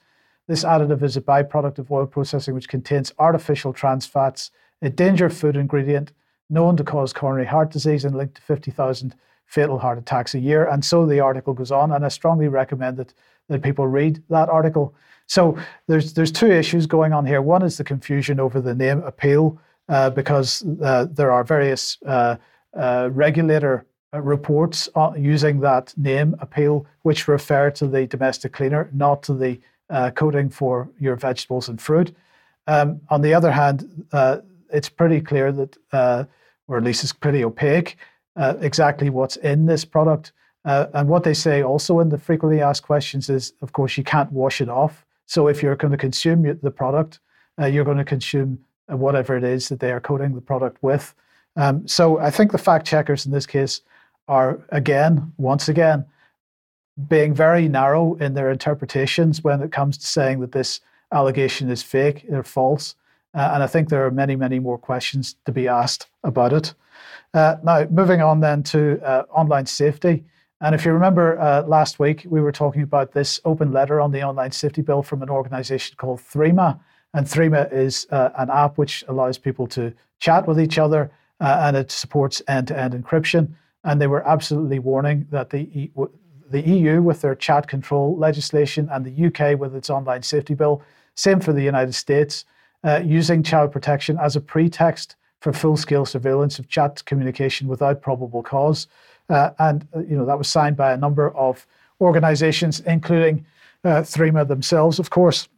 This 0.47 0.63
additive 0.63 1.03
is 1.03 1.17
a 1.17 1.21
byproduct 1.21 1.79
of 1.79 1.91
oil 1.91 2.05
processing, 2.05 2.53
which 2.53 2.69
contains 2.69 3.13
artificial 3.19 3.73
trans 3.73 4.05
fats, 4.05 4.51
a 4.81 4.89
danger 4.89 5.29
food 5.29 5.55
ingredient 5.55 6.13
known 6.49 6.77
to 6.77 6.83
cause 6.83 7.13
coronary 7.13 7.47
heart 7.47 7.71
disease 7.71 8.05
and 8.05 8.15
linked 8.15 8.35
to 8.35 8.41
50,000 8.41 9.15
fatal 9.45 9.79
heart 9.79 9.97
attacks 9.97 10.33
a 10.33 10.39
year. 10.39 10.65
And 10.65 10.83
so 10.83 11.05
the 11.05 11.19
article 11.19 11.53
goes 11.53 11.71
on, 11.71 11.91
and 11.91 12.05
I 12.05 12.09
strongly 12.09 12.47
recommend 12.47 12.97
that, 12.97 13.13
that 13.49 13.61
people 13.61 13.87
read 13.87 14.23
that 14.29 14.49
article. 14.49 14.95
So 15.27 15.57
there's 15.87 16.13
there's 16.13 16.31
two 16.31 16.51
issues 16.51 16.85
going 16.85 17.13
on 17.13 17.25
here. 17.25 17.41
One 17.41 17.63
is 17.63 17.77
the 17.77 17.83
confusion 17.83 18.39
over 18.39 18.59
the 18.61 18.75
name 18.75 19.01
appeal, 19.03 19.59
uh, 19.89 20.09
because 20.09 20.65
uh, 20.81 21.07
there 21.09 21.31
are 21.31 21.43
various 21.43 21.97
uh, 22.05 22.35
uh, 22.75 23.09
regulator 23.11 23.85
uh, 24.13 24.21
reports 24.21 24.89
using 25.17 25.59
that 25.61 25.93
name 25.97 26.35
appeal, 26.39 26.85
which 27.03 27.27
refer 27.27 27.69
to 27.71 27.87
the 27.87 28.07
domestic 28.07 28.53
cleaner, 28.53 28.89
not 28.93 29.23
to 29.23 29.33
the 29.33 29.59
uh, 29.89 30.11
coating 30.11 30.49
for 30.49 30.89
your 30.99 31.15
vegetables 31.15 31.69
and 31.69 31.81
fruit. 31.81 32.15
Um, 32.67 33.01
on 33.09 33.21
the 33.21 33.33
other 33.33 33.51
hand, 33.51 34.05
it's 34.71 34.89
pretty 34.89 35.21
clear 35.21 35.51
that, 35.51 35.77
or 36.67 36.77
at 36.77 36.83
least 36.83 37.03
it's 37.03 37.13
pretty 37.13 37.43
opaque, 37.43 37.97
exactly 38.37 39.09
what's 39.09 39.35
in 39.37 39.65
this 39.65 39.85
product. 39.85 40.31
Uh, 40.65 40.87
and 40.93 41.09
what 41.09 41.23
they 41.23 41.33
say 41.33 41.61
also 41.61 41.99
in 41.99 42.09
the 42.09 42.17
frequently 42.17 42.61
asked 42.61 42.83
questions 42.83 43.29
is, 43.29 43.53
of 43.61 43.73
course, 43.73 43.97
you 43.97 44.03
can't 44.03 44.31
wash 44.31 44.61
it 44.61 44.69
off. 44.69 45.05
So 45.25 45.47
if 45.47 45.61
you're 45.61 45.75
going 45.75 45.91
to 45.91 45.97
consume 45.97 46.43
the 46.61 46.71
product, 46.71 47.19
uh, 47.59 47.65
you're 47.65 47.85
going 47.85 47.97
to 47.97 48.05
consume 48.05 48.59
whatever 48.87 49.35
it 49.35 49.43
is 49.43 49.69
that 49.69 49.79
they 49.79 49.91
are 49.91 49.99
coating 49.99 50.35
the 50.35 50.41
product 50.41 50.81
with. 50.81 51.13
Um, 51.55 51.87
so 51.87 52.19
I 52.19 52.31
think 52.31 52.51
the 52.51 52.57
fact 52.57 52.87
checkers 52.87 53.25
in 53.25 53.31
this 53.31 53.45
case 53.45 53.81
are, 54.27 54.59
again, 54.69 55.33
once 55.37 55.69
again, 55.69 56.05
being 57.07 57.33
very 57.33 57.67
narrow 57.67 58.15
in 58.15 58.33
their 58.33 58.51
interpretations 58.51 59.43
when 59.43 59.61
it 59.61 59.71
comes 59.71 59.97
to 59.97 60.07
saying 60.07 60.39
that 60.41 60.51
this 60.51 60.79
allegation 61.11 61.69
is 61.69 61.83
fake 61.83 62.25
or 62.29 62.43
false. 62.43 62.95
Uh, 63.33 63.51
and 63.53 63.63
I 63.63 63.67
think 63.67 63.89
there 63.89 64.05
are 64.05 64.11
many, 64.11 64.35
many 64.35 64.59
more 64.59 64.77
questions 64.77 65.35
to 65.45 65.51
be 65.51 65.67
asked 65.67 66.07
about 66.23 66.53
it. 66.53 66.73
Uh, 67.33 67.55
now, 67.63 67.85
moving 67.89 68.21
on 68.21 68.39
then 68.41 68.61
to 68.63 69.01
uh, 69.03 69.23
online 69.31 69.65
safety. 69.65 70.23
And 70.61 70.75
if 70.75 70.85
you 70.85 70.93
remember 70.93 71.39
uh, 71.39 71.63
last 71.63 71.99
week, 71.99 72.25
we 72.29 72.41
were 72.41 72.51
talking 72.51 72.83
about 72.83 73.11
this 73.11 73.41
open 73.43 73.71
letter 73.71 73.99
on 73.99 74.11
the 74.11 74.23
online 74.23 74.51
safety 74.51 74.81
bill 74.81 75.01
from 75.01 75.23
an 75.23 75.29
organization 75.29 75.95
called 75.97 76.19
Threema. 76.19 76.79
And 77.13 77.25
Threema 77.25 77.71
is 77.73 78.07
uh, 78.11 78.29
an 78.37 78.49
app 78.49 78.77
which 78.77 79.03
allows 79.07 79.37
people 79.37 79.67
to 79.67 79.93
chat 80.19 80.47
with 80.47 80.59
each 80.59 80.77
other 80.77 81.11
uh, 81.43 81.59
and 81.63 81.75
it 81.75 81.91
supports 81.91 82.41
end-to-end 82.47 82.93
encryption. 82.93 83.53
And 83.83 84.01
they 84.01 84.07
were 84.07 84.25
absolutely 84.27 84.79
warning 84.79 85.27
that 85.29 85.49
the 85.49 85.91
the 86.49 86.61
EU 86.61 87.01
with 87.01 87.21
their 87.21 87.35
chat 87.35 87.67
control 87.67 88.15
legislation 88.15 88.87
and 88.91 89.03
the 89.03 89.25
UK 89.25 89.59
with 89.59 89.75
its 89.75 89.89
online 89.89 90.21
safety 90.21 90.53
bill, 90.53 90.83
same 91.15 91.39
for 91.39 91.51
the 91.51 91.63
United 91.63 91.93
States, 91.93 92.45
uh, 92.83 93.01
using 93.03 93.41
child 93.41 93.71
protection 93.71 94.17
as 94.21 94.35
a 94.35 94.41
pretext 94.41 95.15
for 95.41 95.51
full-scale 95.51 96.05
surveillance 96.05 96.59
of 96.59 96.69
chat 96.69 97.03
communication 97.05 97.67
without 97.67 98.01
probable 98.01 98.43
cause. 98.43 98.87
Uh, 99.29 99.49
and 99.59 99.87
uh, 99.95 99.99
you 99.99 100.15
know 100.15 100.25
that 100.25 100.37
was 100.37 100.47
signed 100.47 100.77
by 100.77 100.93
a 100.93 100.97
number 100.97 101.35
of 101.35 101.65
organizations, 101.99 102.79
including 102.81 103.45
uh, 103.83 104.01
Threema 104.01 104.47
themselves, 104.47 104.99
of 104.99 105.09
course. 105.09 105.49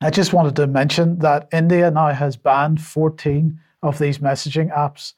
I 0.00 0.10
just 0.10 0.32
wanted 0.32 0.54
to 0.56 0.66
mention 0.66 1.18
that 1.18 1.48
India 1.52 1.90
now 1.90 2.12
has 2.12 2.36
banned 2.36 2.80
14 2.80 3.58
of 3.82 3.98
these 3.98 4.18
messaging 4.18 4.74
apps 4.76 5.14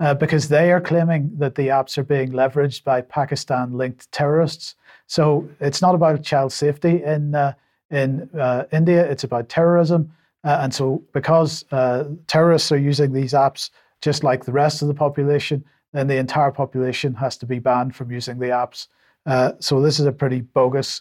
uh, 0.00 0.14
because 0.14 0.48
they 0.48 0.72
are 0.72 0.80
claiming 0.80 1.30
that 1.36 1.54
the 1.54 1.68
apps 1.68 1.96
are 1.98 2.04
being 2.04 2.32
leveraged 2.32 2.84
by 2.84 3.00
Pakistan 3.00 3.72
linked 3.72 4.10
terrorists. 4.12 4.76
So 5.06 5.48
it's 5.60 5.82
not 5.82 5.94
about 5.94 6.22
child 6.22 6.52
safety 6.52 7.02
in, 7.02 7.34
uh, 7.34 7.54
in 7.90 8.28
uh, 8.38 8.64
India, 8.72 9.08
it's 9.08 9.24
about 9.24 9.48
terrorism. 9.48 10.12
Uh, 10.42 10.58
and 10.62 10.74
so, 10.74 11.02
because 11.12 11.64
uh, 11.72 12.04
terrorists 12.26 12.70
are 12.70 12.78
using 12.78 13.12
these 13.12 13.32
apps 13.32 13.70
just 14.02 14.22
like 14.22 14.44
the 14.44 14.52
rest 14.52 14.82
of 14.82 14.88
the 14.88 14.94
population, 14.94 15.64
then 15.92 16.06
the 16.06 16.16
entire 16.16 16.50
population 16.50 17.14
has 17.14 17.36
to 17.38 17.46
be 17.46 17.58
banned 17.58 17.94
from 17.94 18.10
using 18.10 18.38
the 18.38 18.48
apps. 18.48 18.88
Uh, 19.24 19.52
so, 19.58 19.80
this 19.80 19.98
is 19.98 20.06
a 20.06 20.12
pretty 20.12 20.40
bogus 20.42 21.00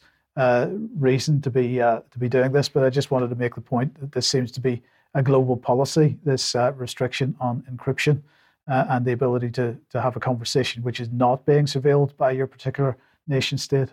reason 0.97 1.41
to 1.41 1.49
be, 1.49 1.75
to 1.75 2.03
be 2.17 2.29
doing 2.29 2.53
this. 2.53 2.69
But 2.69 2.85
I 2.85 2.89
just 2.89 3.11
wanted 3.11 3.29
to 3.29 3.35
make 3.35 3.55
the 3.55 3.61
point 3.61 3.99
that 3.99 4.13
this 4.13 4.27
seems 4.27 4.51
to 4.53 4.61
be 4.61 4.81
a 5.13 5.23
global 5.23 5.57
policy, 5.57 6.17
this 6.23 6.55
uh, 6.55 6.71
restriction 6.73 7.35
on 7.39 7.63
encryption 7.71 8.21
uh, 8.67 8.85
and 8.89 9.05
the 9.05 9.11
ability 9.11 9.49
to, 9.51 9.77
to 9.89 10.01
have 10.01 10.15
a 10.15 10.19
conversation 10.19 10.83
which 10.83 10.99
is 10.99 11.09
not 11.11 11.45
being 11.45 11.65
surveilled 11.65 12.15
by 12.17 12.31
your 12.31 12.47
particular 12.47 12.97
nation 13.27 13.57
state. 13.57 13.89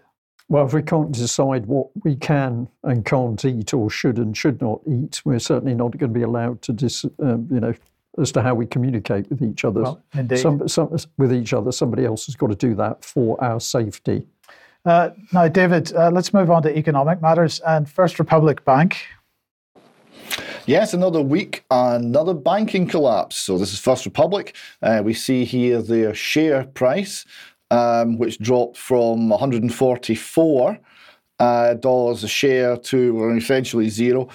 Well, 0.48 0.66
if 0.66 0.74
we 0.74 0.82
can't 0.82 1.12
decide 1.12 1.66
what 1.66 1.88
we 2.04 2.16
can 2.16 2.68
and 2.82 3.04
can't 3.04 3.44
eat 3.44 3.72
or 3.72 3.88
should 3.88 4.18
and 4.18 4.36
should 4.36 4.60
not 4.60 4.80
eat, 4.86 5.22
we're 5.24 5.38
certainly 5.38 5.74
not 5.74 5.96
going 5.96 6.12
to 6.12 6.18
be 6.18 6.22
allowed 6.22 6.60
to, 6.62 6.72
dis, 6.72 7.04
um, 7.22 7.48
you 7.52 7.60
know, 7.60 7.72
as 8.18 8.32
to 8.32 8.42
how 8.42 8.54
we 8.54 8.66
communicate 8.66 9.30
with 9.30 9.42
each 9.42 9.64
other. 9.64 9.82
Well, 9.82 10.02
indeed. 10.12 10.38
Some, 10.38 10.66
some, 10.66 10.96
with 11.18 11.32
each 11.32 11.52
other, 11.52 11.70
somebody 11.70 12.04
else 12.04 12.26
has 12.26 12.34
got 12.34 12.48
to 12.48 12.56
do 12.56 12.74
that 12.74 13.04
for 13.04 13.42
our 13.42 13.60
safety. 13.60 14.26
Uh, 14.84 15.10
now, 15.32 15.46
David, 15.46 15.94
uh, 15.94 16.10
let's 16.10 16.34
move 16.34 16.50
on 16.50 16.62
to 16.62 16.76
economic 16.76 17.22
matters. 17.22 17.60
And 17.60 17.88
First 17.88 18.18
Republic 18.18 18.64
Bank, 18.64 18.96
Yes, 20.66 20.92
another 20.92 21.22
week, 21.22 21.64
another 21.70 22.34
banking 22.34 22.86
collapse. 22.86 23.36
So 23.36 23.56
this 23.56 23.72
is 23.72 23.80
First 23.80 24.04
Republic. 24.04 24.54
Uh, 24.82 25.00
we 25.02 25.14
see 25.14 25.44
here 25.44 25.80
their 25.80 26.14
share 26.14 26.64
price, 26.64 27.24
um, 27.70 28.18
which 28.18 28.38
dropped 28.38 28.76
from 28.76 29.30
144 29.30 30.78
uh, 31.38 31.74
dollars 31.74 32.22
a 32.24 32.28
share 32.28 32.76
to 32.76 33.30
essentially 33.30 33.88
zero. 33.88 34.28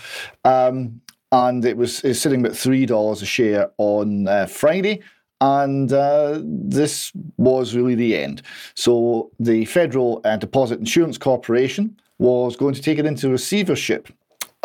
Um, 0.44 1.00
and 1.32 1.64
it 1.64 1.78
was 1.78 2.04
it's 2.04 2.20
sitting 2.20 2.46
at 2.46 2.56
three 2.56 2.86
dollars 2.86 3.22
a 3.22 3.26
share 3.26 3.72
on 3.78 4.28
uh, 4.28 4.48
Friday. 4.48 5.02
And 5.42 5.92
uh, 5.92 6.40
this 6.44 7.12
was 7.38 7.76
really 7.76 7.94
the 7.94 8.18
end. 8.18 8.42
So 8.74 9.32
the 9.40 9.66
Federal 9.66 10.22
uh, 10.24 10.38
Deposit 10.38 10.80
Insurance 10.80 11.18
Corporation 11.18 12.00
was 12.18 12.56
going 12.56 12.74
to 12.74 12.82
take 12.82 12.98
it 12.98 13.06
into 13.06 13.30
receivership 13.30 14.08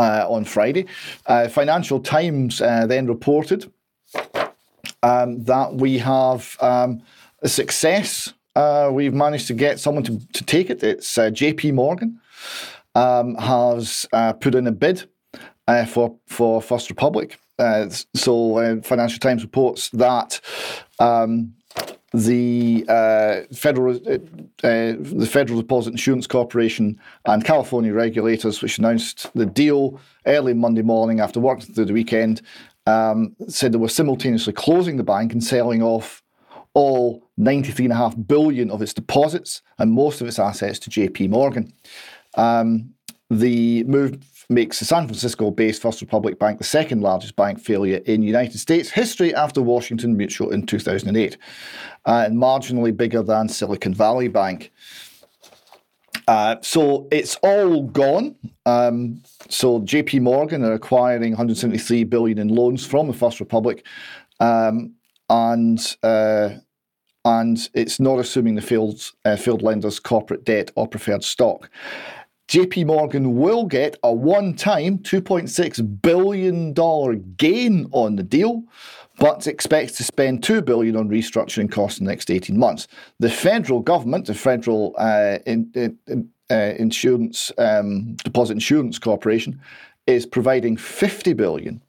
on 0.01 0.45
Friday. 0.45 0.87
Uh, 1.27 1.49
Financial 1.49 2.01
Times 2.01 2.61
uh, 2.61 2.87
then 2.87 3.07
reported 3.07 3.73
um, 5.03 5.43
that 5.45 5.75
we 5.75 5.99
have 5.99 6.57
um, 6.61 7.03
a 7.43 7.49
success. 7.49 8.33
Uh, 8.57 8.91
we've 8.93 9.15
managed 9.15 9.47
to 9.47 9.55
get 9.55 9.79
someone 9.79 10.05
to, 10.05 10.21
to 10.33 10.45
take 10.45 10.71
it. 10.71 10.83
It's 10.83 11.17
uh, 11.17 11.31
JP 11.31 11.75
Morgan 11.75 12.21
um, 12.95 13.35
has 13.37 14.07
uh, 14.13 14.33
put 14.33 14.55
in 14.55 14.67
a 14.67 14.73
bid 14.73 15.09
uh, 15.69 15.85
for 15.85 16.17
for 16.27 16.61
First 16.61 16.91
Republic. 16.91 17.39
Uh, 17.59 17.89
so 18.15 18.59
uh, 18.59 18.81
Financial 18.83 19.19
Times 19.19 19.43
reports 19.43 19.91
that 19.91 20.41
um, 20.99 21.55
the 22.13 22.85
uh, 22.89 23.55
federal 23.55 23.97
uh, 23.97 24.19
uh, 24.67 24.97
the 24.99 25.29
Federal 25.31 25.61
Deposit 25.61 25.91
Insurance 25.91 26.27
Corporation 26.27 26.99
and 27.27 27.45
California 27.45 27.93
regulators, 27.93 28.63
which 28.63 28.79
announced 28.79 29.31
the 29.35 29.47
deal 29.47 30.01
early 30.27 30.55
Monday 30.55 30.83
morning 30.83 31.21
after 31.21 31.39
working 31.39 31.73
through 31.73 31.85
the 31.85 31.93
weekend, 31.93 32.43
um, 32.87 33.37
said 33.49 33.73
they 33.73 33.79
were 33.79 33.89
simultaneously 33.89 34.53
closing 34.53 34.97
the 34.97 35.05
bank 35.05 35.33
and 35.33 35.45
selling 35.45 35.83
off 35.83 36.23
all 36.75 37.23
93.5 37.39 38.27
billion 38.27 38.71
of 38.71 38.83
its 38.83 38.95
deposits 38.95 39.63
and 39.79 39.93
most 39.93 40.21
of 40.21 40.27
its 40.27 40.39
assets 40.39 40.79
to 40.81 40.91
JP 40.91 41.31
Morgan. 41.31 41.73
Um, 42.35 42.95
the 43.29 43.85
move 43.85 44.19
makes 44.51 44.79
the 44.79 44.85
San 44.85 45.07
Francisco-based 45.07 45.81
First 45.81 46.01
Republic 46.01 46.39
Bank 46.39 46.59
the 46.59 46.65
second 46.65 47.01
largest 47.01 47.37
bank 47.37 47.61
failure 47.61 48.01
in 48.07 48.23
United 48.23 48.59
States 48.59 48.91
history 48.91 49.35
after 49.35 49.63
Washington 49.63 50.17
Mutual 50.17 50.51
in 50.51 50.67
2008, 50.67 51.39
uh, 52.07 52.25
and 52.27 52.37
marginally 52.37 52.95
bigger 52.95 53.23
than 53.23 53.49
Silicon 53.49 53.95
Valley 53.95 54.29
Bank. 54.29 54.73
Uh, 56.29 56.57
so 56.61 57.09
it's 57.11 57.37
all 57.43 57.85
gone. 57.85 58.37
Um, 58.67 59.23
so 59.49 59.81
JP 59.81 60.23
Morgan 60.23 60.65
are 60.65 60.75
acquiring 60.75 61.33
173 61.33 62.05
billion 62.05 62.39
in 62.39 62.49
loans 62.49 62.87
from 62.87 63.07
the 63.07 63.13
First 63.13 63.41
Republic, 63.41 63.85
um, 64.39 64.95
and 65.29 65.97
uh, 66.03 66.51
and 67.25 67.69
it's 67.75 68.01
not 68.01 68.19
assuming 68.19 68.55
the 68.55 68.63
failed 68.63 69.13
uh, 69.25 69.37
failed 69.37 69.63
lender's 69.63 70.01
corporate 70.01 70.45
debt 70.45 70.71
or 70.75 70.87
preferred 70.87 71.25
stock. 71.25 71.71
JP 72.51 72.87
Morgan 72.87 73.37
will 73.37 73.65
get 73.65 73.97
a 74.03 74.13
one-time 74.13 74.99
2.6 74.99 76.03
billion 76.03 76.73
dollar 76.73 77.15
gain 77.15 77.89
on 77.93 78.17
the 78.17 78.25
deal, 78.25 78.65
but 79.21 79.47
expects 79.47 79.93
to 79.99 80.03
spend 80.03 80.43
2 80.43 80.61
billion 80.63 80.97
on 80.97 81.09
restructuring 81.09 81.71
costs 81.71 82.01
in 82.01 82.07
the 82.07 82.11
next 82.11 82.29
18 82.29 82.59
months. 82.59 82.89
The 83.21 83.31
federal 83.31 83.79
government, 83.79 84.27
the 84.27 84.35
Federal 84.35 84.97
uh, 84.99 85.39
in, 85.47 85.71
in, 86.09 86.29
uh, 86.51 86.75
Insurance 86.77 87.53
um, 87.57 88.17
Deposit 88.25 88.55
Insurance 88.55 88.99
Corporation, 88.99 89.61
is 90.09 90.27
providing 90.27 90.77
50 90.77 91.35
billion 91.35 91.81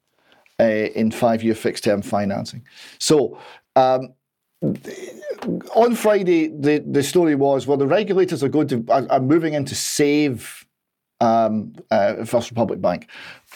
uh, 0.60 0.64
in 0.94 1.10
five-year 1.10 1.56
fixed-term 1.56 2.04
financing. 2.04 2.64
So. 3.00 3.40
Um, 3.76 4.14
on 4.62 5.96
Friday, 5.96 6.48
the, 6.48 6.84
the 6.86 7.04
story 7.04 7.36
was 7.36 7.66
well, 7.68 7.78
the 7.78 7.88
regulators 7.88 8.44
are 8.44 8.50
going 8.50 8.68
to 8.68 8.86
are, 8.90 9.08
are 9.10 9.20
moving 9.20 9.54
in 9.54 9.66
to 9.66 9.76
save 9.76 10.66
um, 11.20 11.74
uh, 11.90 12.26
First 12.26 12.50
Republic 12.50 12.82
Bank. 12.82 13.10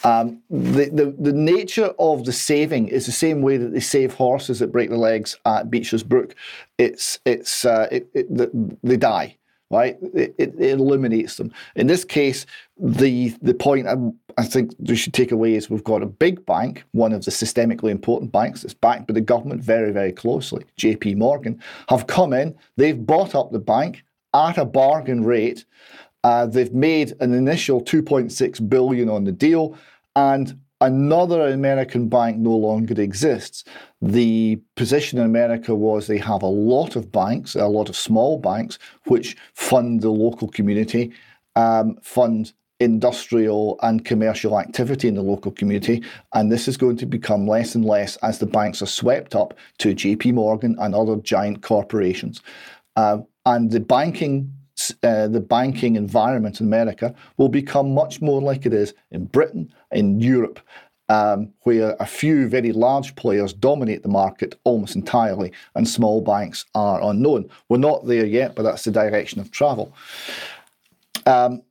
Um, 0.04 0.42
the, 0.50 0.90
the 0.92 1.14
the 1.18 1.32
nature 1.32 1.92
of 1.98 2.24
the 2.24 2.32
saving 2.32 2.88
is 2.88 3.06
the 3.06 3.12
same 3.12 3.42
way 3.42 3.56
that 3.56 3.72
they 3.72 3.80
save 3.80 4.14
horses 4.14 4.58
that 4.58 4.72
break 4.72 4.88
their 4.88 4.98
legs 4.98 5.36
at 5.44 5.70
Becher's 5.70 6.02
Brook. 6.02 6.34
It's 6.78 7.20
it's 7.24 7.64
uh, 7.64 7.88
it, 7.90 8.08
it, 8.14 8.80
they 8.82 8.96
die 8.96 9.36
right? 9.70 9.96
It, 10.14 10.34
it, 10.38 10.54
eliminates 10.58 11.36
them. 11.36 11.52
In 11.74 11.86
this 11.86 12.04
case, 12.04 12.46
the 12.78 13.30
the 13.42 13.54
point 13.54 13.88
I, 13.88 13.96
I 14.38 14.44
think 14.44 14.74
we 14.78 14.96
should 14.96 15.14
take 15.14 15.32
away 15.32 15.54
is 15.54 15.70
we've 15.70 15.82
got 15.84 16.02
a 16.02 16.06
big 16.06 16.44
bank, 16.46 16.84
one 16.92 17.12
of 17.12 17.24
the 17.24 17.30
systemically 17.30 17.90
important 17.90 18.32
banks 18.32 18.62
that's 18.62 18.74
backed 18.74 19.06
by 19.06 19.14
the 19.14 19.20
government 19.20 19.62
very, 19.62 19.92
very 19.92 20.12
closely, 20.12 20.64
JP 20.78 21.16
Morgan, 21.16 21.60
have 21.88 22.06
come 22.06 22.32
in, 22.32 22.56
they've 22.76 23.06
bought 23.06 23.34
up 23.34 23.50
the 23.50 23.58
bank 23.58 24.04
at 24.34 24.58
a 24.58 24.64
bargain 24.64 25.24
rate. 25.24 25.64
Uh, 26.22 26.46
they've 26.46 26.74
made 26.74 27.14
an 27.20 27.32
initial 27.34 27.80
2.6 27.80 28.68
billion 28.68 29.08
on 29.08 29.24
the 29.24 29.32
deal, 29.32 29.76
and 30.16 30.58
another 30.80 31.48
American 31.48 32.08
bank 32.08 32.38
no 32.38 32.54
longer 32.54 33.00
exists. 33.00 33.64
The 34.02 34.60
position 34.76 35.18
in 35.18 35.24
America 35.24 35.74
was 35.74 36.06
they 36.06 36.18
have 36.18 36.42
a 36.42 36.46
lot 36.46 36.96
of 36.96 37.10
banks, 37.10 37.54
a 37.54 37.66
lot 37.66 37.88
of 37.88 37.96
small 37.96 38.38
banks, 38.38 38.78
which 39.06 39.36
fund 39.54 40.02
the 40.02 40.10
local 40.10 40.48
community, 40.48 41.12
um, 41.54 41.96
fund 42.02 42.52
industrial 42.78 43.78
and 43.82 44.04
commercial 44.04 44.58
activity 44.60 45.08
in 45.08 45.14
the 45.14 45.22
local 45.22 45.50
community. 45.50 46.02
And 46.34 46.52
this 46.52 46.68
is 46.68 46.76
going 46.76 46.98
to 46.98 47.06
become 47.06 47.46
less 47.46 47.74
and 47.74 47.84
less 47.84 48.16
as 48.16 48.38
the 48.38 48.46
banks 48.46 48.82
are 48.82 48.86
swept 48.86 49.34
up 49.34 49.54
to 49.78 49.94
JP 49.94 50.34
Morgan 50.34 50.76
and 50.78 50.94
other 50.94 51.16
giant 51.16 51.62
corporations. 51.62 52.42
Uh, 52.96 53.18
and 53.46 53.70
the 53.70 53.80
banking 53.80 54.52
uh, 55.02 55.28
the 55.28 55.40
banking 55.40 55.96
environment 55.96 56.60
in 56.60 56.66
America 56.66 57.14
will 57.36 57.48
become 57.48 57.94
much 57.94 58.20
more 58.20 58.40
like 58.40 58.66
it 58.66 58.74
is 58.74 58.94
in 59.10 59.26
Britain, 59.26 59.72
in 59.92 60.20
Europe, 60.20 60.60
um, 61.08 61.52
where 61.62 61.96
a 62.00 62.06
few 62.06 62.48
very 62.48 62.72
large 62.72 63.14
players 63.16 63.52
dominate 63.52 64.02
the 64.02 64.08
market 64.08 64.58
almost 64.64 64.96
entirely 64.96 65.52
and 65.74 65.88
small 65.88 66.20
banks 66.20 66.64
are 66.74 67.02
unknown. 67.02 67.48
We're 67.68 67.78
not 67.78 68.06
there 68.06 68.26
yet, 68.26 68.54
but 68.54 68.62
that's 68.62 68.84
the 68.84 68.90
direction 68.90 69.40
of 69.40 69.50
travel. 69.50 69.94
Um, 71.26 71.62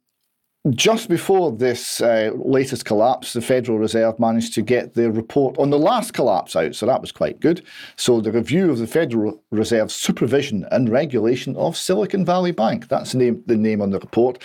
just 0.71 1.09
before 1.09 1.51
this 1.51 2.01
uh, 2.01 2.31
latest 2.35 2.85
collapse, 2.85 3.33
the 3.33 3.41
Federal 3.41 3.77
Reserve 3.77 4.19
managed 4.19 4.53
to 4.55 4.63
get 4.63 4.95
their 4.95 5.11
report 5.11 5.55
on 5.59 5.69
the 5.69 5.77
last 5.77 6.13
collapse 6.13 6.55
out, 6.55 6.73
so 6.73 6.87
that 6.87 7.01
was 7.01 7.11
quite 7.11 7.39
good. 7.39 7.63
So, 7.97 8.19
the 8.19 8.31
review 8.31 8.71
of 8.71 8.79
the 8.79 8.87
Federal 8.87 9.43
Reserve's 9.51 9.93
supervision 9.93 10.65
and 10.71 10.89
regulation 10.89 11.55
of 11.55 11.77
Silicon 11.77 12.25
Valley 12.25 12.51
Bank. 12.51 12.87
That's 12.87 13.11
the 13.11 13.19
name, 13.19 13.43
the 13.45 13.55
name 13.57 13.79
on 13.81 13.91
the 13.91 13.99
report. 13.99 14.41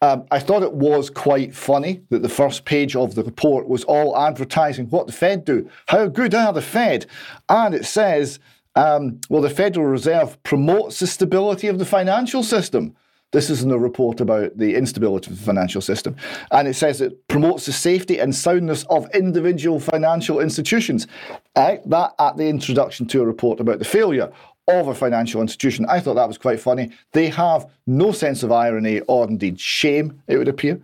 Um, 0.00 0.24
I 0.30 0.38
thought 0.38 0.62
it 0.62 0.74
was 0.74 1.10
quite 1.10 1.54
funny 1.54 2.02
that 2.10 2.22
the 2.22 2.28
first 2.28 2.64
page 2.64 2.94
of 2.94 3.16
the 3.16 3.24
report 3.24 3.68
was 3.68 3.82
all 3.84 4.16
advertising 4.16 4.86
what 4.90 5.08
the 5.08 5.12
Fed 5.12 5.44
do. 5.44 5.68
How 5.86 6.06
good 6.06 6.34
are 6.34 6.52
the 6.52 6.62
Fed? 6.62 7.06
And 7.48 7.74
it 7.74 7.84
says, 7.84 8.38
um, 8.76 9.20
well, 9.28 9.42
the 9.42 9.50
Federal 9.50 9.86
Reserve 9.86 10.40
promotes 10.44 11.00
the 11.00 11.08
stability 11.08 11.66
of 11.66 11.78
the 11.80 11.84
financial 11.84 12.44
system. 12.44 12.94
This 13.34 13.50
is 13.50 13.64
in 13.64 13.72
a 13.72 13.78
report 13.78 14.20
about 14.20 14.56
the 14.56 14.76
instability 14.76 15.28
of 15.28 15.38
the 15.38 15.44
financial 15.44 15.80
system. 15.80 16.14
And 16.52 16.68
it 16.68 16.74
says 16.74 17.00
it 17.00 17.26
promotes 17.26 17.66
the 17.66 17.72
safety 17.72 18.20
and 18.20 18.32
soundness 18.32 18.84
of 18.84 19.10
individual 19.12 19.80
financial 19.80 20.38
institutions. 20.38 21.08
Uh, 21.56 21.76
that 21.86 22.14
at 22.20 22.36
the 22.36 22.46
introduction 22.46 23.06
to 23.08 23.22
a 23.22 23.26
report 23.26 23.58
about 23.58 23.80
the 23.80 23.84
failure 23.84 24.32
of 24.68 24.86
a 24.86 24.94
financial 24.94 25.42
institution. 25.42 25.84
I 25.88 25.98
thought 25.98 26.14
that 26.14 26.28
was 26.28 26.38
quite 26.38 26.60
funny. 26.60 26.92
They 27.10 27.28
have 27.30 27.68
no 27.88 28.12
sense 28.12 28.44
of 28.44 28.52
irony 28.52 29.00
or 29.00 29.26
indeed 29.26 29.60
shame, 29.60 30.22
it 30.28 30.38
would 30.38 30.48
appear. 30.48 30.80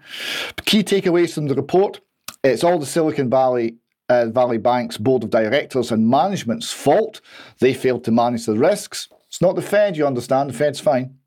Key 0.65 0.83
takeaways 0.83 1.35
from 1.35 1.47
the 1.47 1.55
report 1.55 2.01
it's 2.43 2.65
all 2.65 2.79
the 2.79 2.87
Silicon 2.87 3.31
Valley 3.31 3.77
uh, 4.09 4.27
Valley 4.27 4.59
Bank's 4.59 4.97
board 4.97 5.23
of 5.23 5.31
directors 5.31 5.93
and 5.93 6.09
management's 6.09 6.73
fault. 6.73 7.21
They 7.61 7.73
failed 7.73 8.03
to 8.05 8.11
manage 8.11 8.47
the 8.47 8.59
risks. 8.59 9.09
It's 9.29 9.41
not 9.41 9.55
the 9.55 9.63
Fed, 9.63 9.97
you 9.97 10.05
understand. 10.05 10.51
The 10.51 10.55
Fed's 10.55 10.81
fine. 10.81 11.20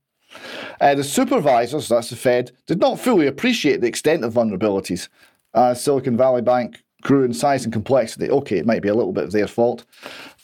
Uh, 0.82 0.96
the 0.96 1.04
supervisors, 1.04 1.90
that's 1.90 2.10
the 2.10 2.16
Fed, 2.16 2.52
did 2.68 2.80
not 2.80 3.00
fully 3.00 3.28
appreciate 3.28 3.82
the 3.82 3.88
extent 3.88 4.24
of 4.24 4.34
vulnerabilities. 4.34 5.10
Uh, 5.54 5.74
Silicon 5.74 6.18
Valley 6.18 6.42
Bank 6.42 6.84
grew 7.02 7.24
in 7.24 7.34
size 7.34 7.64
and 7.64 7.74
complexity. 7.74 8.30
Okay, 8.30 8.58
it 8.58 8.66
might 8.66 8.82
be 8.82 8.90
a 8.90 8.96
little 8.96 9.14
bit 9.14 9.26
of 9.26 9.32
their 9.32 9.48
fault. 9.48 9.86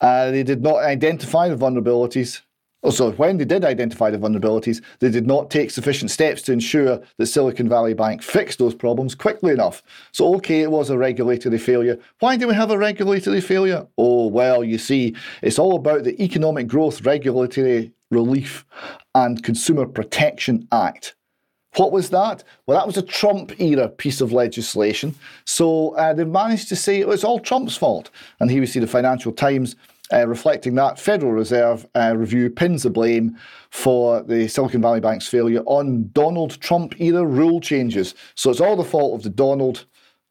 Uh, 0.02 0.30
they 0.32 0.44
did 0.44 0.62
not 0.62 0.78
identify 0.78 1.50
the 1.50 1.56
vulnerabilities. 1.56 2.42
Also, 2.82 3.12
when 3.14 3.38
they 3.38 3.44
did 3.44 3.66
identify 3.66 4.10
the 4.10 4.18
vulnerabilities, 4.18 4.82
they 5.00 5.10
did 5.10 5.28
not 5.28 5.52
take 5.52 5.70
sufficient 5.70 6.10
steps 6.10 6.42
to 6.42 6.54
ensure 6.54 7.02
that 7.18 7.26
Silicon 7.26 7.68
Valley 7.68 7.94
Bank 7.94 8.22
fixed 8.24 8.58
those 8.58 8.74
problems 8.74 9.16
quickly 9.16 9.52
enough. 9.52 9.84
So, 10.14 10.36
okay, 10.36 10.62
it 10.62 10.72
was 10.72 10.90
a 10.90 10.98
regulatory 10.98 11.58
failure. 11.58 12.00
Why 12.20 12.38
do 12.38 12.48
we 12.48 12.54
have 12.54 12.72
a 12.72 12.78
regulatory 12.78 13.42
failure? 13.42 13.86
Oh, 13.98 14.28
well, 14.28 14.64
you 14.64 14.78
see, 14.78 15.14
it's 15.42 15.60
all 15.60 15.76
about 15.76 16.06
the 16.06 16.22
Economic 16.24 16.68
Growth 16.68 17.02
Regulatory 17.02 17.92
Relief 18.12 18.66
and 19.16 19.44
Consumer 19.44 19.86
Protection 19.86 20.68
Act. 20.72 21.16
What 21.76 21.92
was 21.92 22.10
that? 22.10 22.44
Well, 22.66 22.78
that 22.78 22.88
was 22.88 22.98
a 22.98 23.04
Trump 23.04 23.60
era 23.60 23.88
piece 23.88 24.22
of 24.22 24.32
legislation. 24.32 25.16
So 25.46 25.96
uh, 25.96 26.14
they 26.14 26.24
managed 26.24 26.70
to 26.70 26.76
say 26.76 27.00
it 27.00 27.08
was 27.08 27.24
all 27.24 27.40
Trump's 27.40 27.78
fault. 27.78 28.10
And 28.40 28.50
here 28.50 28.60
we 28.60 28.66
see 28.66 28.80
the 28.80 28.88
Financial 28.88 29.32
Times 29.32 29.76
uh, 30.12 30.28
reflecting 30.28 30.74
that, 30.76 31.00
Federal 31.00 31.32
Reserve 31.32 31.88
uh, 31.96 32.16
review 32.18 32.50
pins 32.50 32.84
the 32.84 32.90
blame 32.90 33.38
for 33.70 34.24
the 34.24 34.48
Silicon 34.48 34.82
Valley 34.82 35.00
Bank's 35.00 35.28
failure 35.28 35.62
on 35.68 36.10
Donald 36.14 36.60
Trump 36.60 37.00
era 37.00 37.24
rule 37.24 37.62
changes. 37.62 38.16
So 38.34 38.50
it's 38.50 38.62
all 38.62 38.76
the 38.76 38.84
fault 38.84 39.16
of 39.16 39.24
the 39.24 39.30
Donald. 39.30 39.86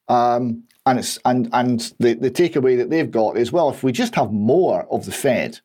Um, 0.09 0.65
and 0.87 0.99
it's 0.99 1.19
and 1.25 1.49
and 1.53 1.93
the, 2.01 2.15
the 2.15 2.31
takeaway 2.31 2.77
that 2.79 2.91
they've 2.91 3.11
got 3.11 3.37
is 3.37 3.53
well, 3.53 3.69
if 3.69 3.85
we 3.85 3.93
just 3.93 4.15
have 4.15 4.33
more 4.33 4.87
of 4.91 5.05
the 5.05 5.13
Fed, 5.13 5.61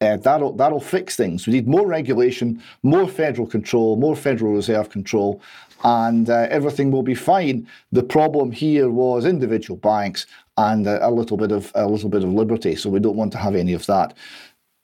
uh, 0.00 0.16
that'll 0.18 0.52
that'll 0.52 0.80
fix 0.80 1.16
things. 1.16 1.46
We 1.46 1.54
need 1.54 1.66
more 1.66 1.86
regulation, 1.86 2.62
more 2.82 3.08
federal 3.08 3.46
control, 3.46 3.96
more 3.96 4.14
Federal 4.14 4.52
Reserve 4.52 4.90
control, 4.90 5.40
and 5.84 6.28
uh, 6.28 6.46
everything 6.50 6.90
will 6.90 7.02
be 7.02 7.14
fine. 7.14 7.66
The 7.92 8.02
problem 8.02 8.52
here 8.52 8.90
was 8.90 9.24
individual 9.24 9.78
banks 9.78 10.26
and 10.58 10.86
a, 10.86 11.06
a, 11.06 11.10
little 11.10 11.36
bit 11.36 11.50
of 11.52 11.72
a 11.74 11.86
little 11.86 12.10
bit 12.10 12.24
of 12.24 12.32
liberty. 12.32 12.76
So 12.76 12.90
we 12.90 13.00
don't 13.00 13.16
want 13.16 13.32
to 13.32 13.38
have 13.38 13.54
any 13.54 13.72
of 13.72 13.86
that. 13.86 14.14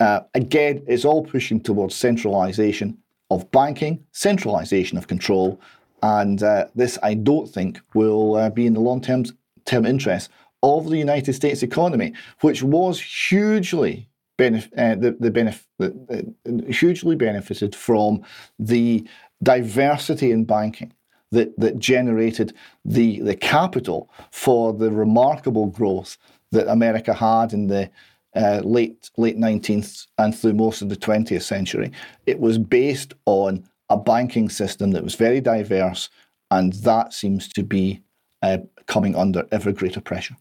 Uh, 0.00 0.20
again, 0.34 0.82
it's 0.86 1.04
all 1.04 1.22
pushing 1.24 1.60
towards 1.60 1.94
centralisation 1.94 2.96
of 3.30 3.50
banking, 3.50 4.04
centralisation 4.12 4.96
of 4.96 5.08
control, 5.08 5.60
and 6.02 6.42
uh, 6.42 6.66
this 6.74 6.98
I 7.02 7.14
don't 7.14 7.48
think 7.48 7.80
will 7.92 8.36
uh, 8.36 8.48
be 8.48 8.66
in 8.66 8.72
the 8.72 8.80
long 8.80 9.02
term 9.02 9.24
term 9.66 9.84
interest 9.84 10.30
of 10.62 10.88
the 10.88 10.96
United 10.96 11.34
States 11.34 11.62
economy, 11.62 12.14
which 12.40 12.62
was 12.62 12.98
hugely 13.00 14.08
benef- 14.38 14.70
uh, 14.76 14.94
the, 14.94 15.16
the 15.18 15.30
benef- 15.30 15.66
the, 15.78 16.72
hugely 16.72 17.16
benefited 17.16 17.74
from 17.74 18.22
the 18.58 19.06
diversity 19.42 20.30
in 20.30 20.44
banking 20.44 20.92
that, 21.30 21.58
that 21.58 21.78
generated 21.78 22.54
the, 22.84 23.20
the 23.20 23.34
capital 23.34 24.10
for 24.30 24.72
the 24.72 24.90
remarkable 24.90 25.66
growth 25.66 26.16
that 26.52 26.68
America 26.68 27.14
had 27.14 27.52
in 27.52 27.66
the 27.66 27.90
uh, 28.34 28.60
late 28.64 29.10
late 29.18 29.36
19th 29.36 30.06
and 30.18 30.36
through 30.36 30.54
most 30.54 30.80
of 30.80 30.88
the 30.88 30.96
20th 30.96 31.42
century. 31.42 31.92
It 32.26 32.40
was 32.40 32.56
based 32.58 33.14
on 33.26 33.68
a 33.90 33.96
banking 33.96 34.48
system 34.48 34.92
that 34.92 35.04
was 35.04 35.14
very 35.14 35.40
diverse, 35.40 36.08
and 36.50 36.72
that 36.74 37.12
seems 37.12 37.48
to 37.48 37.62
be 37.62 38.02
uh, 38.42 38.58
coming 38.86 39.14
under 39.14 39.46
ever 39.52 39.70
greater 39.72 40.00
pressure. 40.00 40.36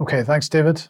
Okay, 0.00 0.22
thanks, 0.22 0.48
David. 0.48 0.86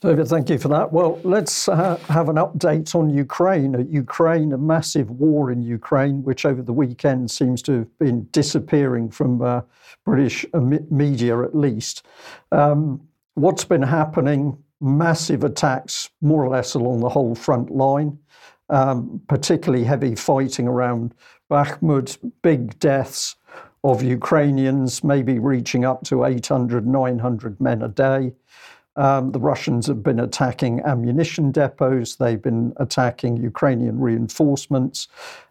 David, 0.00 0.28
thank 0.28 0.48
you 0.48 0.56
for 0.56 0.68
that. 0.68 0.94
Well, 0.94 1.20
let's 1.24 1.68
uh, 1.68 1.98
have 2.08 2.30
an 2.30 2.36
update 2.36 2.94
on 2.94 3.10
Ukraine. 3.10 3.86
Ukraine, 3.90 4.54
a 4.54 4.58
massive 4.58 5.10
war 5.10 5.50
in 5.50 5.60
Ukraine, 5.60 6.22
which 6.22 6.46
over 6.46 6.62
the 6.62 6.72
weekend 6.72 7.30
seems 7.30 7.60
to 7.62 7.80
have 7.80 7.98
been 7.98 8.26
disappearing 8.32 9.10
from 9.10 9.42
uh, 9.42 9.60
British 10.06 10.46
uh, 10.54 10.60
media 10.90 11.42
at 11.42 11.54
least. 11.54 12.06
Um, 12.50 13.06
what's 13.34 13.64
been 13.64 13.82
happening? 13.82 14.56
Massive 14.80 15.44
attacks, 15.44 16.08
more 16.22 16.42
or 16.42 16.48
less 16.48 16.72
along 16.72 17.00
the 17.00 17.10
whole 17.10 17.34
front 17.34 17.70
line, 17.70 18.18
um, 18.70 19.20
particularly 19.28 19.84
heavy 19.84 20.14
fighting 20.14 20.66
around 20.66 21.14
Bakhmut, 21.50 22.16
big 22.40 22.78
deaths 22.78 23.36
of 23.84 24.02
Ukrainians, 24.02 25.04
maybe 25.04 25.38
reaching 25.38 25.84
up 25.84 26.04
to 26.04 26.24
800, 26.24 26.86
900 26.86 27.60
men 27.60 27.82
a 27.82 27.88
day. 27.88 28.32
Um, 28.96 29.32
the 29.32 29.38
Russians 29.38 29.86
have 29.86 30.02
been 30.02 30.20
attacking 30.20 30.80
ammunition 30.80 31.52
depots. 31.52 32.16
They've 32.16 32.42
been 32.42 32.72
attacking 32.76 33.36
Ukrainian 33.38 34.00
reinforcements. 34.00 35.08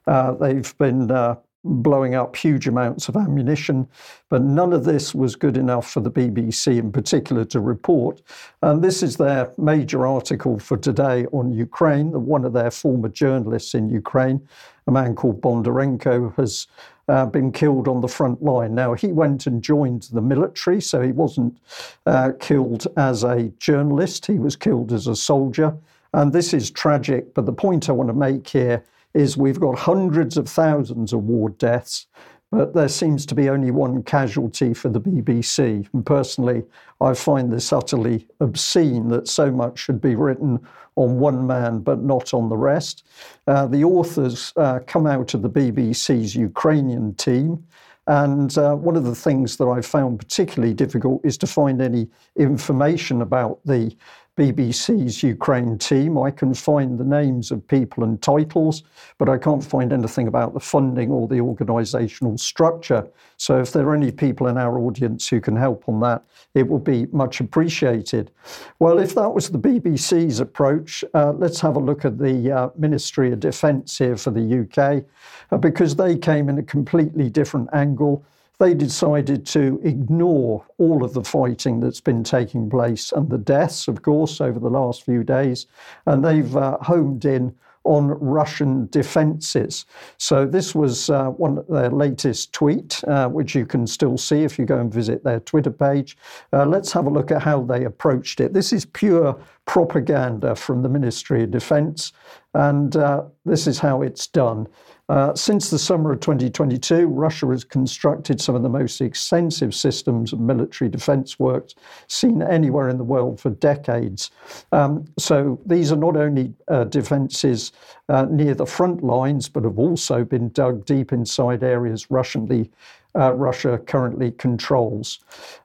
Uh, 0.07 0.33
they've 0.33 0.77
been 0.77 1.09
uh, 1.09 1.35
blowing 1.63 2.15
up 2.15 2.35
huge 2.35 2.67
amounts 2.67 3.09
of 3.09 3.17
ammunition. 3.17 3.87
But 4.29 4.41
none 4.41 4.73
of 4.73 4.85
this 4.85 5.13
was 5.13 5.35
good 5.35 5.57
enough 5.57 5.89
for 5.89 5.99
the 5.99 6.11
BBC 6.11 6.77
in 6.77 6.91
particular 6.91 7.43
to 7.45 7.59
report. 7.59 8.21
And 8.61 8.83
this 8.83 9.03
is 9.03 9.17
their 9.17 9.51
major 9.57 10.07
article 10.07 10.59
for 10.59 10.77
today 10.77 11.25
on 11.27 11.51
Ukraine. 11.51 12.11
One 12.25 12.45
of 12.45 12.53
their 12.53 12.71
former 12.71 13.09
journalists 13.09 13.73
in 13.73 13.89
Ukraine, 13.89 14.47
a 14.87 14.91
man 14.91 15.15
called 15.15 15.41
Bondarenko, 15.41 16.35
has 16.37 16.67
uh, 17.09 17.25
been 17.25 17.51
killed 17.51 17.87
on 17.87 18.01
the 18.01 18.07
front 18.07 18.41
line. 18.41 18.75
Now, 18.75 18.93
he 18.93 19.07
went 19.07 19.47
and 19.47 19.61
joined 19.61 20.03
the 20.13 20.21
military, 20.21 20.79
so 20.79 21.01
he 21.01 21.11
wasn't 21.11 21.57
uh, 22.05 22.31
killed 22.39 22.87
as 22.97 23.23
a 23.23 23.51
journalist, 23.59 24.27
he 24.27 24.37
was 24.37 24.55
killed 24.55 24.93
as 24.93 25.07
a 25.07 25.15
soldier. 25.15 25.75
And 26.13 26.31
this 26.31 26.53
is 26.53 26.71
tragic, 26.71 27.33
but 27.33 27.45
the 27.45 27.53
point 27.53 27.89
I 27.89 27.93
want 27.93 28.09
to 28.09 28.13
make 28.13 28.47
here 28.47 28.83
is 29.13 29.37
we've 29.37 29.59
got 29.59 29.77
hundreds 29.77 30.37
of 30.37 30.47
thousands 30.47 31.13
of 31.13 31.23
war 31.23 31.49
deaths, 31.49 32.07
but 32.51 32.73
there 32.73 32.87
seems 32.87 33.25
to 33.27 33.35
be 33.35 33.49
only 33.49 33.69
one 33.69 34.01
casualty 34.03 34.73
for 34.73 34.89
the 34.89 34.99
BBC. 34.99 35.87
And 35.93 36.05
personally, 36.05 36.63
I 36.99 37.13
find 37.13 37.53
this 37.53 37.71
utterly 37.71 38.27
obscene 38.39 39.09
that 39.09 39.27
so 39.27 39.51
much 39.51 39.77
should 39.77 40.01
be 40.01 40.15
written 40.15 40.59
on 40.95 41.19
one 41.19 41.45
man 41.45 41.79
but 41.79 41.99
not 41.99 42.33
on 42.33 42.49
the 42.49 42.57
rest. 42.57 43.05
Uh, 43.45 43.67
the 43.67 43.83
authors 43.83 44.51
uh, 44.57 44.79
come 44.87 45.05
out 45.05 45.33
of 45.33 45.43
the 45.43 45.49
BBC's 45.49 46.35
Ukrainian 46.35 47.13
team. 47.15 47.63
And 48.07 48.57
uh, 48.57 48.73
one 48.73 48.95
of 48.95 49.03
the 49.03 49.13
things 49.13 49.57
that 49.57 49.67
I 49.67 49.81
found 49.81 50.17
particularly 50.17 50.73
difficult 50.73 51.21
is 51.23 51.37
to 51.37 51.47
find 51.47 51.79
any 51.79 52.09
information 52.35 53.21
about 53.21 53.59
the 53.65 53.95
BBC's 54.39 55.21
Ukraine 55.21 55.77
team. 55.77 56.17
I 56.17 56.31
can 56.31 56.53
find 56.53 56.97
the 56.97 57.03
names 57.03 57.51
of 57.51 57.67
people 57.67 58.05
and 58.05 58.21
titles, 58.21 58.83
but 59.17 59.27
I 59.27 59.37
can't 59.37 59.61
find 59.61 59.91
anything 59.91 60.29
about 60.29 60.53
the 60.53 60.61
funding 60.61 61.11
or 61.11 61.27
the 61.27 61.39
organisational 61.39 62.39
structure. 62.39 63.05
So 63.35 63.59
if 63.59 63.73
there 63.73 63.85
are 63.89 63.93
any 63.93 64.11
people 64.11 64.47
in 64.47 64.57
our 64.57 64.79
audience 64.79 65.27
who 65.27 65.41
can 65.41 65.57
help 65.57 65.89
on 65.89 65.99
that, 66.01 66.23
it 66.53 66.65
will 66.65 66.79
be 66.79 67.07
much 67.11 67.41
appreciated. 67.41 68.31
Well, 68.79 68.99
if 68.99 69.13
that 69.15 69.29
was 69.29 69.49
the 69.49 69.59
BBC's 69.59 70.39
approach, 70.39 71.03
uh, 71.13 71.33
let's 71.33 71.59
have 71.59 71.75
a 71.75 71.79
look 71.79 72.05
at 72.05 72.17
the 72.17 72.49
uh, 72.49 72.69
Ministry 72.77 73.33
of 73.33 73.41
Defence 73.41 73.97
here 73.97 74.15
for 74.15 74.31
the 74.31 74.61
UK, 74.61 75.03
uh, 75.51 75.57
because 75.57 75.97
they 75.97 76.17
came 76.17 76.47
in 76.47 76.59
a 76.59 76.63
completely 76.63 77.29
different 77.29 77.67
angle 77.73 78.23
they 78.59 78.73
decided 78.73 79.45
to 79.47 79.79
ignore 79.83 80.65
all 80.77 81.03
of 81.03 81.13
the 81.13 81.23
fighting 81.23 81.79
that's 81.79 82.01
been 82.01 82.23
taking 82.23 82.69
place 82.69 83.11
and 83.11 83.29
the 83.29 83.37
deaths, 83.37 83.87
of 83.87 84.01
course, 84.01 84.41
over 84.41 84.59
the 84.59 84.69
last 84.69 85.03
few 85.03 85.23
days. 85.23 85.65
And 86.05 86.23
they've 86.23 86.55
uh, 86.55 86.77
homed 86.81 87.25
in 87.25 87.55
on 87.85 88.07
Russian 88.07 88.87
defences. 88.87 89.85
So 90.17 90.45
this 90.45 90.75
was 90.75 91.09
uh, 91.09 91.29
one 91.29 91.59
of 91.59 91.67
their 91.67 91.89
latest 91.89 92.51
tweet, 92.53 93.01
uh, 93.07 93.29
which 93.29 93.55
you 93.55 93.65
can 93.65 93.87
still 93.87 94.17
see 94.17 94.43
if 94.43 94.59
you 94.59 94.65
go 94.65 94.79
and 94.79 94.93
visit 94.93 95.23
their 95.23 95.39
Twitter 95.39 95.71
page. 95.71 96.17
Uh, 96.51 96.65
let's 96.65 96.91
have 96.91 97.05
a 97.05 97.09
look 97.09 97.31
at 97.31 97.41
how 97.41 97.61
they 97.61 97.85
approached 97.85 98.41
it. 98.41 98.53
This 98.53 98.73
is 98.73 98.85
pure 98.85 99.39
propaganda 99.65 100.55
from 100.55 100.83
the 100.83 100.89
Ministry 100.89 101.43
of 101.43 101.51
Defence, 101.51 102.11
and 102.53 102.95
uh, 102.97 103.23
this 103.45 103.65
is 103.65 103.79
how 103.79 104.01
it's 104.01 104.27
done. 104.27 104.67
Uh, 105.09 105.33
since 105.33 105.71
the 105.71 105.79
summer 105.79 106.11
of 106.11 106.19
2022, 106.19 107.07
Russia 107.07 107.47
has 107.47 107.63
constructed 107.63 108.39
some 108.39 108.53
of 108.53 108.61
the 108.61 108.69
most 108.69 109.01
extensive 109.01 109.73
systems 109.73 110.31
of 110.31 110.39
military 110.39 110.87
defense 110.87 111.39
works 111.39 111.73
seen 112.07 112.43
anywhere 112.43 112.89
in 112.89 112.97
the 112.99 113.03
world 113.03 113.39
for 113.39 113.49
decades. 113.49 114.29
Um, 114.71 115.05
so 115.17 115.59
these 115.65 115.91
are 115.91 115.95
not 115.97 116.15
only 116.15 116.53
uh, 116.67 116.83
defenses 116.83 117.71
uh, 118.07 118.27
near 118.29 118.53
the 118.53 118.67
front 118.67 119.03
lines, 119.03 119.49
but 119.49 119.63
have 119.63 119.79
also 119.79 120.23
been 120.23 120.49
dug 120.49 120.85
deep 120.85 121.11
inside 121.11 121.63
areas 121.63 122.05
Russianly, 122.11 122.69
uh, 123.15 123.33
Russia 123.33 123.79
currently 123.79 124.31
controls. 124.33 125.19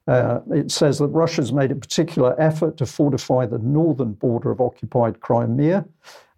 Uh, 0.09 0.41
it 0.53 0.71
says 0.71 0.99
that 0.99 1.09
Russia's 1.09 1.53
made 1.53 1.71
a 1.71 1.77
particular 1.77 2.35
effort 2.41 2.79
to 2.79 2.87
fortify 2.87 3.45
the 3.45 3.59
northern 3.59 4.13
border 4.15 4.51
of 4.51 4.63
occupied 4.63 5.21
Crimea. 5.21 5.85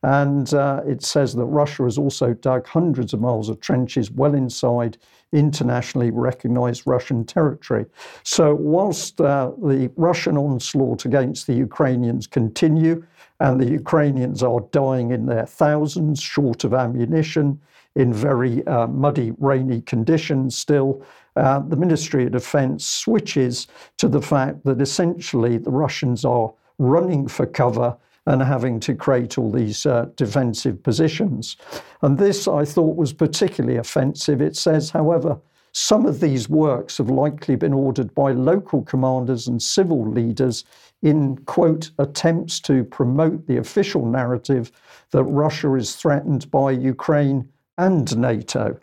And 0.07 0.55
uh, 0.55 0.83
it 0.87 1.03
says 1.03 1.35
that 1.35 1.47
Russia 1.47 1.83
has 1.83 1.99
also 1.99 2.33
dug 2.33 2.65
hundreds 2.65 3.13
of 3.13 3.21
miles 3.21 3.49
of 3.49 3.59
trenches 3.59 4.09
well 4.09 4.35
inside 4.35 4.99
internationally 5.33 6.13
recognized 6.13 6.87
Russian 6.87 7.25
territory. 7.25 7.87
So, 8.23 8.55
whilst 8.55 9.21
uh, 9.21 9.51
the 9.61 9.91
Russian 9.97 10.37
onslaught 10.37 11.07
against 11.07 11.49
the 11.49 11.55
Ukrainians 11.55 12.29
continue, 12.29 13.05
and 13.41 13.61
the 13.61 13.69
Ukrainians 13.69 14.45
are 14.45 14.61
dying 14.71 15.11
in 15.11 15.27
their 15.27 15.45
thousands, 15.45 16.21
short 16.21 16.63
of 16.63 16.73
ammunition, 16.73 17.61
in 17.97 18.13
very 18.13 18.65
uh, 18.69 18.87
muddy, 18.87 19.33
rainy 19.41 19.81
conditions 19.81 20.57
still, 20.57 21.05
uh, 21.35 21.59
the 21.59 21.77
Ministry 21.77 22.27
of 22.27 22.31
Defense 22.31 22.87
switches 22.87 23.67
to 23.99 24.07
the 24.07 24.23
fact 24.23 24.65
that 24.67 24.81
essentially 24.81 25.59
the 25.59 25.73
Russians 25.73 26.25
are 26.25 26.55
running 26.79 27.27
for 27.27 27.45
cover 27.45 27.97
and 28.27 28.43
having 28.43 28.81
to 28.81 28.95
create 28.95 29.39
all 29.39 29.51
these 29.51 29.87
uh, 29.87 30.07
defensive 30.17 30.83
positions. 30.83 31.57
And 32.03 32.19
this 32.19 32.49
I 32.49 32.65
thought 32.65 32.97
was 32.97 33.13
particularly 33.13 33.77
offensive. 33.79 34.41
It 34.43 34.57
says, 34.57 34.91
however, 34.91 35.39
some 35.73 36.07
of 36.07 36.21
these 36.21 36.49
works 36.49 36.97
have 36.99 37.11
likely 37.11 37.55
been 37.55 37.75
ordered 37.75 38.15
by 38.15 38.33
local 38.33 38.83
commanders 38.83 39.47
and 39.47 39.63
civil 39.63 40.11
leaders 40.11 40.65
in, 41.03 41.37
quote, 41.45 41.91
attempts 41.99 42.61
to 42.61 42.83
promote 42.85 43.47
the 43.47 43.59
official 43.59 44.07
narrative 44.07 44.73
that 45.11 45.25
Russia 45.25 45.75
is 45.75 45.95
threatened 45.95 46.51
by 46.51 46.71
Ukraine 46.71 47.49
and 47.77 48.17
NATO. 48.17 48.79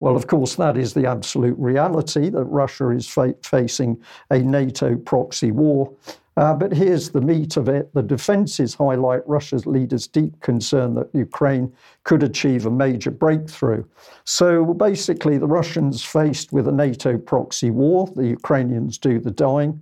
Well, 0.00 0.16
of 0.16 0.26
course, 0.26 0.56
that 0.56 0.76
is 0.76 0.94
the 0.94 1.06
absolute 1.06 1.56
reality 1.56 2.28
that 2.28 2.44
Russia 2.46 2.90
is 2.90 3.06
fa- 3.06 3.36
facing 3.44 4.02
a 4.30 4.40
NATO 4.40 4.96
proxy 4.96 5.52
war. 5.52 5.92
Uh, 6.36 6.54
but 6.54 6.72
here's 6.72 7.10
the 7.10 7.20
meat 7.20 7.56
of 7.56 7.68
it. 7.68 7.92
The 7.92 8.02
defenses 8.02 8.74
highlight 8.74 9.26
Russia's 9.28 9.66
leaders' 9.66 10.06
deep 10.06 10.40
concern 10.40 10.94
that 10.94 11.10
Ukraine 11.12 11.72
could 12.04 12.22
achieve 12.22 12.64
a 12.64 12.70
major 12.70 13.10
breakthrough. 13.10 13.84
So 14.24 14.72
basically, 14.72 15.36
the 15.36 15.46
Russians 15.46 16.02
faced 16.02 16.52
with 16.52 16.68
a 16.68 16.72
NATO 16.72 17.18
proxy 17.18 17.70
war, 17.70 18.10
the 18.16 18.28
Ukrainians 18.28 18.96
do 18.96 19.20
the 19.20 19.30
dying. 19.30 19.80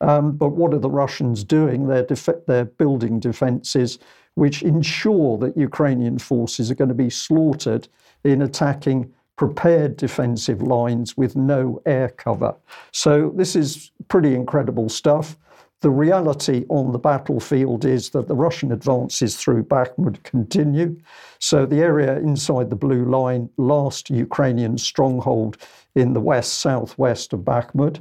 Um, 0.00 0.32
but 0.32 0.50
what 0.50 0.74
are 0.74 0.78
the 0.78 0.90
Russians 0.90 1.44
doing? 1.44 1.86
They're, 1.86 2.04
def- 2.04 2.46
they're 2.46 2.64
building 2.64 3.20
defenses 3.20 3.98
which 4.34 4.62
ensure 4.62 5.38
that 5.38 5.56
Ukrainian 5.56 6.18
forces 6.18 6.70
are 6.70 6.74
going 6.74 6.88
to 6.88 6.94
be 6.94 7.10
slaughtered 7.10 7.86
in 8.24 8.42
attacking 8.42 9.12
prepared 9.36 9.96
defensive 9.96 10.62
lines 10.62 11.16
with 11.16 11.36
no 11.36 11.80
air 11.86 12.08
cover. 12.08 12.54
So, 12.92 13.32
this 13.36 13.56
is 13.56 13.90
pretty 14.08 14.34
incredible 14.34 14.88
stuff. 14.88 15.36
The 15.82 15.90
reality 15.90 16.64
on 16.68 16.92
the 16.92 16.98
battlefield 16.98 17.84
is 17.84 18.10
that 18.10 18.28
the 18.28 18.36
Russian 18.36 18.70
advances 18.70 19.36
through 19.36 19.64
Bakhmut 19.64 20.22
continue. 20.22 20.96
So, 21.40 21.66
the 21.66 21.80
area 21.80 22.18
inside 22.18 22.70
the 22.70 22.76
blue 22.76 23.04
line, 23.04 23.50
last 23.56 24.08
Ukrainian 24.08 24.78
stronghold 24.78 25.56
in 25.96 26.12
the 26.12 26.20
west 26.20 26.60
southwest 26.60 27.32
of 27.32 27.40
Bakhmut. 27.40 28.00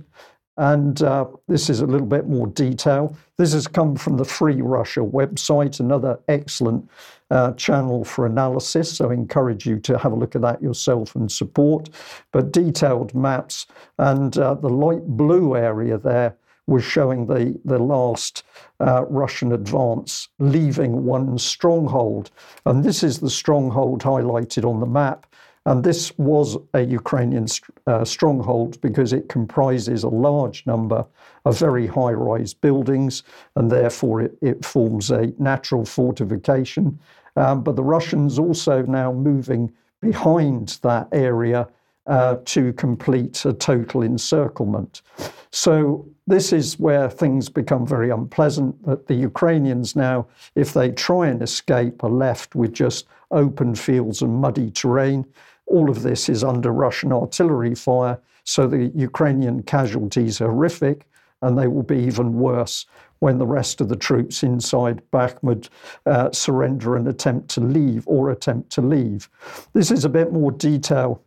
And 0.57 1.01
uh, 1.01 1.25
this 1.47 1.71
is 1.71 1.82
a 1.82 1.88
little 1.88 2.05
bit 2.05 2.27
more 2.27 2.45
detail. 2.45 3.17
This 3.38 3.53
has 3.53 3.65
come 3.65 3.95
from 3.95 4.17
the 4.17 4.25
Free 4.25 4.61
Russia 4.61 4.99
website, 4.99 5.79
another 5.79 6.19
excellent 6.27 6.88
uh, 7.32 7.53
channel 7.53 8.05
for 8.05 8.27
analysis. 8.27 8.95
So 8.95 9.09
I 9.09 9.13
encourage 9.15 9.65
you 9.65 9.79
to 9.79 9.97
have 9.97 10.11
a 10.11 10.15
look 10.15 10.36
at 10.36 10.41
that 10.41 10.61
yourself 10.61 11.15
and 11.15 11.32
support. 11.32 11.89
But 12.32 12.51
detailed 12.51 13.15
maps 13.15 13.65
and 13.97 14.38
uh, 14.38 14.53
the 14.53 14.69
light 14.69 15.07
blue 15.07 15.55
area 15.55 15.97
there 15.97 16.36
was 16.72 16.84
showing 16.84 17.28
the, 17.28 17.59
the 17.65 17.78
last 17.78 18.43
uh, 18.80 19.03
Russian 19.09 19.51
advance 19.51 20.30
leaving 20.39 21.05
one 21.05 21.38
stronghold. 21.38 22.32
And 22.65 22.84
this 22.84 23.03
is 23.03 23.19
the 23.19 23.30
stronghold 23.30 24.01
highlighted 24.01 24.63
on 24.63 24.80
the 24.80 24.86
map. 24.86 25.28
And 25.65 25.84
this 25.84 26.17
was 26.17 26.57
a 26.74 26.82
Ukrainian 26.82 27.45
uh, 27.86 28.03
stronghold 28.05 28.82
because 28.82 29.13
it 29.13 29.30
comprises 29.30 30.03
a 30.03 30.09
large 30.09 30.65
number 30.65 31.05
of 31.45 31.59
very 31.59 31.86
high 31.86 32.13
rise 32.13 32.53
buildings, 32.53 33.22
and 33.55 33.69
therefore 33.69 34.22
it, 34.22 34.38
it, 34.41 34.65
forms 34.65 35.11
a 35.11 35.34
natural 35.38 35.86
fortification. 35.86 36.97
Um, 37.36 37.61
but 37.63 37.76
the 37.76 37.84
Russians 37.84 38.39
also 38.39 38.82
now 38.84 39.11
moving 39.11 39.72
behind 40.01 40.80
that 40.82 41.07
area 41.11 41.67
uh, 42.07 42.38
to 42.45 42.74
complete 42.74 43.45
a 43.45 43.53
total 43.53 44.01
encirclement. 44.01 45.01
So, 45.51 46.07
this 46.32 46.53
is 46.53 46.79
where 46.79 47.09
things 47.09 47.49
become 47.49 47.86
very 47.86 48.09
unpleasant. 48.09 48.86
That 48.86 49.07
the 49.07 49.15
Ukrainians 49.15 49.95
now, 49.95 50.27
if 50.55 50.73
they 50.73 50.91
try 50.91 51.27
and 51.27 51.41
escape, 51.41 52.03
are 52.03 52.09
left 52.09 52.55
with 52.55 52.73
just 52.73 53.05
open 53.32 53.75
fields 53.75 54.21
and 54.21 54.39
muddy 54.39 54.71
terrain. 54.71 55.25
All 55.65 55.89
of 55.89 56.03
this 56.03 56.29
is 56.29 56.43
under 56.43 56.71
Russian 56.71 57.11
artillery 57.11 57.75
fire, 57.75 58.17
so 58.45 58.65
the 58.65 58.91
Ukrainian 58.95 59.63
casualties 59.63 60.39
are 60.39 60.51
horrific, 60.51 61.05
and 61.41 61.57
they 61.57 61.67
will 61.67 61.84
be 61.84 61.99
even 61.99 62.34
worse 62.34 62.86
when 63.19 63.38
the 63.38 63.45
rest 63.45 63.82
of 63.82 63.89
the 63.89 63.95
troops 63.95 64.41
inside 64.41 65.01
Bakhmut 65.11 65.69
uh, 66.05 66.32
surrender 66.32 66.95
and 66.95 67.07
attempt 67.07 67.49
to 67.49 67.61
leave 67.61 68.07
or 68.07 68.32
attempt 68.32 68.71
to 68.71 68.82
leave. 68.82 69.29
This 69.73 69.91
is 69.91 70.05
a 70.05 70.09
bit 70.09 70.32
more 70.32 70.51
detail 70.51 71.21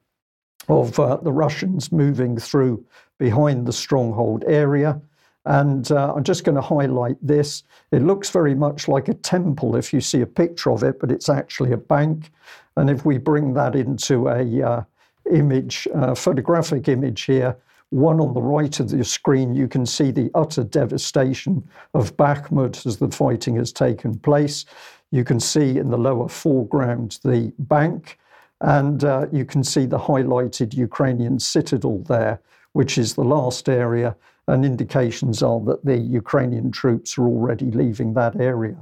of 0.68 0.98
uh, 0.98 1.16
the 1.16 1.32
Russians 1.32 1.92
moving 1.92 2.38
through 2.38 2.84
behind 3.18 3.66
the 3.66 3.72
stronghold 3.72 4.44
area. 4.46 5.00
And 5.46 5.90
uh, 5.92 6.14
I'm 6.14 6.24
just 6.24 6.44
going 6.44 6.54
to 6.54 6.62
highlight 6.62 7.16
this. 7.20 7.64
It 7.92 8.02
looks 8.02 8.30
very 8.30 8.54
much 8.54 8.88
like 8.88 9.08
a 9.08 9.14
temple 9.14 9.76
if 9.76 9.92
you 9.92 10.00
see 10.00 10.22
a 10.22 10.26
picture 10.26 10.70
of 10.70 10.82
it, 10.82 10.98
but 10.98 11.10
it's 11.10 11.28
actually 11.28 11.72
a 11.72 11.76
bank. 11.76 12.30
And 12.76 12.88
if 12.88 13.04
we 13.04 13.18
bring 13.18 13.52
that 13.54 13.76
into 13.76 14.28
a 14.28 14.62
uh, 14.62 14.84
image, 15.30 15.86
uh, 15.94 16.14
photographic 16.14 16.88
image 16.88 17.22
here, 17.22 17.56
one 17.90 18.20
on 18.20 18.34
the 18.34 18.42
right 18.42 18.80
of 18.80 18.88
the 18.88 19.04
screen, 19.04 19.54
you 19.54 19.68
can 19.68 19.86
see 19.86 20.10
the 20.10 20.30
utter 20.34 20.64
devastation 20.64 21.62
of 21.92 22.16
Bakhmut 22.16 22.86
as 22.86 22.96
the 22.96 23.10
fighting 23.10 23.56
has 23.56 23.72
taken 23.72 24.18
place. 24.18 24.64
You 25.12 25.24
can 25.24 25.38
see 25.38 25.78
in 25.78 25.90
the 25.90 25.98
lower 25.98 26.28
foreground 26.28 27.18
the 27.22 27.52
bank, 27.58 28.18
and 28.64 29.04
uh, 29.04 29.26
you 29.30 29.44
can 29.44 29.62
see 29.62 29.84
the 29.84 29.98
highlighted 29.98 30.74
Ukrainian 30.74 31.38
citadel 31.38 31.98
there, 32.08 32.40
which 32.72 32.96
is 32.96 33.14
the 33.14 33.24
last 33.24 33.68
area, 33.68 34.16
and 34.48 34.64
indications 34.64 35.42
are 35.42 35.60
that 35.60 35.84
the 35.84 35.98
Ukrainian 35.98 36.70
troops 36.70 37.18
are 37.18 37.26
already 37.26 37.70
leaving 37.70 38.14
that 38.14 38.40
area. 38.40 38.76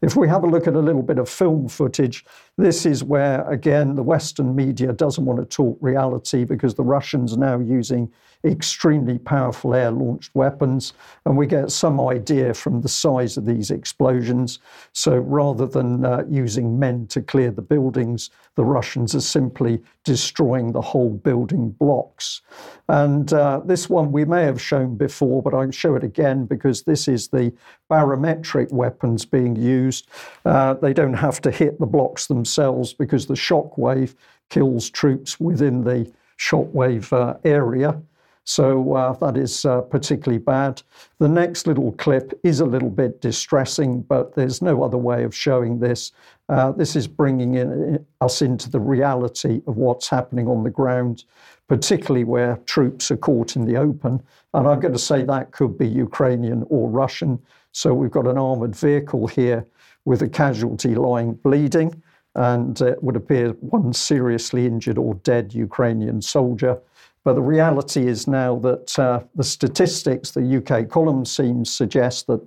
If 0.00 0.14
we 0.14 0.28
have 0.28 0.44
a 0.44 0.46
look 0.46 0.68
at 0.68 0.74
a 0.74 0.80
little 0.80 1.02
bit 1.02 1.18
of 1.18 1.28
film 1.28 1.68
footage, 1.68 2.24
this 2.56 2.86
is 2.86 3.02
where, 3.02 3.48
again, 3.50 3.96
the 3.96 4.02
Western 4.02 4.54
media 4.54 4.92
doesn't 4.92 5.24
want 5.24 5.40
to 5.40 5.44
talk 5.44 5.76
reality 5.80 6.44
because 6.44 6.74
the 6.74 6.84
Russians 6.84 7.34
are 7.34 7.38
now 7.38 7.58
using 7.58 8.10
extremely 8.46 9.18
powerful 9.18 9.74
air 9.74 9.90
launched 9.90 10.34
weapons, 10.34 10.92
and 11.24 11.36
we 11.36 11.46
get 11.46 11.70
some 11.72 12.00
idea 12.00 12.54
from 12.54 12.80
the 12.80 12.88
size 12.88 13.36
of 13.36 13.44
these 13.44 13.70
explosions. 13.70 14.58
So 14.92 15.16
rather 15.16 15.66
than 15.66 16.04
uh, 16.04 16.24
using 16.28 16.78
men 16.78 17.06
to 17.08 17.20
clear 17.20 17.50
the 17.50 17.62
buildings, 17.62 18.30
the 18.54 18.64
Russians 18.64 19.14
are 19.14 19.20
simply 19.20 19.82
destroying 20.04 20.72
the 20.72 20.80
whole 20.80 21.10
building 21.10 21.70
blocks. 21.70 22.40
And 22.88 23.32
uh, 23.32 23.60
this 23.64 23.90
one 23.90 24.12
we 24.12 24.24
may 24.24 24.44
have 24.44 24.60
shown 24.60 24.96
before, 24.96 25.42
but 25.42 25.54
I'll 25.54 25.70
show 25.70 25.96
it 25.96 26.04
again 26.04 26.46
because 26.46 26.82
this 26.82 27.08
is 27.08 27.28
the 27.28 27.52
barometric 27.90 28.72
weapons 28.72 29.24
being 29.24 29.56
used. 29.56 30.08
Uh, 30.44 30.74
they 30.74 30.92
don't 30.92 31.14
have 31.14 31.40
to 31.42 31.50
hit 31.50 31.78
the 31.78 31.86
blocks 31.86 32.26
themselves 32.26 32.92
because 32.92 33.26
the 33.26 33.36
shock 33.36 33.76
wave 33.76 34.14
kills 34.48 34.88
troops 34.88 35.40
within 35.40 35.82
the 35.82 36.10
shockwave 36.38 37.12
uh, 37.12 37.36
area. 37.44 38.00
So 38.48 38.94
uh, 38.94 39.12
that 39.14 39.36
is 39.36 39.64
uh, 39.64 39.80
particularly 39.80 40.38
bad. 40.38 40.80
The 41.18 41.28
next 41.28 41.66
little 41.66 41.90
clip 41.92 42.38
is 42.44 42.60
a 42.60 42.64
little 42.64 42.90
bit 42.90 43.20
distressing, 43.20 44.02
but 44.02 44.36
there's 44.36 44.62
no 44.62 44.84
other 44.84 44.96
way 44.96 45.24
of 45.24 45.34
showing 45.34 45.80
this. 45.80 46.12
Uh, 46.48 46.70
this 46.70 46.94
is 46.94 47.08
bringing 47.08 47.56
in, 47.56 48.06
us 48.20 48.42
into 48.42 48.70
the 48.70 48.78
reality 48.78 49.62
of 49.66 49.76
what's 49.76 50.08
happening 50.08 50.46
on 50.46 50.62
the 50.62 50.70
ground, 50.70 51.24
particularly 51.66 52.22
where 52.22 52.56
troops 52.66 53.10
are 53.10 53.16
caught 53.16 53.56
in 53.56 53.64
the 53.64 53.76
open. 53.76 54.22
And 54.54 54.68
I'm 54.68 54.78
going 54.78 54.94
to 54.94 54.98
say 54.98 55.24
that 55.24 55.50
could 55.50 55.76
be 55.76 55.88
Ukrainian 55.88 56.64
or 56.68 56.88
Russian. 56.88 57.40
So 57.72 57.92
we've 57.94 58.12
got 58.12 58.28
an 58.28 58.38
armoured 58.38 58.76
vehicle 58.76 59.26
here 59.26 59.66
with 60.04 60.22
a 60.22 60.28
casualty 60.28 60.94
lying 60.94 61.34
bleeding, 61.34 62.00
and 62.36 62.80
it 62.80 63.02
would 63.02 63.16
appear 63.16 63.50
one 63.58 63.92
seriously 63.92 64.66
injured 64.66 64.98
or 64.98 65.14
dead 65.14 65.52
Ukrainian 65.52 66.22
soldier. 66.22 66.78
But 67.26 67.34
the 67.34 67.42
reality 67.42 68.06
is 68.06 68.28
now 68.28 68.54
that 68.60 68.96
uh, 68.96 69.18
the 69.34 69.42
statistics, 69.42 70.30
the 70.30 70.58
UK 70.58 70.88
column 70.88 71.24
seems 71.24 71.74
suggest 71.74 72.28
that 72.28 72.40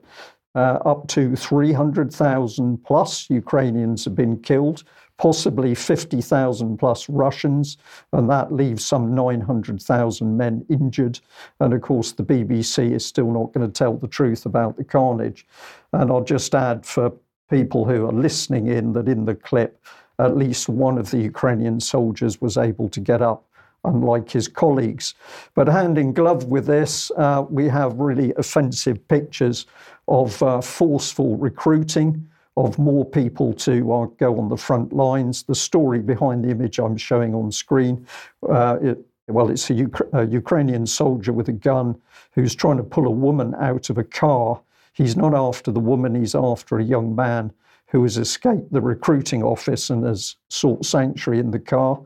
uh, 0.56 0.80
up 0.86 1.06
to 1.10 1.36
300,000 1.36 2.78
plus 2.86 3.30
Ukrainians 3.30 4.06
have 4.06 4.16
been 4.16 4.40
killed, 4.40 4.86
possibly 5.18 5.76
50,000 5.76 6.78
plus 6.78 7.10
Russians, 7.10 7.78
and 8.14 8.30
that 8.30 8.54
leaves 8.54 8.86
some 8.86 9.14
900,000 9.14 10.38
men 10.38 10.66
injured. 10.70 11.20
And 11.60 11.74
of 11.74 11.82
course, 11.82 12.14
the 12.14 12.24
BBC 12.24 12.94
is 12.94 13.06
still 13.06 13.34
not 13.34 13.52
going 13.52 13.68
to 13.68 13.74
tell 13.74 13.98
the 13.98 14.08
truth 14.08 14.46
about 14.46 14.78
the 14.78 14.86
carnage. 14.86 15.46
And 15.92 16.10
I'll 16.10 16.24
just 16.24 16.56
add 16.56 16.86
for 16.86 17.12
people 17.50 17.84
who 17.84 18.08
are 18.08 18.14
listening 18.14 18.68
in 18.68 18.94
that 18.94 19.10
in 19.10 19.26
the 19.26 19.36
clip, 19.36 19.84
at 20.20 20.38
least 20.38 20.70
one 20.70 20.98
of 20.98 21.12
the 21.12 21.20
Ukrainian 21.20 21.82
soldiers 21.82 22.40
was 22.40 22.56
able 22.56 22.88
to 22.88 23.02
get 23.02 23.22
up 23.22 23.44
unlike 23.86 24.30
his 24.30 24.48
colleagues. 24.48 25.14
But 25.54 25.68
hand 25.68 25.98
in 25.98 26.14
glove 26.14 26.46
with 26.46 26.66
this, 26.66 27.12
uh, 27.18 27.46
we 27.50 27.68
have 27.68 27.94
really 27.96 28.34
offensive 28.38 29.06
pictures 29.08 29.66
of 30.08 30.42
uh, 30.44 30.62
forceful 30.62 31.38
recruiting, 31.38 32.28
of 32.58 32.78
more 32.78 33.06
people 33.06 33.54
to 33.54 33.92
uh, 33.94 34.06
go 34.18 34.38
on 34.40 34.50
the 34.50 34.58
front 34.58 34.92
lines. 34.92 35.44
The 35.44 35.56
story 35.56 36.00
behind 36.00 36.44
the 36.44 36.50
image 36.50 36.80
I'm 36.80 36.98
showing 36.98 37.34
on 37.34 37.52
screen, 37.52 38.06
uh, 38.50 38.78
it, 38.82 39.06
well, 39.28 39.50
it's 39.50 39.70
a, 39.70 39.88
a 40.14 40.26
Ukrainian 40.26 40.86
soldier 40.86 41.32
with 41.32 41.50
a 41.50 41.54
gun 41.54 41.96
who's 42.34 42.56
trying 42.56 42.78
to 42.78 42.84
pull 42.84 43.08
a 43.08 43.12
woman 43.12 43.56
out 43.60 43.90
of 43.90 43.98
a 43.98 44.04
car. 44.04 44.60
He's 44.94 45.16
not 45.16 45.34
after 45.34 45.72
the 45.72 45.80
woman, 45.80 46.16
he's 46.16 46.36
after 46.36 46.80
a 46.80 46.84
young 46.84 47.16
man 47.16 47.54
who 47.88 48.04
has 48.04 48.18
escaped 48.18 48.72
the 48.72 48.82
recruiting 48.82 49.44
office 49.44 49.90
and 49.90 50.04
has 50.06 50.36
sought 50.50 50.86
sanctuary 50.86 51.40
in 51.40 51.52
the 51.52 51.60
car. 51.60 52.00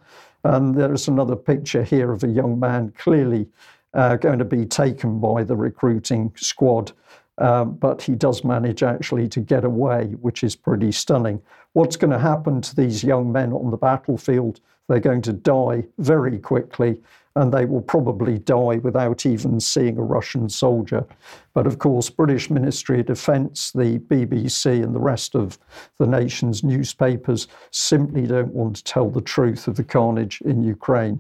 And 0.44 0.76
there's 0.76 1.08
another 1.08 1.36
picture 1.36 1.84
here 1.84 2.12
of 2.12 2.24
a 2.24 2.28
young 2.28 2.60
man 2.60 2.94
clearly 2.98 3.48
uh, 3.94 4.18
going 4.18 4.40
to 4.40 4.46
be 4.46 4.66
taken 4.66 5.20
by 5.20 5.44
the 5.44 5.56
recruiting 5.56 6.34
squad. 6.36 6.92
Um, 7.40 7.76
but 7.76 8.02
he 8.02 8.14
does 8.14 8.44
manage 8.44 8.84
actually 8.84 9.28
to 9.30 9.40
get 9.40 9.64
away, 9.64 10.16
which 10.22 10.44
is 10.44 10.56
pretty 10.56 10.92
stunning. 10.92 11.42
What's 11.74 11.96
going 11.96 12.12
to 12.12 12.20
happen 12.20 12.62
to 12.62 12.76
these 12.76 13.04
young 13.04 13.32
men 13.32 13.54
on 13.54 13.72
the 13.72 13.78
battlefield? 13.78 14.60
They're 14.88 15.00
going 15.00 15.24
to 15.24 15.34
die 15.34 15.86
very 15.98 16.38
quickly, 16.38 17.02
and 17.36 17.52
they 17.52 17.66
will 17.66 17.82
probably 17.82 18.38
die 18.40 18.78
without 18.78 19.26
even 19.26 19.60
seeing 19.60 19.98
a 19.98 20.04
Russian 20.04 20.50
soldier. 20.50 21.06
But 21.54 21.66
of 21.66 21.80
course, 21.80 22.10
British 22.10 22.50
Ministry 22.50 23.00
of 23.00 23.08
Defence, 23.08 23.72
the 23.72 24.00
BBC, 24.00 24.84
and 24.84 24.94
the 24.94 25.00
rest 25.00 25.36
of 25.36 25.58
the 25.98 26.06
nation's 26.06 26.64
newspapers 26.64 27.48
simply 27.72 28.28
don't 28.28 28.54
want 28.54 28.76
to 28.78 28.84
tell 28.84 29.10
the 29.10 29.22
truth 29.22 29.68
of 29.68 29.76
the 29.76 29.84
carnage 29.84 30.42
in 30.42 30.62
Ukraine. 30.62 31.20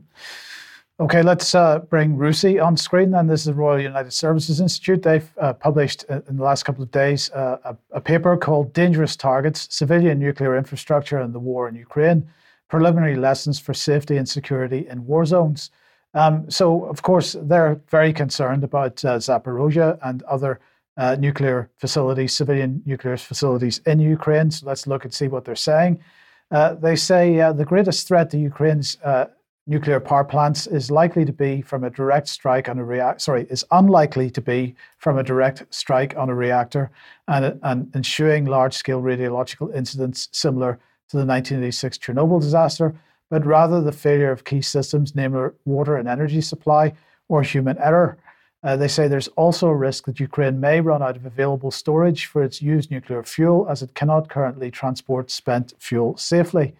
Okay, 0.99 1.23
let's 1.23 1.55
uh, 1.55 1.79
bring 1.79 2.17
RUSI 2.17 2.63
on 2.63 2.77
screen. 2.77 3.09
Then 3.09 3.25
this 3.25 3.41
is 3.41 3.47
the 3.47 3.53
Royal 3.55 3.81
United 3.81 4.11
Services 4.11 4.61
Institute. 4.61 5.01
They've 5.01 5.27
uh, 5.39 5.53
published 5.53 6.05
uh, 6.07 6.21
in 6.29 6.37
the 6.37 6.43
last 6.43 6.63
couple 6.63 6.83
of 6.83 6.91
days 6.91 7.31
uh, 7.31 7.57
a, 7.65 7.75
a, 7.93 7.99
paper 7.99 8.37
called 8.37 8.73
"Dangerous 8.73 9.15
Targets: 9.15 9.67
Civilian 9.71 10.19
Nuclear 10.19 10.55
Infrastructure 10.55 11.17
and 11.17 11.33
the 11.33 11.39
War 11.39 11.67
in 11.67 11.73
Ukraine: 11.73 12.29
Preliminary 12.69 13.15
Lessons 13.15 13.59
for 13.59 13.73
Safety 13.73 14.17
and 14.17 14.29
Security 14.29 14.85
in 14.87 15.07
War 15.07 15.25
Zones." 15.25 15.71
Um, 16.13 16.49
so, 16.49 16.85
of 16.85 17.01
course, 17.01 17.35
they're 17.41 17.81
very 17.89 18.13
concerned 18.13 18.63
about 18.63 19.03
uh, 19.03 19.17
Zaporozhye 19.17 19.97
and 20.03 20.21
other 20.23 20.59
uh, 20.95 21.15
nuclear 21.19 21.69
facilities, 21.77 22.33
civilian 22.33 22.83
nuclear 22.85 23.17
facilities 23.17 23.79
in 23.87 23.99
Ukraine. 23.99 24.51
So 24.51 24.67
let's 24.67 24.85
look 24.85 25.05
and 25.05 25.13
see 25.13 25.27
what 25.27 25.43
they're 25.43 25.55
saying. 25.55 25.99
they 26.51 26.95
say 26.95 27.37
the 27.53 27.65
greatest 27.65 28.07
threat 28.07 28.29
to 28.29 28.37
Ukraine's 28.37 28.97
nuclear 29.65 29.99
power 29.99 30.23
plants 30.23 30.67
is 30.67 30.91
likely 30.91 31.23
to 31.25 31.31
be 31.31 31.61
from 31.61 31.83
a 31.83 31.89
direct 31.89 32.27
strike 32.27 32.67
on 32.67 32.79
a 32.79 32.83
reactor. 32.83 33.19
Sorry, 33.19 33.47
is 33.49 33.65
unlikely 33.71 34.29
to 34.31 34.41
be 34.41 34.75
from 34.97 35.17
a 35.17 35.23
direct 35.23 35.63
strike 35.69 36.15
on 36.17 36.29
a 36.29 36.35
reactor 36.35 36.91
and, 37.27 37.59
and 37.63 37.95
ensuing 37.95 38.45
large-scale 38.45 39.01
radiological 39.01 39.73
incidents 39.73 40.27
similar 40.31 40.73
to 41.09 41.17
the 41.17 41.25
1986 41.25 41.97
Chernobyl 41.97 42.41
disaster, 42.41 42.93
but 43.33 43.47
rather 43.47 43.81
the 43.81 43.91
failure 43.91 44.31
of 44.31 44.43
key 44.43 44.61
systems, 44.61 45.15
namely 45.15 45.49
water 45.65 45.95
and 45.97 46.07
energy 46.07 46.39
supply, 46.39 46.93
or 47.29 47.41
human 47.41 47.75
error. 47.79 48.15
Uh, 48.61 48.75
they 48.75 48.87
say 48.87 49.07
there's 49.07 49.29
also 49.29 49.69
a 49.69 49.75
risk 49.75 50.05
that 50.05 50.19
Ukraine 50.19 50.59
may 50.59 50.79
run 50.81 51.01
out 51.01 51.15
of 51.15 51.25
available 51.25 51.71
storage 51.71 52.27
for 52.27 52.43
its 52.43 52.61
used 52.61 52.91
nuclear 52.91 53.23
fuel 53.23 53.65
as 53.67 53.81
it 53.81 53.95
cannot 53.95 54.29
currently 54.29 54.69
transport 54.69 55.31
spent 55.31 55.73
fuel 55.79 56.15
safely. 56.15 56.75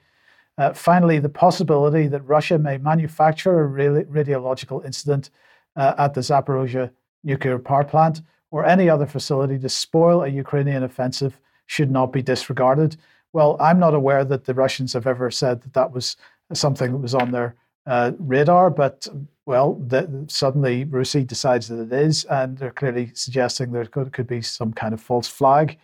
Uh, 0.60 0.72
finally, 0.74 1.18
the 1.18 1.28
possibility 1.28 2.06
that 2.06 2.22
Russia 2.22 2.60
may 2.60 2.78
manufacture 2.78 3.64
a 3.64 4.04
radiological 4.06 4.86
incident 4.86 5.32
uh, 5.76 5.95
at 5.97 6.14
the 6.14 6.22
Zaporozhye 6.22 6.91
nuclear 7.24 7.58
power 7.58 7.84
plant 7.84 8.22
or 8.51 8.64
any 8.64 8.88
other 8.91 9.08
facility 9.08 9.58
to 9.58 9.70
spoil 9.70 10.22
a 10.22 10.28
Ukrainian 10.28 10.84
offensive 10.84 11.39
should 11.66 11.89
not 11.89 12.14
be 12.14 12.22
disregarded. 12.22 12.95
Well, 13.34 13.58
I'm 13.60 13.80
not 13.80 13.95
aware 13.95 14.24
that 14.24 14.45
the 14.45 14.54
Russians 14.54 14.93
have 14.93 15.08
ever 15.08 15.32
said 15.32 15.64
that 15.64 15.74
that 15.74 15.91
was 15.91 16.16
something 16.58 16.91
that 16.91 16.97
was 16.97 17.16
on 17.16 17.32
their 17.32 17.56
uh, 17.86 18.12
radar, 18.20 18.70
but 18.70 19.08
well, 19.45 19.74
the, 19.74 20.26
suddenly 20.28 20.86
RUSI 20.86 21.28
decides 21.28 21.68
that 21.68 21.80
it 21.80 21.91
is, 21.91 22.24
and 22.26 22.58
they're 22.58 22.72
clearly 22.72 23.12
suggesting 23.14 23.72
there 23.72 23.86
could, 23.86 24.14
could 24.14 24.28
be 24.28 24.41
some 24.41 24.72
kind 24.72 24.93
of 24.93 25.01
false 25.01 25.28
flag. 25.28 25.78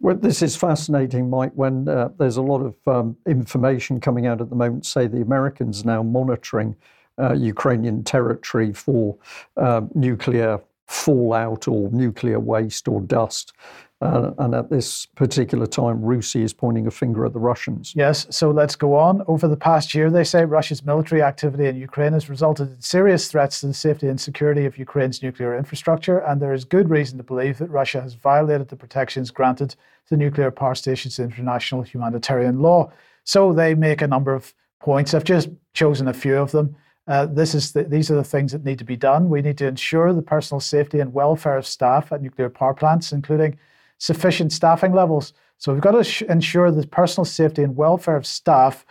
Well, 0.00 0.16
this 0.16 0.42
is 0.42 0.56
fascinating, 0.56 1.28
Mike, 1.28 1.52
when 1.54 1.88
uh, 1.88 2.10
there's 2.18 2.36
a 2.36 2.42
lot 2.42 2.62
of 2.62 2.74
um, 2.86 3.16
information 3.26 4.00
coming 4.00 4.26
out 4.26 4.40
at 4.40 4.48
the 4.48 4.56
moment, 4.56 4.86
say 4.86 5.06
the 5.06 5.20
Americans 5.20 5.84
now 5.84 6.02
monitoring 6.02 6.76
uh, 7.20 7.34
Ukrainian 7.34 8.02
territory 8.02 8.72
for 8.72 9.16
uh, 9.56 9.82
nuclear 9.94 10.60
fallout 10.90 11.68
or 11.68 11.88
nuclear 11.92 12.40
waste 12.40 12.88
or 12.88 13.00
dust. 13.00 13.52
Uh, 14.00 14.32
and 14.38 14.54
at 14.54 14.70
this 14.70 15.06
particular 15.14 15.66
time, 15.66 16.00
RUSI 16.00 16.42
is 16.42 16.52
pointing 16.52 16.86
a 16.86 16.90
finger 16.90 17.24
at 17.24 17.32
the 17.32 17.38
Russians. 17.38 17.92
Yes, 17.94 18.26
so 18.30 18.50
let's 18.50 18.74
go 18.74 18.96
on. 18.96 19.22
Over 19.28 19.46
the 19.46 19.56
past 19.56 19.94
year, 19.94 20.10
they 20.10 20.24
say 20.24 20.44
Russia's 20.44 20.84
military 20.84 21.22
activity 21.22 21.66
in 21.66 21.76
Ukraine 21.76 22.14
has 22.14 22.28
resulted 22.28 22.72
in 22.72 22.80
serious 22.80 23.30
threats 23.30 23.60
to 23.60 23.68
the 23.68 23.74
safety 23.74 24.08
and 24.08 24.20
security 24.20 24.64
of 24.64 24.78
Ukraine's 24.78 25.22
nuclear 25.22 25.56
infrastructure, 25.56 26.18
and 26.18 26.40
there 26.40 26.54
is 26.54 26.64
good 26.64 26.90
reason 26.90 27.18
to 27.18 27.24
believe 27.24 27.58
that 27.58 27.70
Russia 27.70 28.00
has 28.00 28.14
violated 28.14 28.68
the 28.68 28.76
protections 28.76 29.30
granted 29.30 29.76
to 30.08 30.16
nuclear 30.16 30.50
power 30.50 30.74
stations 30.74 31.18
in 31.18 31.26
international 31.26 31.82
humanitarian 31.82 32.60
law. 32.60 32.90
So 33.24 33.52
they 33.52 33.74
make 33.74 34.02
a 34.02 34.08
number 34.08 34.34
of 34.34 34.54
points. 34.80 35.14
I've 35.14 35.24
just 35.24 35.50
chosen 35.72 36.08
a 36.08 36.14
few 36.14 36.36
of 36.36 36.50
them. 36.50 36.74
Uh, 37.06 37.26
this 37.26 37.54
is 37.54 37.72
the, 37.72 37.84
these 37.84 38.10
are 38.10 38.14
the 38.14 38.24
things 38.24 38.52
that 38.52 38.64
need 38.64 38.78
to 38.78 38.84
be 38.84 38.96
done. 38.96 39.28
We 39.28 39.42
need 39.42 39.58
to 39.58 39.66
ensure 39.66 40.12
the 40.12 40.22
personal 40.22 40.60
safety 40.60 41.00
and 41.00 41.12
welfare 41.12 41.56
of 41.56 41.66
staff 41.66 42.12
at 42.12 42.22
nuclear 42.22 42.48
power 42.48 42.74
plants, 42.74 43.12
including 43.12 43.58
sufficient 43.98 44.52
staffing 44.52 44.92
levels. 44.92 45.32
So 45.58 45.72
we've 45.72 45.82
got 45.82 45.92
to 45.92 46.04
sh- 46.04 46.22
ensure 46.22 46.70
the 46.70 46.86
personal 46.86 47.24
safety 47.24 47.62
and 47.62 47.76
welfare 47.76 48.16
of 48.16 48.26
staff, 48.26 48.86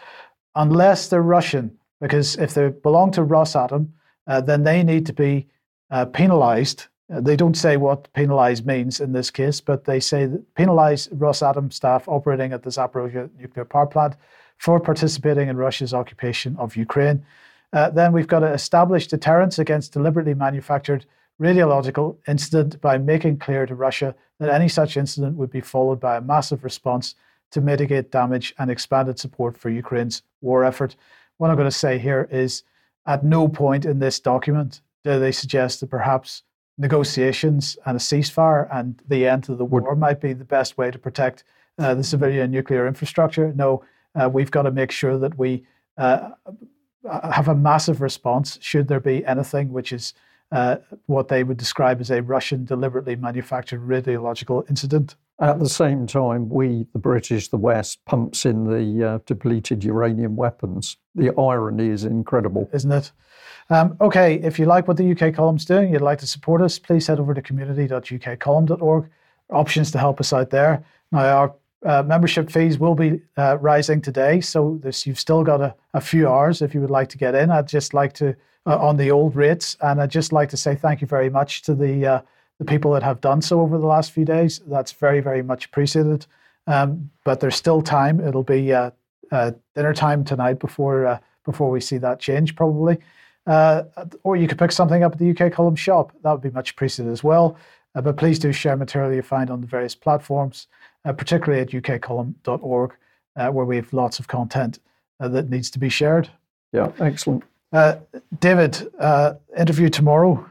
unless 0.56 1.08
they're 1.08 1.22
Russian, 1.22 1.78
because 2.02 2.36
if 2.38 2.54
they 2.54 2.70
belong 2.70 3.12
to 3.12 3.22
Rosatom, 3.22 3.90
uh, 4.28 4.42
then 4.42 4.64
they 4.64 4.84
need 4.84 5.06
to 5.08 5.14
be 5.14 5.48
uh, 5.90 6.06
penalized. 6.06 6.86
Uh, 7.12 7.22
they 7.22 7.36
don't 7.36 7.58
say 7.58 7.78
what 7.78 8.12
penalize 8.14 8.64
means 8.64 9.00
in 9.00 9.14
this 9.14 9.32
case, 9.32 9.62
but 9.62 9.86
they 9.86 10.00
say 10.00 10.26
that 10.28 10.56
penalize 10.56 11.08
Rosatom 11.08 11.74
staff 11.74 12.08
operating 12.08 12.54
at 12.54 12.64
the 12.64 12.70
Zaporozhye 12.70 13.30
nuclear 13.40 13.66
power 13.66 13.88
plant 13.88 14.16
for 14.58 14.80
participating 14.80 15.50
in 15.50 15.58
Russia's 15.58 15.94
occupation 15.94 16.56
of 16.58 16.76
Ukraine. 16.76 17.26
Uh, 17.72 17.90
then 17.90 18.12
we've 18.12 18.28
got 18.28 18.40
to 18.40 18.52
establish 18.52 19.08
deterrence 19.08 19.60
against 19.60 19.94
deliberately 19.94 20.34
manufactured 20.34 21.06
radiological 21.40 22.18
incident 22.28 22.82
by 22.82 22.98
making 22.98 23.38
clear 23.38 23.66
to 23.66 23.76
Russia 23.76 24.16
that 24.40 24.50
any 24.50 24.68
such 24.68 24.98
incident 24.98 25.38
would 25.38 25.52
be 25.52 25.62
followed 25.62 26.00
by 26.00 26.18
a 26.18 26.22
massive 26.22 26.64
response 26.64 27.16
to 27.52 27.62
mitigate 27.62 28.12
damage 28.12 28.54
and 28.60 28.70
expanded 28.70 29.18
support 29.20 29.58
for 29.58 29.70
Ukraine's 29.70 30.22
war 30.42 30.64
effort. 30.64 30.96
What 31.38 31.50
I'm 31.50 31.56
going 31.56 31.70
to 31.70 31.76
say 31.76 31.98
here 31.98 32.28
is 32.32 32.64
at 33.06 33.24
no 33.24 33.48
point 33.48 33.86
in 33.86 34.00
this 34.00 34.20
document 34.20 34.82
do 35.04 35.20
they 35.20 35.32
suggest 35.32 35.80
that 35.80 35.90
perhaps 35.90 36.44
negotiations 36.78 37.78
and 37.86 37.96
a 37.96 38.00
ceasefire 38.00 38.68
and 38.72 39.02
the 39.08 39.28
end 39.28 39.50
of 39.50 39.58
the 39.58 39.66
war 39.66 39.96
might 39.96 40.22
be 40.22 40.34
the 40.34 40.46
best 40.46 40.78
way 40.78 40.92
to 40.92 41.00
protect 41.00 41.44
uh, 41.78 41.94
the 41.94 42.04
civilian 42.04 42.52
nuclear 42.52 42.88
infrastructure. 42.88 43.54
No, 43.54 43.84
uh, 44.16 44.30
we've 44.32 44.52
got 44.52 44.64
to 44.64 44.72
make 44.72 44.92
sure 44.92 45.18
that 45.18 45.38
we 45.38 45.66
uh, 45.98 46.32
have 47.06 47.48
a 47.48 47.56
massive 47.56 48.02
response 48.02 48.58
should 48.62 48.88
there 48.88 49.00
be 49.00 49.26
anything 49.26 49.72
which 49.72 49.94
is 49.94 50.14
uh, 50.52 50.78
what 51.06 51.28
they 51.28 51.44
would 51.44 51.58
describe 51.58 52.02
as 52.02 52.10
a 52.10 52.22
Russian 52.22 52.66
deliberately 52.66 53.16
manufactured 53.16 53.82
radiological 53.82 54.68
incident. 54.70 55.16
At 55.40 55.60
the 55.60 55.70
same 55.70 56.06
time, 56.06 56.50
we, 56.50 56.86
the 56.92 57.00
British, 57.00 57.48
the 57.48 57.58
West, 57.58 58.04
pumps 58.06 58.46
in 58.46 58.66
the 58.66 59.08
uh, 59.08 59.20
depleted 59.26 59.84
uranium 59.84 60.36
weapons. 60.36 60.98
The 61.16 61.32
irony 61.40 61.90
is 61.90 62.04
incredible. 62.04 62.70
Isn't 62.74 62.92
it? 62.92 63.12
Um, 63.70 63.96
okay, 64.02 64.36
if 64.36 64.60
you 64.60 64.66
like 64.66 64.88
what 64.88 64.98
the 64.98 65.12
UK 65.12 65.34
column's 65.34 65.64
doing, 65.64 65.94
you'd 65.94 66.02
like 66.02 66.20
to 66.20 66.28
support 66.28 66.62
us, 66.62 66.80
please 66.80 67.08
head 67.08 67.20
over 67.20 67.34
to 67.34 67.42
community.ukcolumn.org. 67.42 69.10
Options 69.52 69.92
to 69.92 70.00
help 70.00 70.20
us 70.20 70.34
out 70.34 70.50
there. 70.50 70.84
Now, 71.12 71.26
our 71.26 71.56
uh, 71.86 72.04
membership 72.04 72.50
fees 72.50 72.78
will 72.78 72.96
be 72.96 73.22
uh, 73.38 73.58
rising 73.60 74.02
today, 74.02 74.42
so 74.42 74.80
this, 74.84 75.08
you've 75.08 75.20
still 75.20 75.44
got 75.44 75.62
a, 75.62 75.74
a, 75.94 76.02
few 76.02 76.28
hours 76.28 76.62
if 76.62 76.74
you 76.74 76.82
would 76.82 76.90
like 76.90 77.08
to 77.10 77.18
get 77.18 77.36
in. 77.36 77.50
I'd 77.50 77.68
just 77.68 77.94
like 77.94 78.12
to 78.14 78.36
uh, 78.66 78.78
on 78.78 78.98
the 78.98 79.10
old 79.10 79.36
rates. 79.36 79.78
And 79.82 80.02
I'd 80.02 80.12
just 80.12 80.32
like 80.32 80.50
to 80.50 80.58
say 80.58 80.76
thank 80.76 81.02
you 81.02 81.08
very 81.08 81.30
much 81.30 81.62
to 81.64 81.74
the 81.74 82.06
uh, 82.06 82.22
the 82.60 82.66
people 82.66 82.92
that 82.92 83.04
have 83.04 83.22
done 83.22 83.42
so 83.42 83.62
over 83.62 83.78
the 83.78 83.86
last 83.86 84.12
few 84.12 84.26
days. 84.26 84.60
That's 84.68 84.92
very 84.92 85.22
very 85.22 85.42
much 85.42 85.66
appreciated. 85.66 86.26
Um, 86.68 87.10
but 87.24 87.40
there's 87.40 87.56
still 87.56 87.82
time. 87.82 88.20
It'll 88.20 88.44
be 88.44 88.74
uh, 88.74 88.92
dinner 89.76 89.94
time 89.94 90.24
tonight 90.24 90.60
before 90.60 91.20
before 91.46 91.72
we 91.72 91.82
see 91.82 91.98
that 92.00 92.20
change 92.20 92.56
probably. 92.56 93.00
Or 93.48 94.36
you 94.36 94.48
could 94.48 94.60
pick 94.60 94.72
something 94.72 95.04
up 95.04 95.14
at 95.14 95.20
the 95.20 95.32
UK 95.32 95.52
Column 95.52 95.76
shop. 95.76 96.12
That 96.24 96.32
would 96.32 96.42
be 96.42 96.52
much 96.52 96.72
appreciated 96.72 97.12
as 97.12 97.24
well. 97.24 97.58
but 97.94 98.18
please 98.18 98.38
do 98.38 98.52
share 98.52 98.76
material 98.76 99.14
you 99.14 99.24
find 99.24 99.50
on 99.50 99.62
the 99.62 99.68
various 99.68 99.96
platforms, 99.96 100.68
particularly 101.04 101.62
at 101.62 101.70
ukcolumn.org, 101.70 102.92
where 103.36 103.66
we 103.66 103.76
have 103.76 103.94
lots 103.94 104.20
of 104.20 104.28
content 104.28 104.80
that 105.20 105.50
needs 105.50 105.70
to 105.72 105.80
be 105.80 105.90
shared. 105.90 106.30
Yeah, 106.72 106.92
excellent. 107.00 107.44
Uh, 107.72 107.98
David, 108.40 108.92
uh, 109.00 109.34
interview 109.58 109.90
tomorrow. 109.90 110.46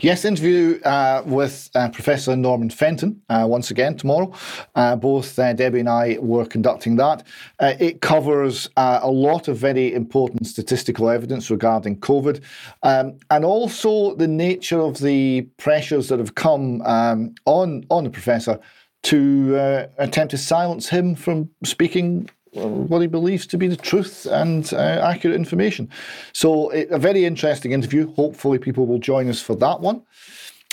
Yes, 0.00 0.24
interview 0.24 0.80
uh, 0.82 1.22
with 1.26 1.70
uh, 1.74 1.88
Professor 1.90 2.36
Norman 2.36 2.70
Fenton 2.70 3.20
uh, 3.28 3.44
once 3.48 3.70
again 3.70 3.96
tomorrow. 3.96 4.32
Uh, 4.74 4.96
both 4.96 5.36
Debbie 5.36 5.80
and 5.80 5.88
I 5.88 6.18
were 6.20 6.46
conducting 6.46 6.96
that. 6.96 7.24
it 7.60 8.00
covers 8.00 8.68
a 8.76 9.10
lot 9.10 9.48
of 9.48 9.58
very 9.58 9.92
important 9.94 10.46
statistical 10.46 11.10
evidence 11.10 11.50
regarding 11.50 11.98
COVID 12.00 12.42
um, 12.82 13.18
and 13.30 13.44
also 13.44 14.14
the 14.14 14.28
nature 14.28 14.80
of 14.80 14.98
the 14.98 15.42
pressures 15.56 16.08
that 16.08 16.18
have 16.18 16.34
come 16.34 16.82
um, 16.82 17.34
on, 17.44 17.84
on 17.90 18.04
the 18.04 18.10
professor 18.10 18.58
to 19.04 19.88
attempt 19.98 20.32
to 20.32 20.38
silence 20.38 20.88
him 20.88 21.14
from 21.14 21.48
speaking 21.64 22.28
what 22.52 23.00
he 23.00 23.06
believes 23.06 23.46
to 23.48 23.58
be 23.58 23.68
the 23.68 23.76
truth 23.76 24.26
and 24.26 24.72
uh, 24.72 24.76
accurate 24.76 25.36
information. 25.36 25.90
So, 26.32 26.70
it, 26.70 26.88
a 26.90 26.98
very 26.98 27.24
interesting 27.24 27.72
interview. 27.72 28.12
Hopefully, 28.14 28.58
people 28.58 28.86
will 28.86 28.98
join 28.98 29.28
us 29.28 29.40
for 29.40 29.56
that 29.56 29.80
one. 29.80 30.02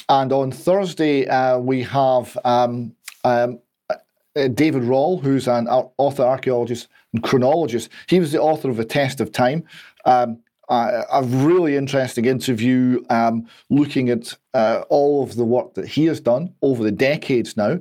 And 0.10 0.32
on 0.32 0.52
Thursday, 0.52 1.28
uh, 1.28 1.58
we 1.58 1.82
have 1.84 2.38
um, 2.46 2.96
um, 3.24 3.60
uh, 3.90 4.48
David 4.50 4.84
Rohl, 4.84 5.22
who's 5.22 5.48
an 5.48 5.68
author, 5.68 6.24
archaeologist, 6.24 6.88
and 7.14 7.24
chronologist. 7.24 7.90
He 8.08 8.20
was 8.20 8.32
the 8.32 8.42
author 8.42 8.70
of 8.70 8.80
A 8.80 8.86
Test 8.86 9.20
of 9.20 9.32
Time. 9.32 9.64
Um, 10.06 10.40
a 10.70 11.24
really 11.24 11.76
interesting 11.76 12.26
interview 12.26 13.04
um, 13.10 13.48
looking 13.70 14.10
at 14.10 14.36
uh, 14.54 14.84
all 14.90 15.24
of 15.24 15.36
the 15.36 15.46
work 15.46 15.76
that 15.76 15.88
he 15.88 16.06
has 16.06 16.20
done 16.20 16.54
over 16.62 16.84
the 16.84 16.92
decades 16.92 17.56
now. 17.56 17.80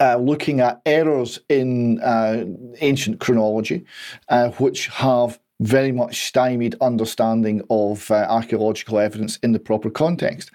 Uh, 0.00 0.16
looking 0.16 0.60
at 0.60 0.80
errors 0.86 1.38
in 1.50 2.00
uh, 2.00 2.44
ancient 2.80 3.20
chronology, 3.20 3.84
uh, 4.30 4.48
which 4.52 4.86
have 4.86 5.38
very 5.60 5.92
much 5.92 6.26
stymied 6.26 6.74
understanding 6.80 7.62
of 7.68 8.10
uh, 8.10 8.26
archaeological 8.28 8.98
evidence 8.98 9.36
in 9.42 9.52
the 9.52 9.58
proper 9.58 9.90
context. 9.90 10.50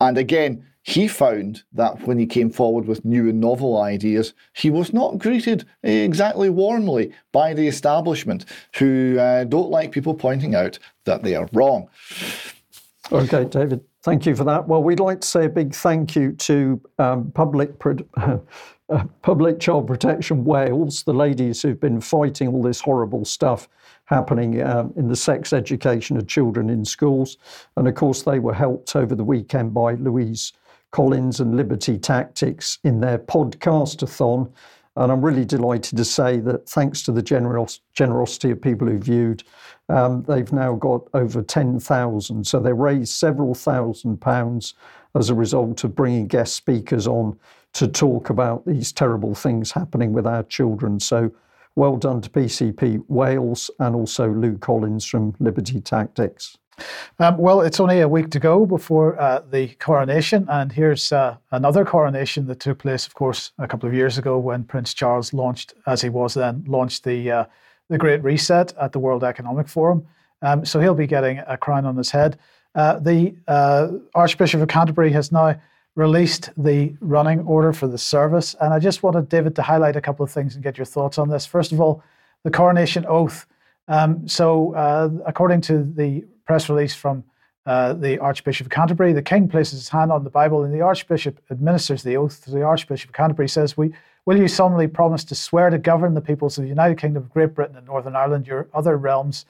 And 0.00 0.18
again, 0.18 0.64
he 0.82 1.06
found 1.06 1.62
that 1.74 2.06
when 2.06 2.18
he 2.18 2.26
came 2.26 2.50
forward 2.50 2.86
with 2.86 3.04
new 3.04 3.28
and 3.28 3.40
novel 3.40 3.80
ideas, 3.80 4.32
he 4.54 4.70
was 4.70 4.92
not 4.92 5.18
greeted 5.18 5.66
exactly 5.82 6.48
warmly 6.48 7.12
by 7.30 7.52
the 7.52 7.68
establishment, 7.68 8.46
who 8.76 9.18
uh, 9.18 9.44
don't 9.44 9.70
like 9.70 9.92
people 9.92 10.14
pointing 10.14 10.54
out 10.54 10.78
that 11.04 11.22
they 11.22 11.34
are 11.34 11.48
wrong. 11.52 11.88
Okay, 13.12 13.44
David, 13.44 13.80
thank 14.02 14.24
you 14.26 14.34
for 14.34 14.44
that. 14.44 14.66
Well, 14.66 14.82
we'd 14.82 15.00
like 15.00 15.20
to 15.20 15.28
say 15.28 15.44
a 15.44 15.50
big 15.50 15.74
thank 15.74 16.16
you 16.16 16.32
to 16.32 16.80
um, 16.98 17.32
Public 17.32 17.78
Pro- 17.78 17.98
Public 19.22 19.60
Child 19.60 19.86
Protection 19.86 20.44
Wales, 20.44 21.02
the 21.02 21.12
ladies 21.12 21.60
who've 21.60 21.80
been 21.80 22.00
fighting 22.00 22.48
all 22.48 22.62
this 22.62 22.80
horrible 22.80 23.24
stuff 23.24 23.68
happening 24.06 24.62
um, 24.62 24.92
in 24.96 25.08
the 25.08 25.16
sex 25.16 25.52
education 25.52 26.16
of 26.16 26.26
children 26.26 26.70
in 26.70 26.84
schools. 26.84 27.36
And 27.76 27.86
of 27.86 27.94
course, 27.94 28.22
they 28.22 28.38
were 28.38 28.54
helped 28.54 28.96
over 28.96 29.14
the 29.14 29.24
weekend 29.24 29.74
by 29.74 29.94
Louise 29.94 30.54
Collins 30.90 31.40
and 31.40 31.54
Liberty 31.54 31.98
Tactics 31.98 32.78
in 32.82 33.00
their 33.00 33.18
podcastathon. 33.18 34.50
And 34.96 35.12
I'm 35.12 35.22
really 35.22 35.44
delighted 35.44 35.98
to 35.98 36.04
say 36.04 36.40
that 36.40 36.66
thanks 36.68 37.02
to 37.02 37.12
the 37.12 37.22
generos- 37.22 37.80
generosity 37.92 38.50
of 38.50 38.62
people 38.62 38.88
who 38.88 38.98
viewed, 38.98 39.44
um, 39.90 40.24
they've 40.26 40.52
now 40.52 40.74
got 40.74 41.02
over 41.12 41.42
10,000. 41.42 42.46
So 42.46 42.58
they 42.58 42.72
raised 42.72 43.12
several 43.12 43.54
thousand 43.54 44.20
pounds 44.20 44.74
as 45.14 45.28
a 45.28 45.34
result 45.34 45.84
of 45.84 45.94
bringing 45.94 46.26
guest 46.26 46.54
speakers 46.54 47.06
on 47.06 47.38
to 47.78 47.86
talk 47.86 48.28
about 48.28 48.66
these 48.66 48.92
terrible 48.92 49.34
things 49.34 49.70
happening 49.70 50.12
with 50.12 50.26
our 50.26 50.42
children. 50.42 50.98
So 50.98 51.30
well 51.76 51.96
done 51.96 52.20
to 52.22 52.30
PCP 52.30 53.04
Wales 53.08 53.70
and 53.78 53.94
also 53.94 54.28
Lou 54.28 54.58
Collins 54.58 55.04
from 55.04 55.36
Liberty 55.38 55.80
Tactics. 55.80 56.58
Um, 57.20 57.38
well, 57.38 57.60
it's 57.60 57.78
only 57.78 58.00
a 58.00 58.08
week 58.08 58.30
to 58.30 58.40
go 58.40 58.66
before 58.66 59.20
uh, 59.20 59.42
the 59.50 59.68
coronation, 59.80 60.46
and 60.48 60.72
here's 60.72 61.12
uh, 61.12 61.36
another 61.50 61.84
coronation 61.84 62.46
that 62.46 62.60
took 62.60 62.78
place, 62.78 63.06
of 63.06 63.14
course, 63.14 63.52
a 63.58 63.66
couple 63.66 63.88
of 63.88 63.94
years 63.94 64.18
ago 64.18 64.38
when 64.38 64.64
Prince 64.64 64.94
Charles 64.94 65.32
launched, 65.32 65.74
as 65.86 66.02
he 66.02 66.08
was 66.08 66.34
then, 66.34 66.64
launched 66.66 67.04
the 67.04 67.30
uh, 67.30 67.44
the 67.88 67.98
Great 67.98 68.22
Reset 68.22 68.74
at 68.80 68.92
the 68.92 68.98
World 68.98 69.24
Economic 69.24 69.66
Forum. 69.66 70.06
Um, 70.42 70.64
so 70.64 70.78
he'll 70.78 70.94
be 70.94 71.06
getting 71.06 71.38
a 71.46 71.56
crown 71.56 71.86
on 71.86 71.96
his 71.96 72.10
head. 72.10 72.38
Uh, 72.74 72.98
the 72.98 73.34
uh, 73.48 73.88
Archbishop 74.14 74.60
of 74.60 74.68
Canterbury 74.68 75.10
has 75.12 75.32
now 75.32 75.58
released 75.98 76.50
the 76.56 76.94
running 77.00 77.40
order 77.40 77.72
for 77.72 77.88
the 77.88 77.98
service, 77.98 78.54
and 78.60 78.72
I 78.72 78.78
just 78.78 79.02
wanted 79.02 79.28
David 79.28 79.56
to 79.56 79.62
highlight 79.62 79.96
a 79.96 80.00
couple 80.00 80.24
of 80.24 80.30
things 80.30 80.54
and 80.54 80.62
get 80.62 80.78
your 80.78 80.84
thoughts 80.84 81.18
on 81.18 81.28
this. 81.28 81.44
First 81.44 81.72
of 81.72 81.80
all, 81.80 82.04
the 82.44 82.52
coronation 82.52 83.04
oath. 83.06 83.46
Um, 83.88 84.28
so, 84.28 84.74
uh, 84.76 85.10
according 85.26 85.60
to 85.62 85.82
the 85.82 86.24
press 86.46 86.68
release 86.68 86.94
from 86.94 87.24
uh, 87.66 87.94
the 87.94 88.16
Archbishop 88.20 88.68
of 88.68 88.70
Canterbury. 88.70 89.12
The 89.12 89.22
king 89.22 89.48
places 89.48 89.80
his 89.80 89.88
hand 89.88 90.12
on 90.12 90.22
the 90.22 90.30
Bible, 90.30 90.62
and 90.62 90.72
the 90.72 90.82
Archbishop 90.82 91.40
administers 91.50 92.04
the 92.04 92.16
oath. 92.16 92.44
The 92.44 92.62
Archbishop 92.62 93.10
of 93.10 93.14
Canterbury 93.14 93.48
says, 93.48 93.76
"We 93.76 93.92
will 94.24 94.38
you 94.38 94.46
solemnly 94.46 94.86
promise 94.86 95.24
to 95.24 95.34
swear 95.34 95.68
to 95.68 95.78
govern 95.78 96.14
the 96.14 96.20
peoples 96.20 96.56
of 96.56 96.62
the 96.62 96.68
United 96.68 96.96
Kingdom 96.98 97.24
of 97.24 97.30
Great 97.30 97.54
Britain 97.56 97.76
and 97.76 97.86
Northern 97.86 98.14
Ireland, 98.14 98.46
your 98.46 98.68
other 98.72 98.96
realms, 98.96 99.46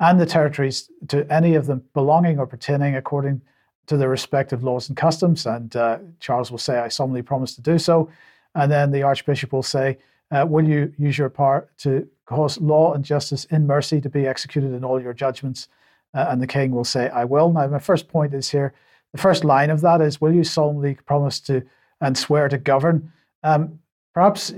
and 0.00 0.18
the 0.18 0.26
territories 0.26 0.90
to 1.08 1.30
any 1.30 1.54
of 1.54 1.66
them 1.66 1.84
belonging 1.92 2.38
or 2.38 2.46
pertaining 2.46 2.96
according 2.96 3.42
to 3.90 3.96
their 3.96 4.08
respective 4.08 4.64
laws 4.64 4.88
and 4.88 4.96
customs?" 4.96 5.46
And 5.46 5.74
uh, 5.76 5.98
Charles 6.18 6.50
will 6.50 6.58
say, 6.58 6.78
"I 6.78 6.88
solemnly 6.88 7.22
promise 7.22 7.54
to 7.56 7.62
do 7.62 7.78
so." 7.78 8.10
And 8.54 8.72
then 8.72 8.90
the 8.90 9.02
Archbishop 9.02 9.52
will 9.52 9.62
say, 9.62 9.98
uh, 10.30 10.46
"Will 10.48 10.66
you 10.66 10.92
use 10.98 11.18
your 11.18 11.30
power 11.30 11.68
to 11.78 12.08
cause 12.26 12.60
law 12.60 12.94
and 12.94 13.04
justice 13.04 13.44
in 13.46 13.66
mercy 13.66 14.00
to 14.00 14.08
be 14.08 14.26
executed 14.26 14.72
in 14.72 14.84
all 14.84 15.00
your 15.00 15.14
judgments?" 15.14 15.68
Uh, 16.12 16.26
and 16.30 16.42
the 16.42 16.46
king 16.46 16.72
will 16.72 16.84
say, 16.84 17.08
I 17.10 17.24
will. 17.24 17.52
Now, 17.52 17.68
my 17.68 17.78
first 17.78 18.08
point 18.08 18.34
is 18.34 18.50
here 18.50 18.74
the 19.12 19.20
first 19.20 19.44
line 19.44 19.70
of 19.70 19.80
that 19.80 20.00
is, 20.00 20.20
Will 20.20 20.32
you 20.32 20.44
solemnly 20.44 20.94
promise 21.06 21.40
to 21.40 21.62
and 22.00 22.16
swear 22.16 22.48
to 22.48 22.58
govern? 22.58 23.12
Um, 23.42 23.78
perhaps 24.14 24.52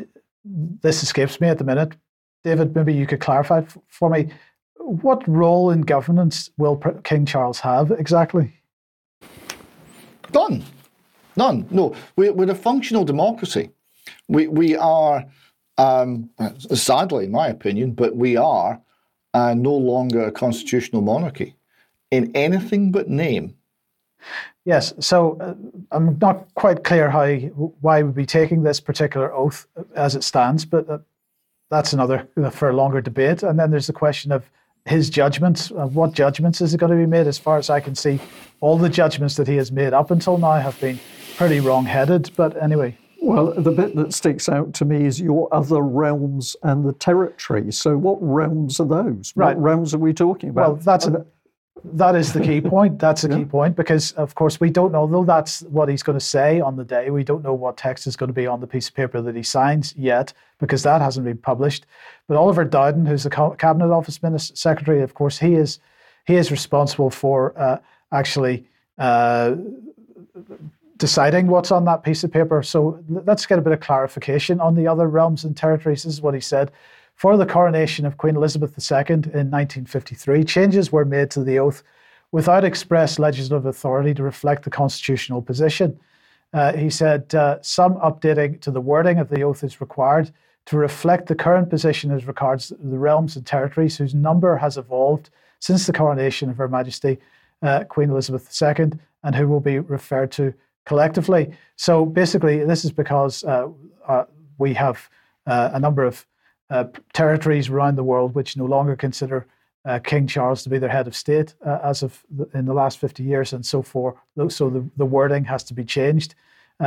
this 0.44 1.02
escapes 1.02 1.40
me 1.40 1.48
at 1.48 1.58
the 1.58 1.64
minute. 1.64 1.94
David, 2.44 2.74
maybe 2.74 2.92
you 2.92 3.06
could 3.06 3.20
clarify 3.20 3.62
for 3.88 4.10
me 4.10 4.28
what 4.76 5.26
role 5.28 5.70
in 5.70 5.82
governance 5.82 6.50
will 6.58 6.76
King 7.04 7.24
Charles 7.24 7.60
have 7.60 7.90
exactly? 7.92 8.52
None. 10.34 10.64
None. 11.36 11.66
No. 11.70 11.94
We're, 12.16 12.32
we're 12.32 12.50
a 12.50 12.54
functional 12.54 13.04
democracy. 13.04 13.70
We, 14.28 14.46
we 14.48 14.76
are, 14.76 15.24
um, 15.78 16.30
sadly, 16.74 17.26
in 17.26 17.32
my 17.32 17.48
opinion, 17.48 17.92
but 17.92 18.16
we 18.16 18.36
are 18.36 18.80
uh, 19.34 19.54
no 19.54 19.74
longer 19.74 20.24
a 20.24 20.32
constitutional 20.32 21.02
monarchy 21.02 21.56
in 22.10 22.30
anything 22.34 22.92
but 22.92 23.08
name. 23.08 23.56
Yes, 24.64 24.94
so 25.00 25.36
uh, 25.40 25.54
I'm 25.90 26.16
not 26.20 26.46
quite 26.54 26.84
clear 26.84 27.10
how 27.10 27.26
why 27.80 28.02
we'd 28.02 28.14
be 28.14 28.26
taking 28.26 28.62
this 28.62 28.78
particular 28.78 29.32
oath 29.32 29.66
as 29.96 30.14
it 30.14 30.22
stands, 30.22 30.64
but 30.64 30.88
uh, 30.88 30.98
that's 31.70 31.92
another 31.92 32.28
for 32.52 32.68
a 32.68 32.76
longer 32.76 33.00
debate. 33.00 33.42
And 33.42 33.58
then 33.58 33.70
there's 33.70 33.88
the 33.88 33.92
question 33.92 34.30
of 34.30 34.48
his 34.84 35.10
judgments. 35.10 35.70
Uh, 35.70 35.86
what 35.86 36.12
judgments 36.12 36.60
is 36.60 36.74
it 36.74 36.78
going 36.78 36.90
to 36.90 36.98
be 36.98 37.06
made? 37.06 37.26
As 37.26 37.38
far 37.38 37.58
as 37.58 37.70
I 37.70 37.80
can 37.80 37.94
see, 37.94 38.20
all 38.60 38.78
the 38.78 38.88
judgments 38.88 39.36
that 39.36 39.48
he 39.48 39.56
has 39.56 39.70
made 39.70 39.92
up 39.92 40.10
until 40.10 40.38
now 40.38 40.54
have 40.54 40.78
been 40.80 40.98
pretty 41.36 41.60
wrong-headed. 41.60 42.30
But 42.36 42.60
anyway, 42.62 42.96
well, 43.20 43.52
the 43.54 43.70
bit 43.70 43.94
that 43.96 44.12
sticks 44.12 44.48
out 44.48 44.74
to 44.74 44.84
me 44.84 45.04
is 45.04 45.20
your 45.20 45.52
other 45.54 45.80
realms 45.80 46.56
and 46.62 46.84
the 46.84 46.92
territory. 46.92 47.70
So, 47.72 47.96
what 47.96 48.18
realms 48.20 48.80
are 48.80 48.86
those? 48.86 49.32
Right. 49.36 49.56
What 49.56 49.62
realms 49.62 49.94
are 49.94 49.98
we 49.98 50.12
talking 50.12 50.50
about? 50.50 50.68
Well, 50.68 50.76
that's 50.76 51.06
a, 51.06 51.24
that 51.84 52.14
is 52.14 52.32
the 52.32 52.40
key 52.40 52.60
point. 52.74 52.98
That's 52.98 53.22
the 53.22 53.30
yeah. 53.30 53.38
key 53.38 53.44
point 53.44 53.76
because, 53.76 54.12
of 54.12 54.34
course, 54.34 54.60
we 54.60 54.70
don't 54.70 54.92
know. 54.92 55.06
Though 55.06 55.24
that's 55.24 55.62
what 55.62 55.88
he's 55.88 56.02
going 56.02 56.18
to 56.18 56.24
say 56.24 56.60
on 56.60 56.76
the 56.76 56.84
day, 56.84 57.10
we 57.10 57.24
don't 57.24 57.42
know 57.42 57.54
what 57.54 57.76
text 57.76 58.06
is 58.06 58.16
going 58.16 58.28
to 58.28 58.34
be 58.34 58.46
on 58.46 58.60
the 58.60 58.66
piece 58.66 58.88
of 58.88 58.94
paper 58.94 59.20
that 59.20 59.34
he 59.34 59.42
signs 59.42 59.94
yet 59.96 60.32
because 60.58 60.82
that 60.82 61.00
hasn't 61.00 61.24
been 61.24 61.38
published. 61.38 61.86
But 62.28 62.36
Oliver 62.36 62.64
Dowden, 62.64 63.06
who's 63.06 63.24
the 63.24 63.30
cabinet 63.30 63.92
office 63.92 64.22
minister, 64.22 64.56
secretary, 64.56 65.02
of 65.02 65.14
course, 65.14 65.38
he 65.38 65.54
is 65.54 65.78
he 66.24 66.36
is 66.36 66.50
responsible 66.50 67.10
for 67.10 67.58
uh, 67.58 67.78
actually. 68.12 68.66
Uh, 68.98 69.56
deciding 70.98 71.48
what's 71.48 71.72
on 71.72 71.84
that 71.84 72.04
piece 72.04 72.22
of 72.22 72.30
paper. 72.30 72.62
So 72.62 73.02
let's 73.08 73.44
get 73.44 73.58
a 73.58 73.60
bit 73.60 73.72
of 73.72 73.80
clarification 73.80 74.60
on 74.60 74.76
the 74.76 74.86
other 74.86 75.08
realms 75.08 75.42
and 75.42 75.56
territories. 75.56 76.04
This 76.04 76.14
is 76.14 76.22
what 76.22 76.32
he 76.32 76.38
said. 76.40 76.70
For 77.14 77.36
the 77.36 77.46
coronation 77.46 78.04
of 78.04 78.16
Queen 78.16 78.36
Elizabeth 78.36 78.70
II 78.70 79.14
in 79.14 79.50
1953, 79.50 80.44
changes 80.44 80.90
were 80.90 81.04
made 81.04 81.30
to 81.32 81.44
the 81.44 81.58
oath 81.58 81.82
without 82.32 82.64
express 82.64 83.18
legislative 83.18 83.66
authority 83.66 84.14
to 84.14 84.22
reflect 84.22 84.64
the 84.64 84.70
constitutional 84.70 85.42
position. 85.42 85.98
Uh, 86.52 86.72
he 86.72 86.90
said 86.90 87.34
uh, 87.34 87.58
some 87.62 87.94
updating 87.96 88.60
to 88.60 88.70
the 88.70 88.80
wording 88.80 89.18
of 89.18 89.28
the 89.28 89.42
oath 89.42 89.62
is 89.62 89.80
required 89.80 90.32
to 90.66 90.76
reflect 90.76 91.26
the 91.26 91.34
current 91.34 91.70
position 91.70 92.10
as 92.10 92.26
regards 92.26 92.68
the 92.68 92.98
realms 92.98 93.36
and 93.36 93.46
territories 93.46 93.96
whose 93.96 94.14
number 94.14 94.56
has 94.56 94.76
evolved 94.76 95.30
since 95.60 95.86
the 95.86 95.92
coronation 95.92 96.50
of 96.50 96.56
Her 96.56 96.68
Majesty 96.68 97.18
uh, 97.62 97.84
Queen 97.84 98.10
Elizabeth 98.10 98.50
II 98.60 98.92
and 99.22 99.34
who 99.34 99.48
will 99.48 99.60
be 99.60 99.78
referred 99.78 100.32
to 100.32 100.52
collectively. 100.84 101.52
So 101.76 102.04
basically, 102.04 102.64
this 102.64 102.84
is 102.84 102.92
because 102.92 103.44
uh, 103.44 103.68
uh, 104.06 104.24
we 104.58 104.74
have 104.74 105.08
uh, 105.46 105.70
a 105.72 105.80
number 105.80 106.04
of 106.04 106.26
uh, 106.72 106.84
territories 107.12 107.68
around 107.68 107.96
the 107.96 108.04
world 108.04 108.34
which 108.34 108.56
no 108.56 108.64
longer 108.64 108.96
consider 108.96 109.46
uh, 109.84 109.98
King 109.98 110.26
Charles 110.26 110.62
to 110.62 110.68
be 110.68 110.78
their 110.78 110.88
head 110.88 111.06
of 111.06 111.16
state 111.16 111.54
uh, 111.66 111.78
as 111.82 112.02
of 112.02 112.24
the, 112.30 112.48
in 112.54 112.66
the 112.66 112.72
last 112.72 112.98
50 112.98 113.22
years 113.22 113.52
and 113.52 113.64
so 113.64 113.82
forth. 113.82 114.16
So 114.48 114.70
the, 114.70 114.88
the 114.96 115.06
wording 115.06 115.44
has 115.44 115.64
to 115.64 115.74
be 115.74 115.84
changed. 115.84 116.34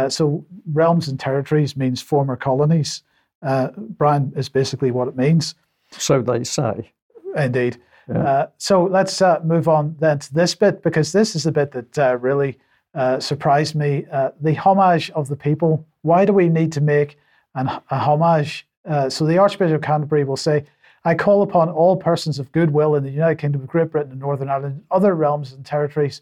so 0.10 0.46
realms 0.72 1.08
and 1.08 1.20
territories 1.20 1.76
means 1.76 2.02
former 2.02 2.36
colonies. 2.36 3.04
Brian 3.42 4.34
is 4.36 4.50
basically 4.50 4.92
what 4.92 5.08
it 5.08 5.16
means. 5.16 5.56
So 5.92 6.22
they 6.22 6.44
say. 6.44 6.92
Indeed. 7.36 7.82
Yeah. 8.08 8.48
so 8.58 8.84
let's 8.84 9.22
move 9.44 9.68
on 9.68 9.96
then 10.00 10.20
to 10.20 10.34
this 10.34 10.56
bit 10.56 10.84
because 10.84 11.12
this 11.12 11.36
is 11.36 11.44
the 11.44 11.52
bit 11.52 11.72
that 11.72 12.22
really 12.22 12.58
uh, 12.96 13.20
surprised 13.20 13.76
me. 13.76 14.06
Uh, 14.12 14.32
the 14.40 14.54
homage 14.54 15.12
of 15.12 15.28
the 15.28 15.36
people. 15.36 15.86
Why 16.02 16.24
do 16.24 16.32
we 16.32 16.48
need 16.48 16.72
to 16.74 16.82
make 16.82 17.18
an, 17.54 17.68
a 17.68 18.00
homage? 18.00 18.66
Uh, 18.86 19.10
so 19.10 19.26
the 19.26 19.38
Archbishop 19.38 19.76
of 19.76 19.82
Canterbury 19.82 20.24
will 20.24 20.38
say, 20.38 20.66
I 21.04 21.16
call 21.16 21.42
upon 21.42 21.70
all 21.70 21.96
persons 21.96 22.40
of 22.40 22.52
goodwill 22.52 22.96
in 22.96 23.04
the 23.04 23.12
United 23.12 23.38
Kingdom 23.38 23.62
of 23.62 23.68
Great 23.68 23.92
Britain 23.92 24.12
and 24.12 24.22
Northern 24.22 24.50
Ireland, 24.50 24.84
other 24.90 25.14
realms 25.16 25.54
and 25.54 25.66
territories, 25.66 26.22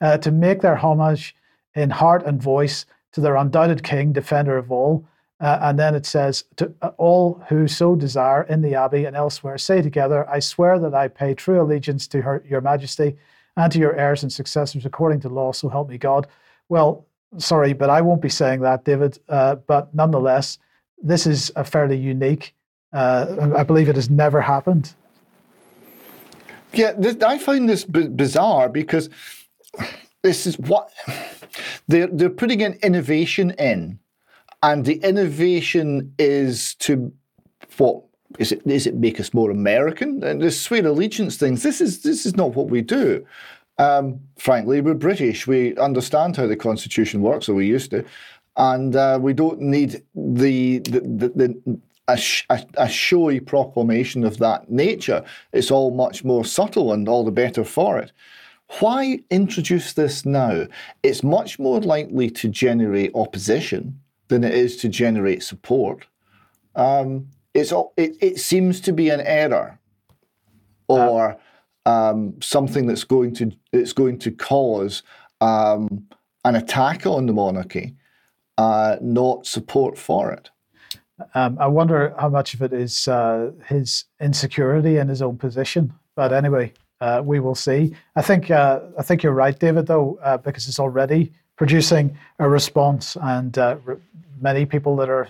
uh, 0.00 0.18
to 0.18 0.30
make 0.30 0.60
their 0.60 0.76
homage 0.76 1.34
in 1.74 1.90
heart 1.90 2.24
and 2.24 2.42
voice 2.42 2.86
to 3.12 3.20
their 3.20 3.36
undoubted 3.36 3.82
King, 3.82 4.12
defender 4.12 4.56
of 4.58 4.70
all, 4.72 5.04
Uh, 5.38 5.58
and 5.60 5.78
then 5.78 5.94
it 5.94 6.06
says, 6.06 6.44
to 6.56 6.72
uh, 6.80 6.90
all 6.96 7.42
who 7.48 7.68
so 7.68 7.94
desire 7.94 8.44
in 8.48 8.62
the 8.62 8.74
Abbey 8.74 9.06
and 9.06 9.14
elsewhere, 9.14 9.58
say 9.58 9.82
together, 9.82 10.26
I 10.36 10.40
swear 10.40 10.78
that 10.78 10.94
I 10.94 11.08
pay 11.08 11.34
true 11.34 11.60
allegiance 11.60 12.08
to 12.08 12.22
her, 12.22 12.42
your 12.48 12.62
Majesty 12.62 13.16
and 13.54 13.70
to 13.72 13.78
your 13.78 13.94
heirs 13.94 14.22
and 14.22 14.32
successors 14.32 14.86
according 14.86 15.20
to 15.20 15.28
law, 15.28 15.52
so 15.52 15.68
help 15.68 15.88
me 15.88 15.98
God. 15.98 16.26
Well, 16.68 17.04
sorry, 17.36 17.74
but 17.74 17.90
I 17.90 18.00
won't 18.00 18.22
be 18.22 18.30
saying 18.30 18.62
that, 18.62 18.84
David. 18.84 19.18
Uh, 19.28 19.56
but 19.66 19.94
nonetheless, 19.94 20.58
this 21.02 21.26
is 21.26 21.52
a 21.56 21.64
fairly 21.64 21.96
unique, 21.96 22.54
uh, 22.92 23.52
I 23.56 23.62
believe 23.62 23.88
it 23.88 23.96
has 23.96 24.10
never 24.10 24.40
happened. 24.40 24.94
Yeah, 26.72 26.92
this, 26.96 27.16
I 27.22 27.38
find 27.38 27.68
this 27.68 27.84
b- 27.84 28.08
bizarre 28.08 28.68
because 28.68 29.08
this 30.22 30.46
is 30.46 30.58
what 30.58 30.90
they're 31.88 32.08
they're 32.08 32.30
putting 32.30 32.62
an 32.62 32.78
innovation 32.82 33.52
in, 33.52 33.98
and 34.62 34.84
the 34.84 34.96
innovation 34.96 36.12
is 36.18 36.74
to 36.76 37.12
what 37.78 38.02
is 38.38 38.52
it? 38.52 38.62
Is 38.66 38.86
it 38.86 38.94
make 38.96 39.20
us 39.20 39.32
more 39.32 39.50
American? 39.50 40.22
And 40.22 40.40
the 40.40 40.50
swear 40.50 40.86
allegiance 40.86 41.36
things. 41.36 41.62
This 41.62 41.80
is 41.80 42.02
this 42.02 42.26
is 42.26 42.36
not 42.36 42.54
what 42.54 42.68
we 42.68 42.82
do. 42.82 43.24
Um, 43.78 44.20
frankly, 44.38 44.80
we're 44.80 44.94
British. 44.94 45.46
We 45.46 45.76
understand 45.76 46.36
how 46.36 46.46
the 46.46 46.56
constitution 46.56 47.20
works, 47.20 47.48
or 47.48 47.54
we 47.54 47.66
used 47.66 47.90
to, 47.90 48.04
and 48.56 48.96
uh, 48.96 49.18
we 49.20 49.32
don't 49.32 49.60
need 49.60 50.02
the 50.14 50.78
the, 50.80 51.00
the, 51.00 51.28
the 51.34 51.80
a, 52.08 52.64
a 52.76 52.88
showy 52.88 53.40
proclamation 53.40 54.24
of 54.24 54.38
that 54.38 54.70
nature. 54.70 55.24
It's 55.52 55.70
all 55.70 55.90
much 55.90 56.24
more 56.24 56.44
subtle 56.44 56.92
and 56.92 57.08
all 57.08 57.24
the 57.24 57.32
better 57.32 57.64
for 57.64 57.98
it. 57.98 58.12
Why 58.80 59.20
introduce 59.30 59.92
this 59.92 60.24
now? 60.24 60.66
It's 61.02 61.22
much 61.22 61.58
more 61.58 61.80
likely 61.80 62.30
to 62.30 62.48
generate 62.48 63.12
opposition 63.14 64.00
than 64.28 64.44
it 64.44 64.54
is 64.54 64.76
to 64.78 64.88
generate 64.88 65.42
support. 65.42 66.06
Um, 66.74 67.28
it's 67.54 67.72
all, 67.72 67.92
it, 67.96 68.16
it 68.20 68.38
seems 68.38 68.80
to 68.82 68.92
be 68.92 69.08
an 69.08 69.20
error 69.20 69.78
or 70.88 71.36
um, 71.86 72.34
something 72.40 72.86
that's 72.86 73.04
going 73.04 73.34
to 73.34 73.52
it's 73.72 73.92
going 73.92 74.18
to 74.18 74.30
cause 74.30 75.02
um, 75.40 76.06
an 76.44 76.54
attack 76.54 77.06
on 77.06 77.26
the 77.26 77.32
monarchy, 77.32 77.95
uh, 78.58 78.96
not 79.00 79.46
support 79.46 79.98
for 79.98 80.32
it. 80.32 80.50
Um, 81.34 81.56
I 81.58 81.66
wonder 81.66 82.14
how 82.18 82.28
much 82.28 82.54
of 82.54 82.62
it 82.62 82.72
is 82.72 83.08
uh, 83.08 83.52
his 83.66 84.04
insecurity 84.20 84.98
in 84.98 85.08
his 85.08 85.22
own 85.22 85.38
position. 85.38 85.92
But 86.14 86.32
anyway, 86.32 86.72
uh, 87.00 87.22
we 87.24 87.40
will 87.40 87.54
see. 87.54 87.94
I 88.16 88.22
think 88.22 88.50
uh, 88.50 88.80
I 88.98 89.02
think 89.02 89.22
you're 89.22 89.32
right, 89.32 89.58
David, 89.58 89.86
though, 89.86 90.18
uh, 90.22 90.38
because 90.38 90.68
it's 90.68 90.80
already 90.80 91.32
producing 91.56 92.16
a 92.38 92.48
response, 92.48 93.16
and 93.22 93.56
uh, 93.56 93.76
re- 93.84 93.96
many 94.40 94.66
people 94.66 94.96
that 94.96 95.08
are 95.08 95.28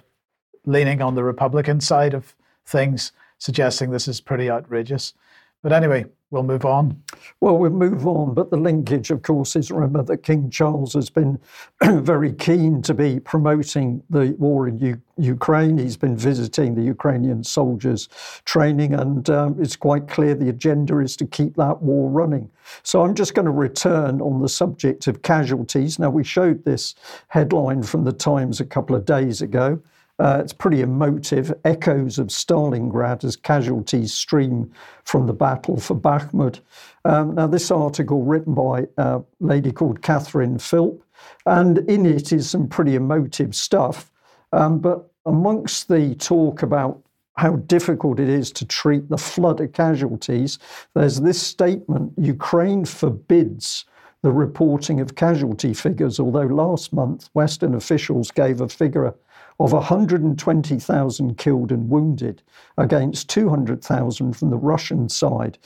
leaning 0.64 1.00
on 1.00 1.14
the 1.14 1.22
Republican 1.22 1.80
side 1.80 2.14
of 2.14 2.34
things 2.64 3.12
suggesting 3.38 3.90
this 3.90 4.08
is 4.08 4.20
pretty 4.20 4.50
outrageous. 4.50 5.14
But 5.62 5.72
anyway, 5.72 6.06
we'll 6.30 6.42
move 6.42 6.64
on. 6.64 7.00
Well, 7.40 7.56
we'll 7.56 7.70
move 7.70 8.06
on, 8.06 8.34
but 8.34 8.50
the 8.50 8.56
linkage, 8.56 9.10
of 9.10 9.22
course, 9.22 9.54
is 9.54 9.70
remember 9.70 10.02
that 10.02 10.18
King 10.18 10.50
Charles 10.50 10.94
has 10.94 11.08
been 11.08 11.38
very 11.82 12.32
keen 12.32 12.82
to 12.82 12.94
be 12.94 13.20
promoting 13.20 14.02
the 14.10 14.34
war 14.38 14.66
in 14.66 14.78
U- 14.78 15.00
Ukraine. 15.18 15.78
He's 15.78 15.96
been 15.96 16.16
visiting 16.16 16.74
the 16.74 16.82
Ukrainian 16.82 17.44
soldiers' 17.44 18.08
training, 18.44 18.94
and 18.94 19.30
um, 19.30 19.56
it's 19.60 19.76
quite 19.76 20.08
clear 20.08 20.34
the 20.34 20.48
agenda 20.48 20.98
is 20.98 21.16
to 21.16 21.26
keep 21.26 21.54
that 21.56 21.80
war 21.80 22.10
running. 22.10 22.50
So 22.82 23.02
I'm 23.02 23.14
just 23.14 23.34
going 23.34 23.46
to 23.46 23.52
return 23.52 24.20
on 24.20 24.40
the 24.42 24.48
subject 24.48 25.06
of 25.06 25.22
casualties. 25.22 25.98
Now, 25.98 26.10
we 26.10 26.24
showed 26.24 26.64
this 26.64 26.96
headline 27.28 27.84
from 27.84 28.04
the 28.04 28.12
Times 28.12 28.60
a 28.60 28.66
couple 28.66 28.96
of 28.96 29.04
days 29.04 29.42
ago. 29.42 29.80
Uh, 30.18 30.38
it's 30.42 30.52
pretty 30.52 30.80
emotive. 30.80 31.52
Echoes 31.64 32.18
of 32.18 32.28
Stalingrad 32.28 33.22
as 33.24 33.36
casualties 33.36 34.14
stream 34.14 34.70
from 35.04 35.26
the 35.26 35.32
battle 35.32 35.78
for 35.78 35.94
Bakhmut. 35.94 36.60
Um, 37.04 37.34
now, 37.34 37.46
this 37.46 37.70
article 37.70 38.22
written 38.22 38.54
by 38.54 38.86
a 38.96 39.20
lady 39.40 39.72
called 39.72 40.02
Catherine 40.02 40.58
Philp, 40.58 41.02
and 41.44 41.78
in 41.78 42.06
it 42.06 42.32
is 42.32 42.48
some 42.48 42.66
pretty 42.66 42.94
emotive 42.94 43.54
stuff. 43.54 44.10
Um, 44.52 44.78
but 44.78 45.10
amongst 45.26 45.88
the 45.88 46.14
talk 46.14 46.62
about 46.62 47.02
how 47.36 47.56
difficult 47.56 48.18
it 48.18 48.28
is 48.28 48.50
to 48.52 48.64
treat 48.64 49.10
the 49.10 49.18
flood 49.18 49.60
of 49.60 49.72
casualties, 49.72 50.58
there's 50.94 51.20
this 51.20 51.42
statement 51.42 52.12
Ukraine 52.16 52.86
forbids 52.86 53.84
the 54.22 54.32
reporting 54.32 55.00
of 55.00 55.14
casualty 55.14 55.74
figures, 55.74 56.18
although 56.18 56.46
last 56.46 56.92
month 56.92 57.28
Western 57.34 57.74
officials 57.74 58.30
gave 58.30 58.60
a 58.62 58.68
figure 58.68 59.14
of 59.58 59.72
120,000 59.72 61.38
killed 61.38 61.72
and 61.72 61.88
wounded 61.88 62.42
against 62.76 63.30
200,000 63.30 64.32
from 64.34 64.50
the 64.50 64.56
Russian 64.56 65.08
side. 65.08 65.58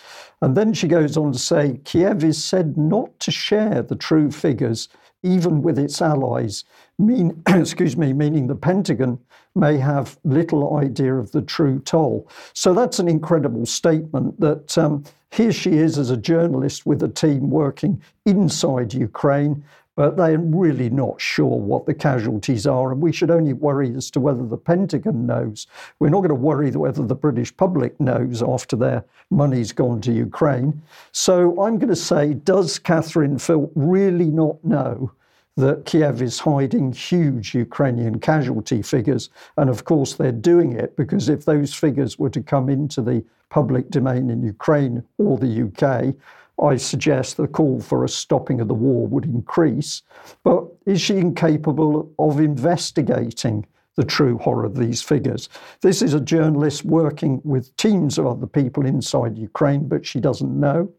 And 0.43 0.57
then 0.57 0.72
she 0.72 0.86
goes 0.86 1.16
on 1.16 1.32
to 1.32 1.38
say 1.38 1.80
Kiev 1.84 2.22
is 2.22 2.43
said 2.43 2.76
not 2.76 3.18
to 3.20 3.30
share 3.30 3.82
the 3.82 3.97
true 3.97 4.30
figures 4.30 4.88
even 5.22 5.62
with 5.62 5.78
its 5.78 6.01
allies, 6.01 6.64
mean, 6.99 7.43
excuse 7.49 7.97
me, 7.97 8.12
meaning 8.12 8.47
the 8.47 8.55
Pentagon 8.55 9.18
may 9.55 9.76
have 9.76 10.18
little 10.24 10.76
idea 10.78 11.14
of 11.14 11.32
the 11.32 11.43
true 11.43 11.80
toll. 11.80 12.28
So 12.55 12.72
that's 12.72 12.99
an 12.99 13.09
incredible 13.09 13.66
statement 13.66 14.38
that 14.41 14.78
um, 14.78 15.05
here 15.32 15.53
she 15.53 15.72
is 15.72 15.99
as 15.99 16.11
a 16.11 16.16
journalist 16.16 16.86
with 16.86 17.03
a 17.03 17.09
team 17.09 17.51
working 17.51 18.01
inside 18.26 18.95
Ukraine, 18.95 19.64
but 20.01 20.17
they're 20.17 20.39
really 20.39 20.89
not 20.89 21.21
sure 21.21 21.59
what 21.59 21.85
the 21.85 21.93
casualties 21.93 22.67
are. 22.67 22.91
And 22.91 23.03
we 23.03 23.13
should 23.13 23.31
only 23.31 23.53
worry 23.53 23.95
as 23.95 24.11
to 24.13 24.19
whether 24.19 24.47
the 24.47 24.57
Pentagon 24.57 25.27
knows. 25.27 25.67
We're 25.99 26.09
not 26.09 26.21
going 26.21 26.31
to 26.31 26.35
worry 26.37 26.71
whether 26.71 27.03
the 27.03 27.15
British 27.15 27.55
public 27.55 28.01
knows 28.01 28.43
after 28.43 28.77
their 28.77 29.05
money's 29.31 29.73
gone 29.73 30.01
to 30.01 30.11
Ukraine. 30.11 30.81
So 31.13 31.51
I'm 31.63 31.77
going 31.77 31.91
to 31.91 31.97
say, 31.97 32.33
does 32.33 32.79
Catherine 32.79 33.39
Philp 33.39 33.73
really 33.75 34.31
not 34.31 34.65
know? 34.65 35.13
that 35.57 35.85
Kiev 35.85 36.23
is 36.23 36.39
hiding 36.39 36.93
huge 36.93 37.55
Ukrainian 37.55 38.19
casualty 38.21 38.81
figures. 38.81 39.29
And 39.59 39.69
of 39.69 39.85
course, 39.85 40.15
they're 40.15 40.33
doing 40.33 40.73
it 40.73 40.97
because 40.97 41.29
if 41.29 41.45
those 41.45 41.75
figures 41.75 42.19
were 42.19 42.31
to 42.31 42.41
come 42.41 42.71
into 42.71 43.03
the 43.03 43.23
public 43.51 43.91
domain 43.91 44.31
in 44.31 44.43
Ukraine 44.43 45.05
or 45.19 45.37
the 45.37 45.65
UK, 45.67 46.15
I 46.63 46.77
suggest 46.77 47.37
the 47.37 47.49
call 47.49 47.81
for 47.81 48.05
a 48.05 48.09
stopping 48.09 48.61
of 48.61 48.69
the 48.69 48.75
war 48.75 49.07
would 49.07 49.25
increase. 49.25 50.03
But 50.45 50.65
is 50.87 51.01
she 51.01 51.17
incapable 51.17 52.13
of 52.19 52.41
investigating 52.41 53.67
the 53.97 54.05
true 54.05 54.39
horror 54.39 54.64
of 54.64 54.76
these 54.76 55.03
figures? 55.03 55.49
This 55.80 56.03
is 56.03 56.14
a 56.14 56.21
journalist 56.21 56.84
working 56.84 57.41
with 57.45 57.75
teams 57.76 58.18
of 58.18 58.26
other 58.26 58.47
people 58.47 58.87
inside 58.87 59.39
Ukraine, 59.39 59.89
but 59.89 60.07
she 60.07 60.21
doesn't 60.21 60.59
know. 60.59 60.91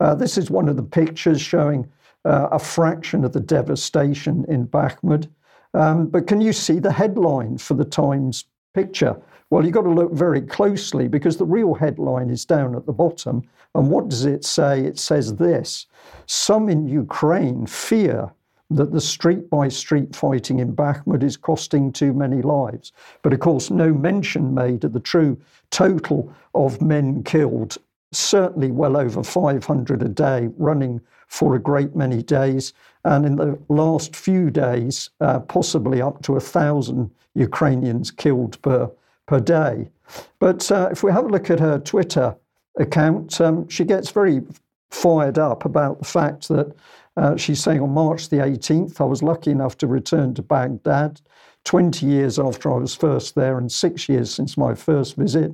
Uh, 0.00 0.14
this 0.14 0.36
is 0.36 0.50
one 0.50 0.68
of 0.68 0.76
the 0.76 0.82
pictures 0.82 1.40
showing 1.40 1.88
uh, 2.24 2.48
a 2.52 2.58
fraction 2.58 3.24
of 3.24 3.32
the 3.32 3.40
devastation 3.40 4.44
in 4.48 4.66
Bakhmut. 4.66 5.28
Um, 5.74 6.06
but 6.06 6.26
can 6.26 6.40
you 6.40 6.52
see 6.52 6.78
the 6.78 6.92
headline 6.92 7.58
for 7.58 7.74
the 7.74 7.84
Times 7.84 8.44
picture? 8.74 9.16
Well, 9.50 9.64
you've 9.64 9.74
got 9.74 9.82
to 9.82 9.90
look 9.90 10.12
very 10.12 10.40
closely 10.40 11.06
because 11.06 11.36
the 11.36 11.44
real 11.44 11.74
headline 11.74 12.30
is 12.30 12.44
down 12.44 12.74
at 12.74 12.86
the 12.86 12.92
bottom. 12.92 13.42
And 13.74 13.90
what 13.90 14.08
does 14.08 14.24
it 14.24 14.44
say? 14.44 14.80
It 14.80 14.98
says 14.98 15.36
this 15.36 15.86
Some 16.26 16.68
in 16.68 16.88
Ukraine 16.88 17.66
fear 17.66 18.32
that 18.70 18.92
the 18.92 19.00
street 19.00 19.50
by 19.50 19.68
street 19.68 20.16
fighting 20.16 20.58
in 20.58 20.74
Bakhmut 20.74 21.22
is 21.22 21.36
costing 21.36 21.92
too 21.92 22.12
many 22.12 22.42
lives. 22.42 22.92
But 23.22 23.32
of 23.32 23.40
course, 23.40 23.70
no 23.70 23.92
mention 23.92 24.54
made 24.54 24.84
of 24.84 24.92
the 24.92 25.00
true 25.00 25.38
total 25.70 26.32
of 26.54 26.80
men 26.80 27.22
killed, 27.22 27.76
certainly 28.12 28.70
well 28.70 28.96
over 28.96 29.22
500 29.22 30.02
a 30.02 30.08
day, 30.08 30.48
running 30.56 31.00
for 31.28 31.54
a 31.54 31.60
great 31.60 31.94
many 31.94 32.22
days. 32.22 32.72
And 33.04 33.26
in 33.26 33.36
the 33.36 33.58
last 33.68 34.16
few 34.16 34.50
days, 34.50 35.10
uh, 35.20 35.40
possibly 35.40 36.00
up 36.00 36.22
to 36.22 36.36
a 36.36 36.40
thousand 36.40 37.10
Ukrainians 37.34 38.10
killed 38.10 38.60
per, 38.62 38.90
per 39.26 39.40
day. 39.40 39.90
But 40.38 40.70
uh, 40.70 40.88
if 40.92 41.02
we 41.02 41.12
have 41.12 41.24
a 41.24 41.28
look 41.28 41.50
at 41.50 41.60
her 41.60 41.78
Twitter 41.78 42.36
account, 42.78 43.40
um, 43.40 43.68
she 43.68 43.84
gets 43.84 44.10
very 44.10 44.42
fired 44.90 45.38
up 45.38 45.64
about 45.64 45.98
the 45.98 46.04
fact 46.04 46.48
that 46.48 46.74
uh, 47.16 47.36
she's 47.36 47.62
saying 47.62 47.80
on 47.80 47.90
March 47.90 48.28
the 48.28 48.36
18th, 48.36 49.00
I 49.00 49.04
was 49.04 49.22
lucky 49.22 49.50
enough 49.50 49.78
to 49.78 49.86
return 49.86 50.34
to 50.34 50.42
Baghdad 50.42 51.20
20 51.64 52.06
years 52.06 52.38
after 52.38 52.72
I 52.72 52.76
was 52.76 52.94
first 52.94 53.34
there 53.34 53.58
and 53.58 53.70
six 53.70 54.08
years 54.08 54.32
since 54.32 54.56
my 54.56 54.74
first 54.74 55.16
visit 55.16 55.52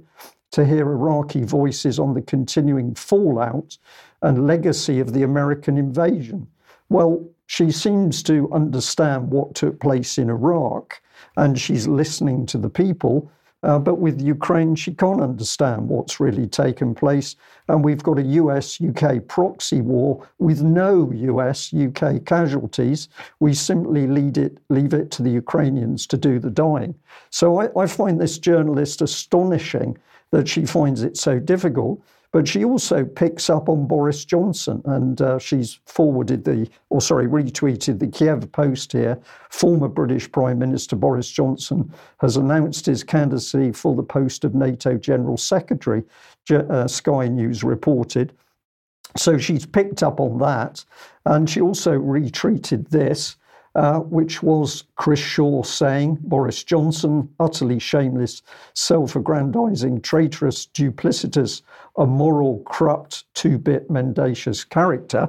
to 0.53 0.65
hear 0.65 0.91
Iraqi 0.91 1.45
voices 1.45 1.99
on 1.99 2.15
the 2.15 2.23
continuing 2.23 2.95
fallout 2.95 3.79
and 4.23 4.47
legacy 4.47 4.99
of 4.99 5.13
the 5.13 5.23
American 5.23 5.79
invasion. 5.79 6.47
Well, 6.89 7.25
she 7.47 7.71
seems 7.71 8.23
to 8.25 8.53
understand 8.53 9.31
what 9.31 9.55
took 9.55 9.79
place 9.81 10.19
in 10.19 10.29
Iraq 10.29 11.01
and 11.37 11.59
she's 11.59 11.87
listening 11.87 12.47
to 12.47 12.59
the 12.59 12.71
people, 12.71 13.31
Uh, 13.63 13.79
but 13.79 13.97
with 13.97 14.21
Ukraine, 14.23 14.75
she 14.75 14.95
can't 14.95 15.21
understand 15.21 15.89
what's 15.89 16.19
really 16.19 16.47
taken 16.47 16.95
place. 16.95 17.37
And 17.69 17.85
we've 17.85 18.03
got 18.03 18.19
a 18.19 18.23
US 18.23 18.81
UK 18.81 19.27
proxy 19.29 19.83
war 19.83 20.27
with 20.39 20.63
no 20.63 21.11
US 21.13 21.73
UK 21.75 22.25
casualties. 22.25 23.09
We 23.39 23.53
simply 23.53 24.07
it, 24.39 24.59
leave 24.71 24.95
it 24.95 25.11
to 25.13 25.23
the 25.23 25.31
Ukrainians 25.31 26.07
to 26.07 26.17
do 26.17 26.39
the 26.39 26.51
dying. 26.51 26.95
So 27.31 27.61
I, 27.61 27.69
I 27.79 27.87
find 27.87 28.21
this 28.21 28.39
journalist 28.39 29.03
astonishing 29.03 29.99
that 30.31 30.49
she 30.49 30.65
finds 30.65 31.03
it 31.03 31.17
so 31.17 31.39
difficult. 31.39 32.01
But 32.33 32.47
she 32.47 32.65
also 32.65 33.05
picks 33.05 33.51
up 33.51 33.69
on 33.69 33.89
Boris 33.89 34.25
Johnson, 34.25 34.83
and 34.85 35.21
uh, 35.21 35.39
she's 35.41 35.81
forwarded 35.87 36.45
the, 36.45 36.69
or 36.89 37.01
sorry, 37.01 37.27
retweeted 37.27 37.99
the 37.99 38.07
Kiev 38.07 38.51
Post 38.53 38.93
here. 38.93 39.19
Former 39.49 39.89
British 39.89 40.31
Prime 40.31 40.59
Minister 40.59 40.95
Boris 40.95 41.29
Johnson 41.29 41.93
has 42.21 42.37
announced 42.37 42.87
his 42.87 43.03
candidacy 43.03 43.73
for 43.73 43.97
the 43.97 44.05
post 44.05 44.45
of 44.45 44.55
NATO 44.55 44.97
General 44.97 45.37
Secretary, 45.37 46.05
uh, 46.53 46.87
Sky 46.87 47.27
News 47.27 47.65
reported. 47.65 48.33
So 49.17 49.37
she's 49.37 49.67
picked 49.67 50.05
up 50.05 50.21
on 50.21 50.39
that, 50.39 50.85
and 51.27 51.51
she 51.51 51.61
also 51.61 51.99
retweeted 51.99 52.89
this. 52.91 53.37
Uh, 53.77 54.01
which 54.01 54.43
was 54.43 54.83
Chris 54.97 55.21
Shaw 55.21 55.63
saying 55.63 56.19
Boris 56.23 56.65
Johnson, 56.65 57.29
utterly 57.39 57.79
shameless, 57.79 58.43
self 58.75 59.15
aggrandizing, 59.15 60.01
traitorous, 60.01 60.67
duplicitous, 60.67 61.63
immoral, 61.99 62.63
corrupt, 62.67 63.25
two 63.35 63.59
bit, 63.59 63.91
mendacious 63.91 64.65
character. 64.65 65.29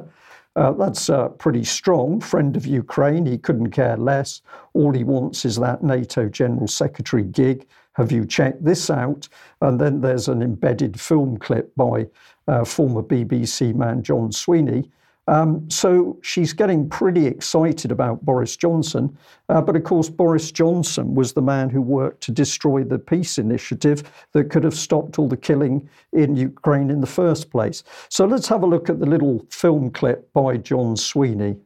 Uh, 0.55 0.73
that's 0.73 1.09
uh, 1.09 1.29
pretty 1.29 1.63
strong. 1.63 2.19
Friend 2.19 2.57
of 2.57 2.65
Ukraine, 2.65 3.25
he 3.25 3.37
couldn't 3.37 3.71
care 3.71 3.95
less. 3.95 4.41
All 4.73 4.91
he 4.91 5.03
wants 5.03 5.45
is 5.45 5.55
that 5.57 5.83
NATO 5.83 6.27
General 6.27 6.67
Secretary 6.67 7.23
gig. 7.23 7.67
Have 7.93 8.11
you 8.11 8.25
checked 8.25 8.63
this 8.63 8.89
out? 8.89 9.27
And 9.61 9.79
then 9.79 10.01
there's 10.01 10.27
an 10.27 10.41
embedded 10.41 10.99
film 10.99 11.37
clip 11.37 11.73
by 11.75 12.07
uh, 12.47 12.65
former 12.65 13.01
BBC 13.01 13.73
man 13.75 14.03
John 14.03 14.31
Sweeney 14.31 14.89
um, 15.27 15.69
so 15.69 16.17
she's 16.21 16.51
getting 16.51 16.89
pretty 16.89 17.27
excited 17.27 17.91
about 17.91 18.25
Boris 18.25 18.57
Johnson. 18.57 19.15
Uh, 19.49 19.61
but 19.61 19.75
of 19.75 19.83
course, 19.83 20.09
Boris 20.09 20.51
Johnson 20.51 21.13
was 21.13 21.33
the 21.33 21.41
man 21.41 21.69
who 21.69 21.81
worked 21.81 22.21
to 22.23 22.31
destroy 22.31 22.83
the 22.83 22.97
peace 22.97 23.37
initiative 23.37 24.03
that 24.33 24.49
could 24.49 24.63
have 24.63 24.73
stopped 24.73 25.19
all 25.19 25.27
the 25.27 25.37
killing 25.37 25.87
in 26.13 26.35
Ukraine 26.35 26.89
in 26.89 27.01
the 27.01 27.07
first 27.07 27.51
place. 27.51 27.83
So 28.09 28.25
let's 28.25 28.47
have 28.47 28.63
a 28.63 28.67
look 28.67 28.89
at 28.89 28.99
the 28.99 29.05
little 29.05 29.45
film 29.49 29.91
clip 29.91 30.31
by 30.33 30.57
John 30.57 30.97
Sweeney. 30.97 31.57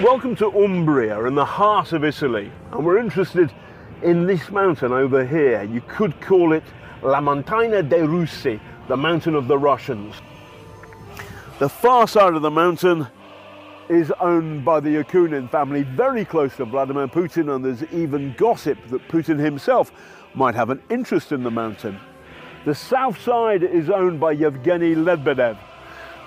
Welcome 0.00 0.34
to 0.36 0.50
Umbria 0.50 1.26
in 1.26 1.34
the 1.34 1.44
heart 1.44 1.92
of 1.92 2.04
Italy, 2.04 2.50
and 2.72 2.84
we're 2.84 2.98
interested 2.98 3.52
in 4.02 4.26
this 4.26 4.50
mountain 4.50 4.92
over 4.92 5.24
here. 5.24 5.62
You 5.62 5.82
could 5.88 6.20
call 6.20 6.52
it 6.52 6.64
La 7.02 7.20
Montagna 7.20 7.88
dei 7.88 8.00
Russi, 8.00 8.60
the 8.88 8.96
mountain 8.96 9.34
of 9.34 9.48
the 9.48 9.58
Russians. 9.58 10.14
The 11.58 11.68
far 11.68 12.08
side 12.08 12.34
of 12.34 12.42
the 12.42 12.50
mountain 12.50 13.06
is 13.88 14.12
owned 14.20 14.64
by 14.64 14.80
the 14.80 14.88
Yakunin 14.88 15.50
family, 15.50 15.82
very 15.82 16.24
close 16.24 16.56
to 16.56 16.64
Vladimir 16.64 17.08
Putin, 17.08 17.54
and 17.54 17.64
there's 17.64 17.82
even 17.92 18.34
gossip 18.38 18.78
that 18.88 19.06
Putin 19.08 19.38
himself 19.38 19.92
might 20.34 20.54
have 20.54 20.70
an 20.70 20.80
interest 20.90 21.32
in 21.32 21.42
the 21.42 21.50
mountain. 21.50 21.98
The 22.64 22.74
south 22.74 23.20
side 23.20 23.62
is 23.62 23.90
owned 23.90 24.20
by 24.20 24.32
Yevgeny 24.32 24.94
Lebedev. 24.94 25.58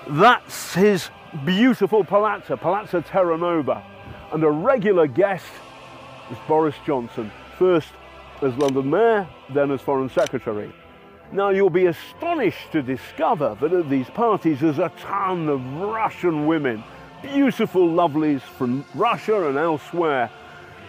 That's 0.08 0.74
his 0.74 1.08
beautiful 1.44 2.04
palazzo, 2.04 2.56
Palazzo 2.56 3.00
Terranova. 3.00 3.82
And 4.32 4.44
a 4.44 4.50
regular 4.50 5.06
guest 5.06 5.46
is 6.30 6.36
Boris 6.46 6.74
Johnson, 6.84 7.30
first 7.58 7.88
as 8.42 8.54
London 8.56 8.90
Mayor, 8.90 9.28
then 9.52 9.70
as 9.70 9.80
Foreign 9.80 10.10
Secretary. 10.10 10.72
Now 11.32 11.50
you'll 11.50 11.70
be 11.70 11.86
astonished 11.86 12.72
to 12.72 12.82
discover 12.82 13.56
that 13.60 13.72
at 13.72 13.90
these 13.90 14.08
parties 14.10 14.60
there's 14.60 14.78
a 14.78 14.92
ton 14.98 15.48
of 15.48 15.64
Russian 15.76 16.46
women, 16.46 16.84
beautiful 17.22 17.88
lovelies 17.88 18.42
from 18.42 18.84
Russia 18.94 19.48
and 19.48 19.56
elsewhere. 19.56 20.30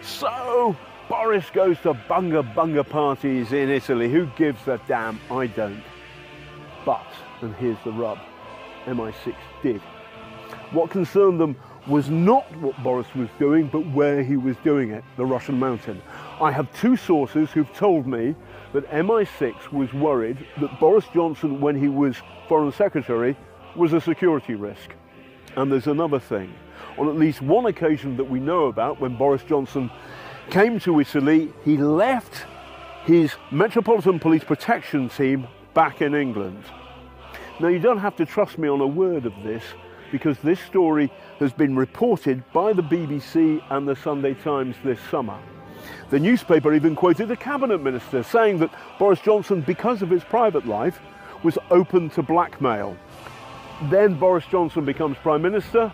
So 0.02 0.76
Boris 1.08 1.48
goes 1.50 1.78
to 1.80 1.94
bunga 1.94 2.42
bunga 2.54 2.88
parties 2.88 3.52
in 3.52 3.70
Italy. 3.70 4.10
Who 4.10 4.26
gives 4.36 4.66
a 4.68 4.80
damn? 4.86 5.18
I 5.30 5.46
don't. 5.46 5.82
But, 6.84 7.06
and 7.40 7.54
here's 7.56 7.78
the 7.84 7.92
rub, 7.92 8.18
MI6 8.84 9.34
did. 9.62 9.80
What 10.70 10.90
concerned 10.90 11.40
them 11.40 11.56
was 11.86 12.10
not 12.10 12.44
what 12.56 12.80
Boris 12.82 13.12
was 13.14 13.28
doing, 13.38 13.68
but 13.68 13.86
where 13.90 14.22
he 14.22 14.36
was 14.36 14.56
doing 14.64 14.90
it, 14.90 15.04
the 15.16 15.24
Russian 15.24 15.58
mountain. 15.58 16.02
I 16.38 16.52
have 16.52 16.70
two 16.78 16.98
sources 16.98 17.50
who've 17.50 17.72
told 17.72 18.06
me 18.06 18.34
that 18.74 18.90
MI6 18.90 19.72
was 19.72 19.90
worried 19.94 20.36
that 20.60 20.78
Boris 20.78 21.06
Johnson, 21.14 21.62
when 21.62 21.80
he 21.80 21.88
was 21.88 22.16
Foreign 22.46 22.72
Secretary, 22.72 23.34
was 23.74 23.94
a 23.94 24.00
security 24.02 24.54
risk. 24.54 24.90
And 25.56 25.72
there's 25.72 25.86
another 25.86 26.18
thing. 26.18 26.52
On 26.98 27.08
at 27.08 27.16
least 27.16 27.40
one 27.40 27.64
occasion 27.64 28.18
that 28.18 28.24
we 28.24 28.38
know 28.38 28.66
about, 28.66 29.00
when 29.00 29.16
Boris 29.16 29.42
Johnson 29.44 29.90
came 30.50 30.78
to 30.80 31.00
Italy, 31.00 31.50
he 31.64 31.78
left 31.78 32.44
his 33.06 33.34
Metropolitan 33.50 34.18
Police 34.18 34.44
Protection 34.44 35.08
Team 35.08 35.46
back 35.72 36.02
in 36.02 36.14
England. 36.14 36.62
Now, 37.60 37.68
you 37.68 37.78
don't 37.78 37.98
have 37.98 38.16
to 38.16 38.26
trust 38.26 38.58
me 38.58 38.68
on 38.68 38.82
a 38.82 38.86
word 38.86 39.24
of 39.24 39.32
this 39.42 39.64
because 40.12 40.36
this 40.40 40.60
story 40.60 41.10
has 41.38 41.54
been 41.54 41.74
reported 41.74 42.44
by 42.52 42.74
the 42.74 42.82
BBC 42.82 43.62
and 43.70 43.88
the 43.88 43.96
Sunday 43.96 44.34
Times 44.34 44.76
this 44.84 45.00
summer. 45.10 45.38
The 46.08 46.20
newspaper 46.20 46.72
even 46.72 46.94
quoted 46.94 47.30
a 47.32 47.36
cabinet 47.36 47.82
minister 47.82 48.22
saying 48.22 48.58
that 48.58 48.70
Boris 48.98 49.20
Johnson, 49.20 49.60
because 49.62 50.02
of 50.02 50.10
his 50.10 50.22
private 50.22 50.66
life, 50.66 51.00
was 51.42 51.58
open 51.70 52.10
to 52.10 52.22
blackmail. 52.22 52.96
Then 53.90 54.14
Boris 54.14 54.44
Johnson 54.46 54.84
becomes 54.84 55.16
Prime 55.18 55.42
Minister 55.42 55.92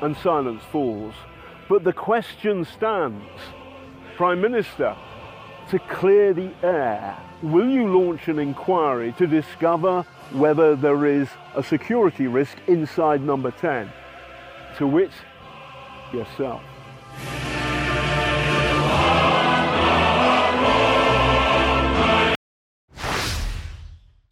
and 0.00 0.16
silence 0.16 0.62
falls. 0.72 1.14
But 1.68 1.84
the 1.84 1.92
question 1.92 2.64
stands 2.64 3.24
Prime 4.16 4.40
Minister, 4.40 4.96
to 5.70 5.78
clear 5.78 6.32
the 6.32 6.52
air, 6.62 7.16
will 7.42 7.68
you 7.68 7.88
launch 7.88 8.28
an 8.28 8.38
inquiry 8.38 9.12
to 9.18 9.26
discover 9.26 10.02
whether 10.32 10.76
there 10.76 11.06
is 11.06 11.28
a 11.54 11.62
security 11.62 12.26
risk 12.26 12.56
inside 12.66 13.22
number 13.22 13.50
10? 13.50 13.90
To 14.78 14.86
which, 14.86 15.12
yourself. 16.12 16.62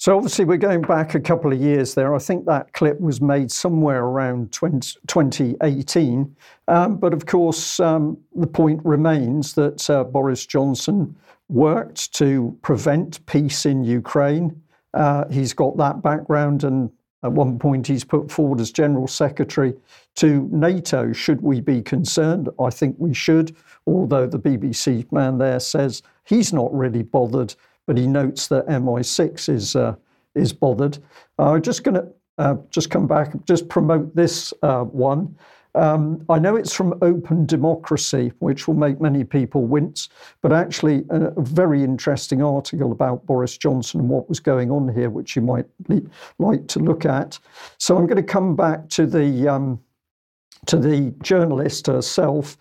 So 0.09 0.17
obviously 0.17 0.47
we're 0.47 0.57
going 0.57 0.81
back 0.81 1.15
a 1.15 1.21
couple 1.21 1.53
of 1.53 1.61
years 1.61 1.95
there. 1.95 2.15
I 2.15 2.19
think 2.19 2.47
that 2.47 2.73
clip 2.73 2.99
was 2.99 3.21
made 3.21 3.53
somewhere 3.53 4.05
around 4.05 4.53
20, 4.53 4.97
2018. 5.07 6.35
Um, 6.67 6.97
but 6.97 7.13
of 7.13 7.27
course, 7.27 7.79
um, 7.79 8.17
the 8.35 8.47
point 8.47 8.81
remains 8.87 9.53
that 9.53 9.91
uh, 9.91 10.05
Boris 10.05 10.47
Johnson 10.47 11.15
worked 11.51 12.15
to 12.15 12.57
prevent 12.63 13.27
peace 13.27 13.67
in 13.67 13.85
Ukraine. 13.85 14.63
Uh, 14.95 15.29
he's 15.29 15.53
got 15.53 15.77
that 15.77 16.01
background, 16.01 16.65
and 16.65 16.91
at 17.23 17.33
one 17.33 17.59
point 17.59 17.87
he's 17.87 18.03
put 18.03 18.33
forward 18.33 18.63
as 18.63 18.73
General 18.73 19.09
Secretary 19.09 19.75
to 20.15 20.49
NATO. 20.51 21.13
Should 21.13 21.43
we 21.43 21.61
be 21.61 21.83
concerned? 21.83 22.49
I 22.59 22.71
think 22.71 22.97
we 22.99 23.13
should, 23.13 23.55
although 23.87 24.27
the 24.27 24.39
BBC 24.39 25.13
man 25.13 25.37
there 25.37 25.61
says 25.61 26.03
he's 26.25 26.51
not 26.51 26.73
really 26.73 27.03
bothered 27.03 27.55
but 27.89 27.97
he 27.97 28.07
notes 28.07 28.49
that 28.49 28.67
MI6 28.69 29.49
is 29.49 29.75
uh, 29.75 29.97
is 30.35 30.53
bothered. 30.53 30.99
Uh, 31.39 31.53
I'm 31.55 31.63
just 31.63 31.83
going 31.83 31.95
to 31.95 32.07
uh, 32.37 32.57
just 32.71 32.91
come 32.91 33.09
back, 33.09 33.33
just 33.47 33.69
promote 33.69 34.15
this 34.15 34.53
uh, 34.63 34.85
one. 34.85 35.35
Um, 35.75 36.25
I 36.29 36.39
know 36.39 36.57
it's 36.57 36.75
from 36.75 36.99
Open 37.03 37.47
Democracy, 37.47 38.33
which 38.41 38.69
will 38.69 38.75
make 38.75 39.01
many 39.01 39.25
people 39.25 39.65
wince, 39.65 40.11
but 40.43 40.53
actually 40.53 41.05
a, 41.11 41.33
a, 41.37 41.43
very 41.43 41.83
interesting 41.83 42.43
article 42.43 42.93
about 42.93 43.25
Boris 43.27 43.57
Johnson 43.57 44.01
and 44.01 44.09
what 44.09 44.29
was 44.29 44.41
going 44.41 44.71
on 44.71 44.93
here, 44.93 45.09
which 45.09 45.35
you 45.35 45.43
might 45.43 45.67
like 46.39 46.67
to 46.69 46.79
look 46.79 47.07
at. 47.07 47.39
So 47.79 47.97
I'm 47.97 48.07
going 48.07 48.17
to 48.17 48.23
come 48.23 48.55
back 48.55 48.89
to 48.91 49.07
the 49.07 49.49
um, 49.49 49.81
to 50.67 50.77
the 50.77 51.15
journalist 51.23 51.87
herself 51.87 52.59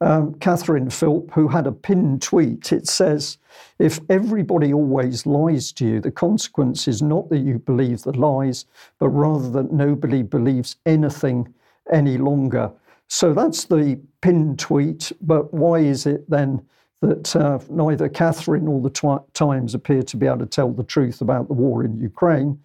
um, 0.00 0.34
Catherine 0.34 0.90
Philp, 0.90 1.30
who 1.32 1.48
had 1.48 1.66
a 1.66 1.72
pinned 1.72 2.22
tweet. 2.22 2.72
It 2.72 2.88
says, 2.88 3.38
If 3.78 4.00
everybody 4.08 4.72
always 4.72 5.26
lies 5.26 5.72
to 5.72 5.86
you, 5.86 6.00
the 6.00 6.10
consequence 6.10 6.88
is 6.88 7.02
not 7.02 7.28
that 7.30 7.40
you 7.40 7.58
believe 7.58 8.02
the 8.02 8.12
lies, 8.12 8.64
but 8.98 9.10
rather 9.10 9.50
that 9.50 9.72
nobody 9.72 10.22
believes 10.22 10.76
anything 10.86 11.52
any 11.92 12.18
longer. 12.18 12.70
So 13.08 13.34
that's 13.34 13.64
the 13.64 14.00
pinned 14.22 14.58
tweet. 14.58 15.12
But 15.20 15.52
why 15.52 15.80
is 15.80 16.06
it 16.06 16.28
then 16.30 16.62
that 17.02 17.34
uh, 17.36 17.58
neither 17.68 18.08
Catherine 18.08 18.68
or 18.68 18.80
the 18.80 18.90
twi- 18.90 19.18
Times 19.34 19.74
appear 19.74 20.02
to 20.02 20.16
be 20.16 20.26
able 20.26 20.38
to 20.38 20.46
tell 20.46 20.70
the 20.72 20.84
truth 20.84 21.20
about 21.20 21.48
the 21.48 21.54
war 21.54 21.84
in 21.84 21.98
Ukraine? 22.00 22.58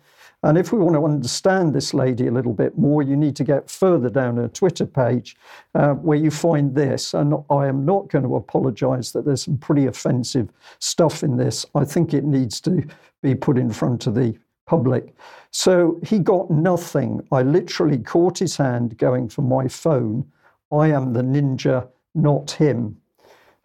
And 0.45 0.59
if 0.59 0.71
we 0.71 0.77
want 0.77 0.93
to 0.93 1.03
understand 1.03 1.73
this 1.73 1.91
lady 1.91 2.27
a 2.27 2.31
little 2.31 2.53
bit 2.53 2.77
more, 2.77 3.01
you 3.01 3.17
need 3.17 3.35
to 3.37 3.43
get 3.43 3.67
further 3.67 4.11
down 4.11 4.37
her 4.37 4.47
Twitter 4.47 4.85
page 4.85 5.35
uh, 5.73 5.93
where 5.93 6.19
you 6.19 6.29
find 6.29 6.75
this. 6.75 7.15
And 7.15 7.33
I 7.49 7.65
am 7.65 7.83
not 7.83 8.09
going 8.09 8.25
to 8.25 8.35
apologize 8.35 9.11
that 9.13 9.25
there's 9.25 9.45
some 9.45 9.57
pretty 9.57 9.87
offensive 9.87 10.49
stuff 10.77 11.23
in 11.23 11.35
this. 11.35 11.65
I 11.73 11.83
think 11.83 12.13
it 12.13 12.25
needs 12.25 12.61
to 12.61 12.85
be 13.23 13.33
put 13.33 13.57
in 13.57 13.71
front 13.71 14.05
of 14.05 14.13
the 14.13 14.37
public. 14.67 15.15
So 15.49 15.99
he 16.03 16.19
got 16.19 16.51
nothing. 16.51 17.27
I 17.31 17.41
literally 17.41 17.97
caught 17.97 18.37
his 18.37 18.55
hand 18.55 18.99
going 18.99 19.29
for 19.29 19.41
my 19.41 19.67
phone. 19.67 20.31
I 20.71 20.89
am 20.89 21.13
the 21.13 21.23
ninja, 21.23 21.87
not 22.13 22.51
him. 22.51 22.97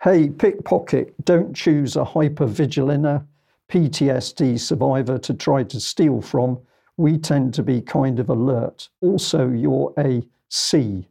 Hey, 0.03 0.31
pickpocket, 0.31 1.27
don't 1.27 1.55
choose 1.55 1.97
a 1.97 2.05
hypervigilant 2.07 3.23
PTSD 3.69 4.59
survivor 4.59 5.19
to 5.19 5.35
try 5.35 5.63
to 5.65 5.79
steal 5.79 6.23
from. 6.23 6.59
We 7.01 7.17
tend 7.17 7.55
to 7.55 7.63
be 7.63 7.81
kind 7.81 8.21
of 8.21 8.29
alert. 8.29 8.91
Also, 9.01 9.49
you're 9.49 9.95
a 9.97 10.23
C. 10.51 11.09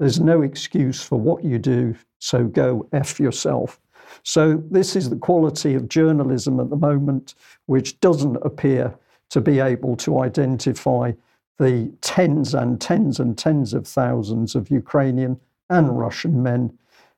There's 0.00 0.18
no 0.18 0.42
excuse 0.42 1.04
for 1.04 1.20
what 1.20 1.44
you 1.44 1.56
do, 1.56 1.94
so 2.18 2.46
go 2.46 2.88
F 2.92 3.20
yourself. 3.20 3.80
So, 4.24 4.60
this 4.72 4.96
is 4.96 5.08
the 5.08 5.14
quality 5.14 5.74
of 5.74 5.88
journalism 5.88 6.58
at 6.58 6.68
the 6.68 6.76
moment, 6.76 7.36
which 7.66 8.00
doesn't 8.00 8.38
appear 8.42 8.92
to 9.28 9.40
be 9.40 9.60
able 9.60 9.94
to 9.98 10.18
identify 10.18 11.12
the 11.60 11.92
tens 12.00 12.52
and 12.52 12.80
tens 12.80 13.20
and 13.20 13.38
tens 13.38 13.72
of 13.72 13.86
thousands 13.86 14.56
of 14.56 14.68
Ukrainian 14.68 15.38
and 15.68 15.96
Russian 15.96 16.42
men 16.42 16.76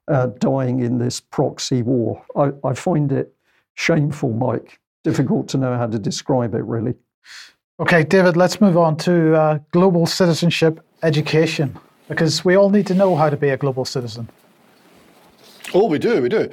uh, 0.08 0.26
dying 0.38 0.80
in 0.80 0.98
this 0.98 1.18
proxy 1.18 1.80
war. 1.80 2.22
I, 2.36 2.52
I 2.62 2.74
find 2.74 3.10
it 3.10 3.34
shameful, 3.72 4.34
Mike. 4.34 4.80
Difficult 5.02 5.48
to 5.48 5.56
know 5.56 5.78
how 5.78 5.86
to 5.86 5.98
describe 5.98 6.54
it, 6.54 6.64
really. 6.64 6.94
Okay, 7.82 8.04
David, 8.04 8.36
let's 8.36 8.60
move 8.60 8.76
on 8.76 8.96
to 8.98 9.34
uh, 9.34 9.58
global 9.72 10.06
citizenship 10.06 10.78
education 11.02 11.76
because 12.08 12.44
we 12.44 12.56
all 12.56 12.70
need 12.70 12.86
to 12.86 12.94
know 12.94 13.16
how 13.16 13.28
to 13.28 13.36
be 13.36 13.48
a 13.48 13.56
global 13.56 13.84
citizen. 13.84 14.28
Oh, 15.74 15.88
we 15.88 15.98
do, 15.98 16.22
we 16.22 16.28
do. 16.28 16.48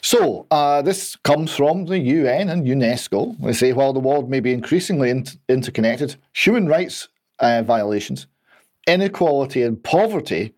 So, 0.00 0.46
uh, 0.50 0.80
this 0.80 1.14
comes 1.16 1.54
from 1.54 1.84
the 1.84 1.98
UN 1.98 2.48
and 2.48 2.66
UNESCO. 2.66 3.38
They 3.42 3.52
say 3.52 3.74
while 3.74 3.92
the 3.92 4.00
world 4.00 4.30
may 4.30 4.40
be 4.40 4.54
increasingly 4.54 5.10
in- 5.10 5.26
interconnected, 5.46 6.16
human 6.32 6.66
rights 6.66 7.08
uh, 7.38 7.62
violations, 7.62 8.26
inequality, 8.86 9.64
and 9.64 9.82
poverty 9.84 10.54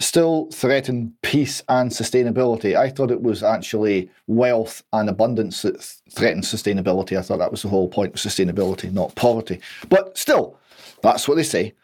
still 0.00 0.50
threaten 0.50 1.14
peace 1.22 1.62
and 1.68 1.90
sustainability. 1.90 2.76
I 2.76 2.90
thought 2.90 3.10
it 3.10 3.22
was 3.22 3.42
actually 3.42 4.10
wealth 4.26 4.82
and 4.92 5.08
abundance 5.08 5.62
that 5.62 5.80
threatened 6.10 6.44
sustainability. 6.44 7.16
I 7.16 7.22
thought 7.22 7.38
that 7.38 7.50
was 7.50 7.62
the 7.62 7.68
whole 7.68 7.88
point 7.88 8.14
of 8.14 8.20
sustainability, 8.20 8.92
not 8.92 9.14
poverty. 9.14 9.60
But 9.88 10.18
still, 10.18 10.58
that's 11.02 11.28
what 11.28 11.36
they 11.36 11.42
say. 11.42 11.74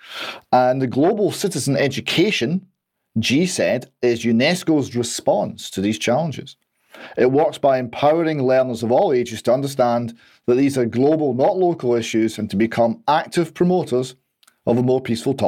And 0.53 0.83
the 0.83 0.87
global 0.87 1.31
citizen 1.31 1.77
education 1.77 2.67
GCED 3.19 3.87
is 4.03 4.25
UNESCO's 4.25 4.95
response 4.95 5.69
to 5.71 5.81
these 5.81 5.99
challenges. 5.99 6.57
It 7.17 7.31
works 7.31 7.59
by 7.59 7.79
empowering 7.79 8.43
learners 8.43 8.83
of 8.83 8.93
all 8.93 9.13
ages 9.13 9.43
to 9.43 9.53
understand 9.53 10.17
that 10.47 10.57
these 10.57 10.77
are 10.79 10.85
global, 10.85 11.35
not 11.35 11.57
local 11.57 11.95
issues, 11.95 12.39
and 12.39 12.49
to 12.51 12.57
become 12.57 13.03
active 13.09 13.55
promoters 13.55 14.15
of 14.67 14.79
a 14.79 14.83
more 14.83 15.01
peaceful 15.01 15.35